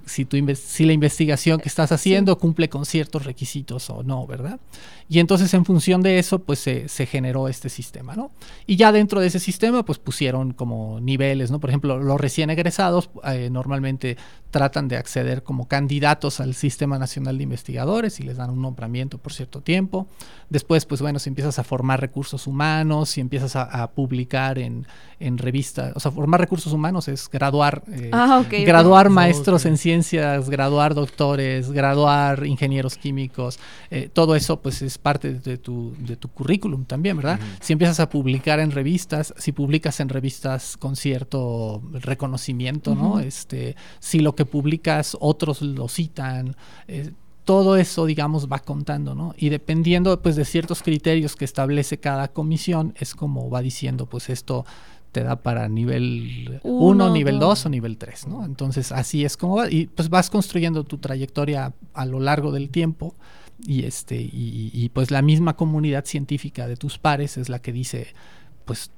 si, 0.05 0.25
tu 0.25 0.37
si 0.55 0.85
la 0.85 0.93
investigación 0.93 1.61
que 1.61 1.69
estás 1.69 1.93
haciendo 1.93 2.39
cumple 2.39 2.69
con 2.69 2.85
ciertos 2.85 3.25
requisitos 3.25 3.89
o 3.91 4.03
no, 4.03 4.27
¿verdad? 4.27 4.61
Y 5.09 5.21
entonces 5.21 5.55
en 5.55 5.65
función 5.65 6.03
de 6.03 6.19
eso, 6.19 6.41
pues 6.41 6.59
se, 6.59 6.89
se 6.89 7.07
generó 7.07 7.49
este 7.49 7.71
sistema, 7.71 8.15
¿no? 8.15 8.31
Y 8.67 8.77
ya 8.77 8.93
dentro 8.93 9.21
de 9.21 9.29
ese 9.29 9.41
sistema, 9.41 9.83
pues 9.85 9.99
pusieron 9.99 10.53
como 10.53 11.01
niveles, 11.01 11.51
¿no? 11.51 11.61
Por 11.61 11.71
ejemplo, 11.71 11.99
los 11.99 12.21
recién 12.21 12.51
egresados 12.51 13.09
eh, 13.25 13.49
normalmente 13.51 14.19
tratan 14.51 14.89
de 14.89 14.97
acceder 14.97 15.43
como 15.43 15.67
candidatos 15.67 16.41
al 16.41 16.55
Sistema 16.55 16.99
Nacional 16.99 17.39
de 17.39 17.45
Investigadores 17.45 18.21
y 18.21 18.23
les 18.23 18.37
dan 18.37 18.51
un 18.51 18.63
nombramiento 18.63 19.19
por 19.19 19.33
cierto 19.33 19.61
tiempo. 19.63 20.09
Después, 20.51 20.85
pues 20.85 21.01
bueno, 21.01 21.19
si 21.19 21.29
empiezas 21.29 21.59
a 21.59 21.65
formar 21.65 22.01
recursos 22.01 22.47
humanos, 22.47 23.11
si 23.11 23.21
empiezas 23.21 23.57
a, 23.57 23.63
a 23.63 23.91
publicar 23.91 24.59
en, 24.59 24.87
en 25.21 25.39
revistas, 25.39 25.93
o 25.97 26.01
sea, 26.01 26.11
formar 26.13 26.41
recursos 26.41 26.73
humanos 26.73 27.09
es 27.09 27.29
graduar, 27.29 27.83
eh, 27.89 28.11
Ah, 28.19 28.45
graduar 28.51 29.11
maestros 29.11 29.65
en 29.65 29.77
ciencias, 29.77 30.51
graduar 30.51 30.95
doctores, 30.95 31.71
graduar 31.71 32.45
ingenieros 32.45 32.97
químicos, 32.97 33.59
eh, 33.91 34.11
todo 34.13 34.35
eso 34.35 34.61
pues 34.61 34.83
es 34.83 34.99
parte 34.99 35.35
de 35.35 35.57
tu, 35.57 35.95
de 35.99 36.17
tu 36.17 36.29
currículum 36.29 36.85
también, 36.85 37.17
¿verdad? 37.17 37.39
Si 37.61 37.73
empiezas 37.73 38.01
a 38.01 38.09
publicar 38.09 38.59
en 38.61 38.73
revistas, 38.73 39.33
si 39.39 39.53
publicas 39.53 40.01
en 40.01 40.09
revistas 40.09 40.77
con 40.77 40.97
cierto 40.97 41.81
reconocimiento, 41.93 42.95
¿no? 42.95 43.21
Este, 43.21 43.77
si 44.01 44.19
lo 44.19 44.35
que 44.35 44.45
publicas 44.45 45.17
otros 45.21 45.63
lo 45.63 45.89
citan, 45.89 46.57
eh, 46.89 47.13
todo 47.45 47.77
eso, 47.77 48.05
digamos, 48.05 48.47
va 48.47 48.59
contando, 48.59 49.15
¿no? 49.15 49.35
Y 49.39 49.49
dependiendo, 49.49 50.21
pues, 50.21 50.37
de 50.37 50.45
ciertos 50.45 50.83
criterios 50.83 51.35
que 51.35 51.47
establece 51.47 51.99
cada 51.99 52.29
comisión, 52.29 52.93
es 52.99 53.15
como 53.15 53.49
va 53.49 53.63
diciendo, 53.63 54.05
pues, 54.05 54.29
esto 54.29 54.67
te 55.13 55.23
da 55.23 55.37
para 55.37 55.69
nivel 55.69 56.61
1, 56.63 56.87
Uno, 56.87 57.11
nivel 57.11 57.39
dos. 57.39 57.61
2 57.61 57.67
o 57.67 57.69
nivel 57.69 57.97
3, 57.97 58.27
¿no? 58.27 58.45
Entonces, 58.45 58.93
así 58.93 59.25
es 59.25 59.37
como 59.37 59.57
va. 59.57 59.71
Y 59.71 59.87
pues 59.87 60.09
vas 60.09 60.31
construyendo 60.31 60.85
tu 60.85 60.99
trayectoria 60.99 61.75
a 61.95 62.07
lo 62.07 62.21
largo 62.21 62.53
del 62.53 62.71
tiempo. 62.71 63.15
Y 63.67 63.85
este, 63.85 64.17
y, 64.17 64.71
y, 64.73 64.89
pues 64.91 65.11
la 65.11 65.21
misma 65.21 65.57
comunidad 65.57 66.05
científica 66.05 66.69
de 66.69 66.77
tus 66.77 66.99
pares 66.99 67.37
es 67.37 67.49
la 67.49 67.61
que 67.61 67.73
dice, 67.73 68.15
pues 68.65 68.93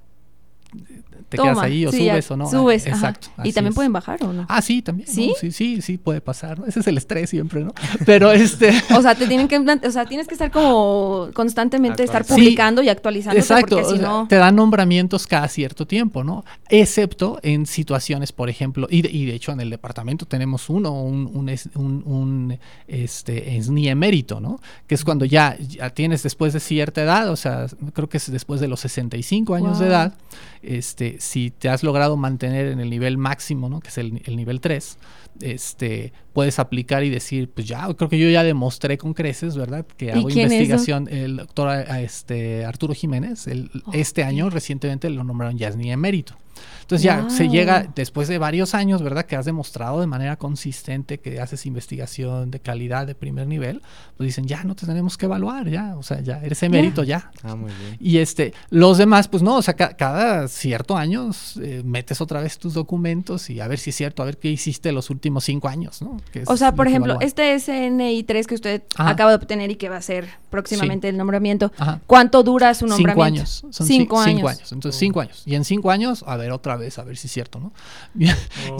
te 1.29 1.39
quedas 1.39 1.59
ahí 1.59 1.87
o 1.87 1.93
sí, 1.93 2.05
ya, 2.07 2.13
subes 2.15 2.31
o 2.33 2.37
no. 2.37 2.51
Subes, 2.51 2.87
Ah, 2.87 2.91
ajá. 2.91 2.97
Exacto. 3.11 3.29
Y 3.45 3.53
también 3.53 3.71
es. 3.71 3.75
pueden 3.77 3.93
bajar 3.93 4.21
o 4.25 4.33
no. 4.33 4.47
Ah, 4.49 4.61
sí, 4.63 4.83
también. 4.83 5.09
¿no? 5.09 5.15
¿Sí? 5.15 5.33
Sí, 5.41 5.53
sí, 5.53 5.81
sí, 5.83 5.97
puede 5.99 6.21
pasar. 6.21 6.59
¿no? 6.59 6.67
Ese 6.67 6.81
es 6.81 6.87
el 6.89 6.97
estrés 6.99 7.31
siempre, 7.31 7.63
¿no? 7.63 7.73
Pero 8.07 8.33
este. 8.33 8.73
O 8.97 9.03
sea, 9.03 9.15
te 9.15 9.27
tienen 9.29 9.47
que, 9.47 9.57
o 9.59 9.91
sea, 9.93 10.07
tienes 10.07 10.27
que 10.27 10.35
estar 10.35 10.51
como 10.51 11.29
constantemente 11.35 12.03
estar 12.03 12.25
publicando 12.25 12.83
y 12.83 12.89
actualizando 12.89 13.39
Exacto, 13.39 13.77
porque 13.77 13.89
si 13.91 13.95
o 13.95 13.99
sea, 13.99 14.09
no 14.09 14.27
te 14.29 14.37
dan 14.37 14.57
nombramientos 14.57 15.27
cada 15.29 15.47
cierto 15.49 15.87
tiempo, 15.87 16.25
¿no? 16.25 16.45
Excepto 16.69 17.39
en 17.43 17.67
situaciones, 17.67 18.33
por 18.33 18.51
ejemplo, 18.51 18.89
y 18.91 19.03
de, 19.03 19.11
y 19.11 19.27
de 19.27 19.35
hecho 19.35 19.53
en 19.53 19.61
el 19.61 19.71
departamento 19.71 20.27
tenemos 20.27 20.69
uno, 20.69 20.93
un, 21.03 21.31
un, 21.33 21.49
es- 21.49 21.69
un- 21.75 22.03
un, 22.05 22.59
este, 22.89 23.57
es 23.57 23.71
ni 23.71 23.89
emérito, 23.89 24.41
¿no? 24.41 24.61
Que 24.87 24.95
es 24.97 25.05
cuando 25.05 25.25
ya, 25.25 25.57
ya 25.59 25.91
tienes 25.91 26.23
después 26.23 26.53
de 26.53 26.61
cierta 26.61 27.03
edad, 27.03 27.31
o 27.31 27.37
sea, 27.37 27.67
creo 27.95 28.09
que 28.09 28.17
es 28.17 28.31
después 28.33 28.61
de 28.61 28.69
los 28.69 28.81
65 28.81 29.55
años 29.55 29.79
de 29.79 29.87
edad, 29.87 30.15
este, 30.63 31.17
si 31.21 31.51
te 31.51 31.69
has 31.69 31.83
logrado 31.83 32.17
mantener 32.17 32.67
en 32.67 32.81
el 32.81 32.91
nivel 32.91 33.17
máximo, 33.19 33.69
¿no? 33.69 33.81
Que 33.81 33.89
es 33.89 33.99
el, 33.99 34.23
el 34.25 34.37
nivel 34.37 34.61
3, 34.61 34.99
este, 35.41 36.13
puedes 36.33 36.59
aplicar 36.59 37.03
y 37.05 37.11
decir, 37.11 37.49
pues 37.51 37.67
ya, 37.67 37.93
creo 37.95 38.09
que 38.09 38.19
yo 38.19 38.29
ya 38.29 38.43
demostré 38.43 38.99
con 38.99 39.15
creces, 39.15 39.57
¿verdad? 39.57 39.87
Que 39.97 40.13
hago 40.13 40.29
investigación. 40.43 41.09
el 41.11 41.37
doctor 41.39 41.69
a- 41.69 42.01
este, 42.03 42.65
Arturo 42.65 42.95
Jiménez, 42.95 43.47
el- 43.47 43.71
este 43.93 44.23
año 44.25 44.51
recientemente 44.51 45.09
lo 45.11 45.25
nombraron 45.25 45.57
ya 45.57 45.69
es 45.69 45.77
ni 45.77 45.91
emérito. 45.91 46.35
Entonces 46.83 47.03
ya 47.05 47.29
se 47.31 47.49
llega, 47.49 47.87
después 47.95 48.29
de 48.29 48.39
varios 48.39 48.75
años, 48.75 49.03
¿verdad? 49.03 49.25
Que 49.27 49.37
has 49.37 49.45
demostrado 49.45 50.01
de 50.01 50.07
manera 50.07 50.37
consistente 50.37 51.19
que 51.21 51.41
haces 51.41 51.67
investigación 51.67 52.51
de 52.51 52.61
calidad 52.61 53.07
de 53.07 53.15
primer 53.15 53.47
nivel, 53.47 53.83
pues 54.17 54.27
dicen, 54.29 54.47
ya 54.47 54.65
no 54.65 54.75
te 54.75 54.87
tenemos 54.87 55.17
que 55.17 55.27
evaluar, 55.27 55.69
ya, 55.69 55.97
o 55.97 56.03
sea, 56.03 56.21
ya 56.21 56.39
eres 56.43 56.63
emérito, 56.63 57.03
ya. 57.05 57.31
Ah, 57.43 57.55
muy 57.57 57.71
bien. 57.81 57.97
Y 58.01 58.19
este, 58.19 58.53
los 58.71 58.99
demás, 58.99 59.29
pues 59.29 59.43
no, 59.43 59.57
o 59.57 59.63
sea, 59.63 59.75
ca- 59.75 59.95
cada 59.97 60.49
cierto 60.49 60.97
año 60.97 61.31
eh, 61.61 61.83
metes 61.85 62.21
otra 62.21 62.41
vez 62.41 62.59
tus 62.59 62.75
documentos 62.75 63.49
y 63.51 63.61
a 63.61 63.69
ver 63.69 63.79
si 63.79 63.91
es 63.91 63.97
cierto, 63.97 64.23
a 64.23 64.27
ver 64.27 64.39
qué 64.39 64.51
hiciste 64.51 64.93
los 64.93 65.11
últimos 65.11 65.45
cinco 65.45 65.69
años, 65.69 66.03
¿no? 66.03 66.17
Que 66.33 66.43
O 66.47 66.57
sea, 66.57 66.75
por 66.75 66.87
ejemplo, 66.89 67.19
este 67.21 67.59
SNI 67.59 68.23
3 68.25 68.47
que 68.47 68.55
usted 68.55 68.83
Ajá. 68.97 69.11
acaba 69.11 69.31
de 69.31 69.37
obtener 69.37 69.71
y 69.71 69.77
que 69.77 69.89
va 69.89 69.97
a 69.97 70.03
ser 70.03 70.29
próximamente 70.51 71.09
el 71.09 71.17
nombramiento, 71.17 71.73
Ajá. 71.79 72.01
¿cuánto 72.07 72.43
dura 72.43 72.75
su 72.75 72.87
nombramiento? 72.87 73.11
Cinco 73.15 73.23
años. 73.25 73.65
Son 73.71 73.87
ci- 73.87 73.91
cinco 73.91 74.21
años. 74.21 74.35
Cinco 74.37 74.49
años. 74.49 74.73
Entonces, 74.73 74.99
cinco 74.99 75.21
años. 75.21 75.43
Y 75.47 75.55
en 75.55 75.65
cinco 75.65 75.91
años, 75.91 76.25
a 76.27 76.37
ver 76.37 76.50
otra 76.55 76.77
vez, 76.77 76.99
a 76.99 77.05
ver 77.05 77.17
si 77.17 77.27
es 77.27 77.33
cierto, 77.33 77.61
¿no? 77.61 77.73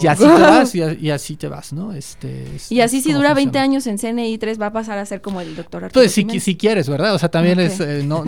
y 0.01 0.07
así 0.07 0.23
te 0.23 0.41
vas, 0.41 0.75
y, 0.75 0.81
a- 0.81 0.93
y 0.93 1.09
así 1.11 1.35
te 1.35 1.47
vas, 1.47 1.73
¿no? 1.73 1.93
Este, 1.93 2.55
es- 2.55 2.71
Y 2.71 2.81
así 2.81 3.01
si 3.01 3.13
dura 3.13 3.33
20 3.33 3.49
funciona. 3.59 3.63
años 3.63 3.87
en 3.87 3.97
CNI 3.97 4.37
3 4.37 4.59
va 4.61 4.67
a 4.67 4.73
pasar 4.73 4.97
a 4.97 5.05
ser 5.05 5.21
como 5.21 5.41
el 5.41 5.55
doctor 5.55 5.83
Arturo 5.85 6.01
Pues 6.01 6.11
si, 6.11 6.39
si 6.39 6.55
quieres, 6.57 6.89
¿verdad? 6.89 7.13
O 7.15 7.19
sea, 7.19 7.29
también 7.29 7.59
es, 7.59 7.79
eh, 7.79 8.03
no, 8.05 8.23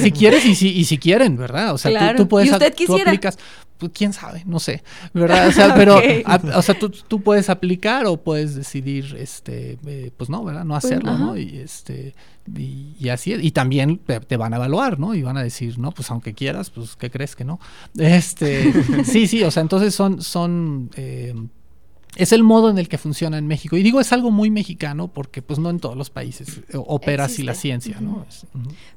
si 0.00 0.10
quieres 0.12 0.44
y 0.46 0.54
si, 0.54 0.68
y 0.68 0.84
si 0.84 0.98
quieren, 0.98 1.36
¿verdad? 1.36 1.72
O 1.74 1.78
sea, 1.78 1.90
tú- 1.90 1.98
Claro. 1.98 2.16
tú, 2.18 2.28
puedes, 2.28 2.48
¿Y 2.48 2.52
usted 2.52 2.74
tú 2.86 2.96
aplicas, 3.00 3.38
pues 3.78 3.90
quién 3.94 4.12
sabe, 4.12 4.42
no 4.46 4.60
sé, 4.60 4.82
¿verdad? 5.12 5.48
O 5.48 5.52
sea, 5.52 5.74
pero, 5.76 6.00
a- 6.24 6.40
o 6.58 6.62
sea, 6.62 6.78
tú, 6.78 6.88
tú 6.90 7.20
puedes 7.22 7.50
aplicar 7.50 8.06
o 8.06 8.16
puedes 8.16 8.54
decidir, 8.54 9.16
este, 9.18 9.78
eh, 9.86 10.10
pues 10.16 10.30
no, 10.30 10.44
¿verdad? 10.44 10.64
No 10.64 10.74
Pues, 10.74 10.84
hacerlo, 10.84 11.18
¿no? 11.18 11.36
Y 11.36 11.58
este, 11.58 12.14
y, 12.56 12.94
y 12.98 13.08
así 13.08 13.32
es. 13.32 13.42
Y 13.42 13.52
también 13.52 13.98
te, 13.98 14.20
te 14.20 14.36
van 14.36 14.52
a 14.52 14.56
evaluar, 14.56 14.98
¿no? 14.98 15.14
Y 15.14 15.22
van 15.22 15.36
a 15.36 15.42
decir, 15.42 15.78
no, 15.78 15.92
pues 15.92 16.10
aunque 16.10 16.34
quieras, 16.34 16.70
pues, 16.70 16.96
¿qué 16.96 17.10
crees 17.10 17.36
que 17.36 17.44
no? 17.44 17.60
Este, 17.98 18.72
sí, 19.04 19.26
sí, 19.26 19.42
o 19.44 19.50
sea, 19.50 19.62
entonces 19.62 19.94
son, 19.94 20.22
son, 20.22 20.90
eh, 20.96 21.34
es 22.16 22.32
el 22.32 22.42
modo 22.42 22.68
en 22.68 22.76
el 22.76 22.88
que 22.88 22.98
funciona 22.98 23.38
en 23.38 23.46
México. 23.46 23.76
Y 23.76 23.82
digo, 23.82 23.98
es 23.98 24.12
algo 24.12 24.30
muy 24.30 24.50
mexicano 24.50 25.08
porque 25.08 25.40
pues 25.40 25.58
no 25.58 25.70
en 25.70 25.80
todos 25.80 25.96
los 25.96 26.10
países 26.10 26.58
eh, 26.68 26.76
opera 26.76 27.24
así 27.24 27.42
la 27.42 27.52
Existe. 27.52 27.68
ciencia, 27.68 28.00
¿no? 28.00 28.26
Es-. 28.28 28.46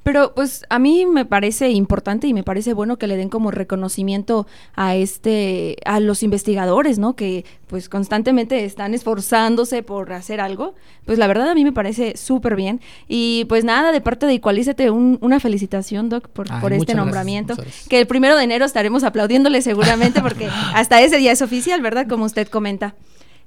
Pero 0.03 0.33
pues 0.35 0.65
a 0.69 0.79
mí 0.79 1.05
me 1.05 1.23
parece 1.23 1.69
importante 1.69 2.27
y 2.27 2.33
me 2.33 2.43
parece 2.43 2.73
bueno 2.73 2.97
que 2.97 3.07
le 3.07 3.15
den 3.15 3.29
como 3.29 3.51
reconocimiento 3.51 4.47
a 4.75 4.95
este 4.95 5.77
a 5.85 6.01
los 6.01 6.23
investigadores, 6.23 6.99
¿no? 6.99 7.15
Que 7.15 7.45
pues 7.67 7.89
constantemente 7.89 8.63
están 8.65 8.93
esforzándose 8.93 9.81
por 9.83 10.13
hacer 10.13 10.39
algo. 10.39 10.75
Pues 11.05 11.17
la 11.17 11.27
verdad 11.27 11.49
a 11.49 11.55
mí 11.55 11.63
me 11.63 11.71
parece 11.71 12.15
súper 12.15 12.55
bien. 12.55 12.79
Y 13.07 13.45
pues 13.49 13.63
nada, 13.63 13.91
de 13.91 14.01
parte 14.01 14.25
de 14.27 14.33
Igualízate, 14.35 14.91
un- 14.91 15.17
una 15.21 15.39
felicitación, 15.39 16.09
Doc, 16.09 16.27
por, 16.29 16.45
Ay, 16.51 16.61
por 16.61 16.73
este 16.73 16.85
gracias, 16.93 16.97
nombramiento. 16.97 17.55
Que 17.89 17.99
el 17.99 18.07
primero 18.07 18.35
de 18.37 18.43
enero 18.43 18.65
estaremos 18.65 19.03
aplaudiéndole 19.03 19.61
seguramente 19.61 20.21
porque 20.21 20.47
hasta 20.75 21.01
ese 21.01 21.17
día 21.17 21.31
es 21.31 21.41
oficial, 21.41 21.81
¿verdad? 21.81 22.07
Como 22.07 22.25
usted 22.25 22.47
comenta. 22.47 22.95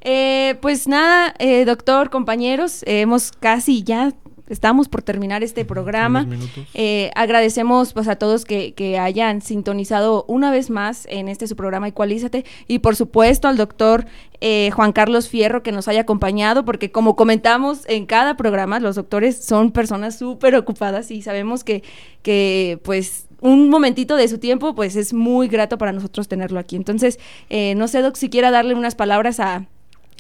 Eh, 0.01 0.57
pues 0.61 0.87
nada, 0.87 1.35
eh, 1.39 1.65
doctor, 1.65 2.09
compañeros, 2.11 2.83
eh, 2.85 3.01
hemos 3.01 3.33
casi 3.33 3.83
ya 3.83 4.13
estamos 4.49 4.89
por 4.89 5.03
terminar 5.03 5.43
este 5.43 5.65
programa. 5.65 6.27
Eh, 6.75 7.11
agradecemos 7.15 7.93
pues 7.93 8.09
a 8.09 8.17
todos 8.17 8.45
que, 8.45 8.75
que 8.75 8.99
hayan 8.99 9.43
sintonizado 9.43 10.25
una 10.29 10.51
vez 10.51 10.71
más 10.71 11.07
en 11.11 11.29
este 11.29 11.47
su 11.47 11.57
programa 11.57 11.89
Ecualízate 11.89 12.45
y 12.67 12.81
por 12.81 12.97
supuesto 12.97 13.49
al 13.49 13.57
doctor 13.57 14.07
eh, 14.41 14.71
Juan 14.73 14.93
Carlos 14.93 15.29
Fierro 15.29 15.63
que 15.63 15.73
nos 15.73 15.89
haya 15.89 16.03
acompañado 16.03 16.65
porque 16.65 16.91
como 16.91 17.17
comentamos 17.17 17.83
en 17.89 18.07
cada 18.07 18.37
programa 18.37 18.81
los 18.81 18.97
doctores 18.97 19.37
son 19.37 19.73
personas 19.73 20.19
súper 20.19 20.55
ocupadas 20.55 21.11
y 21.11 21.23
sabemos 21.23 21.65
que, 21.65 21.83
que 22.23 22.79
pues 22.85 23.27
un 23.41 23.69
momentito 23.69 24.17
de 24.17 24.29
su 24.29 24.39
tiempo 24.39 24.75
pues 24.75 24.97
es 24.97 25.13
muy 25.13 25.49
grato 25.49 25.79
para 25.79 25.93
nosotros 25.93 26.29
tenerlo 26.29 26.59
aquí. 26.59 26.77
Entonces 26.77 27.19
eh, 27.51 27.75
no 27.77 27.89
sé 27.89 28.01
Doc 28.03 28.17
si 28.17 28.31
quiera 28.31 28.51
darle 28.51 28.75
unas 28.75 28.95
palabras 28.95 29.41
a, 29.41 29.67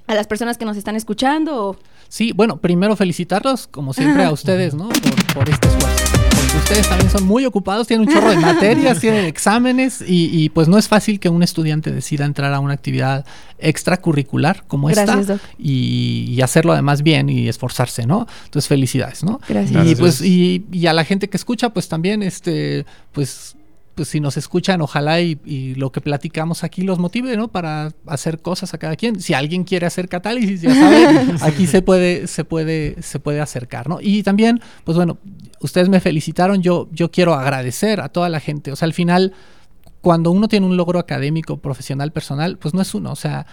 a 0.06 0.14
las 0.14 0.26
personas 0.26 0.58
que 0.58 0.64
nos 0.64 0.76
están 0.76 0.96
escuchando 0.96 1.64
o... 1.64 1.76
Sí, 2.08 2.32
bueno, 2.32 2.56
primero 2.58 2.96
felicitarlos, 2.96 3.66
como 3.66 3.92
siempre, 3.92 4.24
a 4.24 4.32
ustedes, 4.32 4.74
¿no? 4.74 4.88
Por, 4.88 5.34
por 5.34 5.48
este 5.50 5.68
esfuerzo. 5.68 6.04
Porque 6.40 6.56
ustedes 6.56 6.88
también 6.88 7.10
son 7.10 7.24
muy 7.24 7.44
ocupados, 7.44 7.86
tienen 7.86 8.08
un 8.08 8.14
chorro 8.14 8.30
de 8.30 8.36
materias, 8.38 9.00
tienen 9.00 9.26
exámenes 9.26 10.00
y, 10.00 10.30
y, 10.32 10.48
pues 10.48 10.68
no 10.68 10.78
es 10.78 10.88
fácil 10.88 11.20
que 11.20 11.28
un 11.28 11.42
estudiante 11.42 11.90
decida 11.90 12.24
entrar 12.24 12.54
a 12.54 12.60
una 12.60 12.72
actividad 12.72 13.26
extracurricular 13.58 14.64
como 14.66 14.88
Gracias, 14.88 15.18
esta 15.20 15.32
Doc. 15.34 15.42
y, 15.58 16.26
y 16.30 16.40
hacerlo 16.40 16.72
además 16.72 17.02
bien 17.02 17.28
y 17.28 17.48
esforzarse, 17.48 18.06
¿no? 18.06 18.26
Entonces 18.44 18.66
felicidades, 18.68 19.22
¿no? 19.24 19.40
Gracias. 19.46 19.86
Y 19.86 19.94
pues 19.94 20.22
y, 20.22 20.64
y 20.72 20.86
a 20.86 20.94
la 20.94 21.04
gente 21.04 21.28
que 21.28 21.36
escucha, 21.36 21.68
pues 21.70 21.88
también, 21.88 22.22
este, 22.22 22.86
pues 23.12 23.54
pues 23.98 24.10
si 24.10 24.20
nos 24.20 24.36
escuchan, 24.36 24.80
ojalá 24.80 25.20
y, 25.20 25.40
y 25.44 25.74
lo 25.74 25.90
que 25.90 26.00
platicamos 26.00 26.62
aquí 26.62 26.82
los 26.82 27.00
motive, 27.00 27.36
¿no? 27.36 27.48
Para 27.48 27.90
hacer 28.06 28.38
cosas 28.40 28.72
a 28.72 28.78
cada 28.78 28.94
quien. 28.94 29.20
Si 29.20 29.34
alguien 29.34 29.64
quiere 29.64 29.86
hacer 29.86 30.08
catálisis, 30.08 30.62
ya 30.62 30.72
saben, 30.72 31.36
aquí 31.42 31.66
se 31.66 31.82
puede, 31.82 32.28
se 32.28 32.44
puede, 32.44 33.02
se 33.02 33.18
puede 33.18 33.40
acercar, 33.40 33.88
¿no? 33.88 33.98
Y 34.00 34.22
también, 34.22 34.60
pues 34.84 34.94
bueno, 34.96 35.18
ustedes 35.58 35.88
me 35.88 35.98
felicitaron, 35.98 36.62
yo, 36.62 36.88
yo 36.92 37.10
quiero 37.10 37.34
agradecer 37.34 38.00
a 38.00 38.08
toda 38.08 38.28
la 38.28 38.38
gente. 38.38 38.70
O 38.70 38.76
sea, 38.76 38.86
al 38.86 38.92
final, 38.92 39.32
cuando 40.00 40.30
uno 40.30 40.46
tiene 40.46 40.64
un 40.64 40.76
logro 40.76 41.00
académico, 41.00 41.56
profesional, 41.56 42.12
personal, 42.12 42.56
pues 42.56 42.74
no 42.74 42.80
es 42.82 42.94
uno, 42.94 43.10
o 43.10 43.16
sea... 43.16 43.46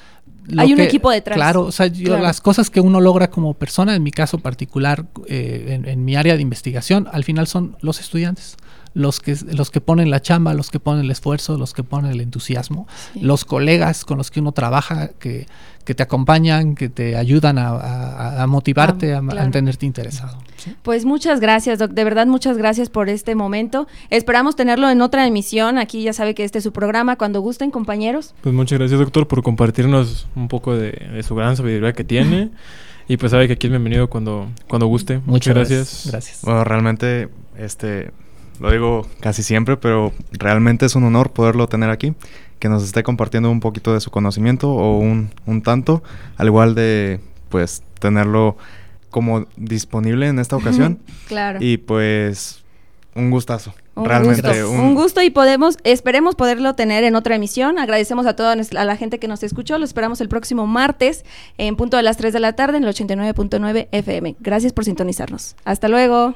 Hay 0.60 0.74
un 0.74 0.80
equipo 0.80 1.10
detrás. 1.10 1.38
Claro, 1.38 1.64
o 1.64 1.72
sea, 1.72 1.88
yo 1.88 2.06
Claro. 2.10 2.22
las 2.22 2.40
cosas 2.40 2.70
que 2.70 2.80
uno 2.80 3.02
logra 3.02 3.32
como 3.32 3.56
persona, 3.56 3.96
en 3.96 4.04
mi 4.04 4.12
caso 4.12 4.38
particular, 4.38 5.08
eh, 5.28 5.70
en, 5.70 5.88
en 5.88 6.06
mi 6.06 6.16
área 6.16 6.36
de 6.36 6.44
investigación, 6.44 7.08
al 7.12 7.24
final 7.24 7.48
son 7.48 7.78
los 7.82 8.00
estudiantes. 8.00 8.58
Los 8.96 9.20
que, 9.20 9.36
los 9.54 9.72
que 9.72 9.82
ponen 9.82 10.10
la 10.10 10.22
chamba, 10.22 10.54
los 10.54 10.72
que 10.72 10.80
ponen 10.80 11.04
el 11.06 11.12
esfuerzo, 11.12 11.58
los 11.58 11.74
que 11.74 11.84
ponen 11.84 12.12
el 12.12 12.22
entusiasmo, 12.22 12.88
Sí. 13.14 13.20
los 13.20 13.44
colegas 13.46 14.06
con 14.06 14.18
los 14.18 14.32
que 14.32 14.40
uno 14.40 14.54
trabaja, 14.54 15.10
que, 15.20 15.48
que 15.84 15.94
te 15.94 16.02
acompañan, 16.02 16.76
que 16.76 16.88
te 16.88 17.18
ayudan 17.18 17.58
a, 17.58 17.70
a- 17.72 18.42
a 18.44 18.48
motivarte, 18.48 19.14
Ah, 19.14 19.18
a, 19.18 19.22
claro. 19.22 19.42
mantenerte 19.42 19.86
interesado. 19.86 20.38
¿sí? 20.56 20.76
Pues 20.82 21.04
muchas 21.04 21.42
gracias, 21.42 21.78
Doc. 21.78 21.92
De 21.92 22.04
verdad, 22.06 22.26
muchas 22.26 22.58
gracias 22.58 22.90
por 22.90 23.10
este 23.10 23.36
momento. 23.36 23.86
Esperamos 24.10 24.56
tenerlo 24.56 24.90
en 24.90 25.02
otra 25.02 25.28
emisión. 25.28 25.78
Aquí 25.78 26.02
ya 26.02 26.14
sabe 26.14 26.34
que 26.34 26.46
este 26.46 26.60
es 26.60 26.64
su 26.64 26.72
programa. 26.72 27.18
Cuando 27.18 27.42
gusten, 27.42 27.72
compañeros. 27.72 28.34
Pues 28.42 28.56
muchas 28.56 28.80
gracias, 28.80 28.98
doctor, 29.00 29.28
por 29.28 29.44
compartirnos 29.44 30.28
un 30.38 30.48
poco 30.48 30.74
de, 30.74 30.92
de 30.92 31.22
su 31.22 31.36
gran 31.36 31.58
sabiduría 31.58 31.92
que 31.92 32.06
tiene. 32.06 32.50
y 33.10 33.18
pues 33.18 33.32
sabe 33.34 33.48
que 33.48 33.54
aquí 33.54 33.68
es 33.68 33.72
bienvenido 33.72 34.10
cuando, 34.10 34.48
cuando 34.70 34.88
guste. 34.88 35.20
Muchas, 35.26 35.54
gracias. 35.54 36.08
Gracias. 36.10 36.40
Bueno, 36.44 36.64
realmente, 36.64 37.28
este, 37.58 38.12
lo 38.60 38.72
digo 38.72 39.08
casi 39.20 39.44
siempre, 39.44 39.78
pero 39.78 40.14
realmente 40.32 40.86
es 40.86 40.96
un 40.96 41.04
honor 41.04 41.32
poderlo 41.32 41.68
tener 41.68 41.90
aquí, 41.90 42.14
que 42.60 42.70
nos 42.70 42.84
esté 42.84 43.04
compartiendo 43.04 43.52
un 43.52 43.60
poquito 43.60 43.94
de 43.94 44.02
su 44.02 44.12
conocimiento 44.12 44.72
o 44.72 45.00
un, 45.00 45.32
un 45.46 45.62
tanto, 45.62 46.04
al 46.38 46.48
igual 46.48 46.76
de, 46.76 47.20
pues, 47.50 47.84
tenerlo 48.00 48.58
como 49.10 49.46
disponible 49.56 50.28
en 50.28 50.40
esta 50.40 50.56
ocasión. 50.58 51.00
Claro. 51.28 51.60
y 51.62 51.78
pues, 51.78 52.64
un 53.16 53.32
gustazo. 53.32 53.74
Un 53.96 54.06
realmente, 54.06 54.42
gusto. 54.48 54.72
un, 54.72 54.80
Un 54.80 54.96
gusto 54.96 55.22
y 55.22 55.30
podemos, 55.30 55.78
esperemos 55.86 56.36
poderlo 56.36 56.76
tener 56.76 57.06
en 57.06 57.16
otra 57.16 57.36
emisión. 57.36 57.80
Agradecemos 57.80 58.26
a 58.26 58.36
toda 58.36 58.52
a 58.54 58.86
la 58.86 58.98
gente 58.98 59.20
que 59.20 59.30
nos 59.30 59.42
escuchó. 59.42 59.78
Lo 59.78 59.86
esperamos 59.86 60.20
el 60.20 60.28
próximo 60.28 60.68
martes 60.68 61.24
en 61.58 61.78
punto 61.78 61.96
de 61.96 62.04
las 62.04 62.18
3 62.18 62.34
de 62.34 62.42
la 62.42 62.54
tarde 62.54 62.78
en 62.78 62.84
el 62.84 62.94
89.9 62.94 63.88
FM. 63.92 64.36
Gracias 64.42 64.74
por 64.74 64.84
sintonizarnos. 64.84 65.56
Hasta 65.64 65.88
luego. 65.88 66.36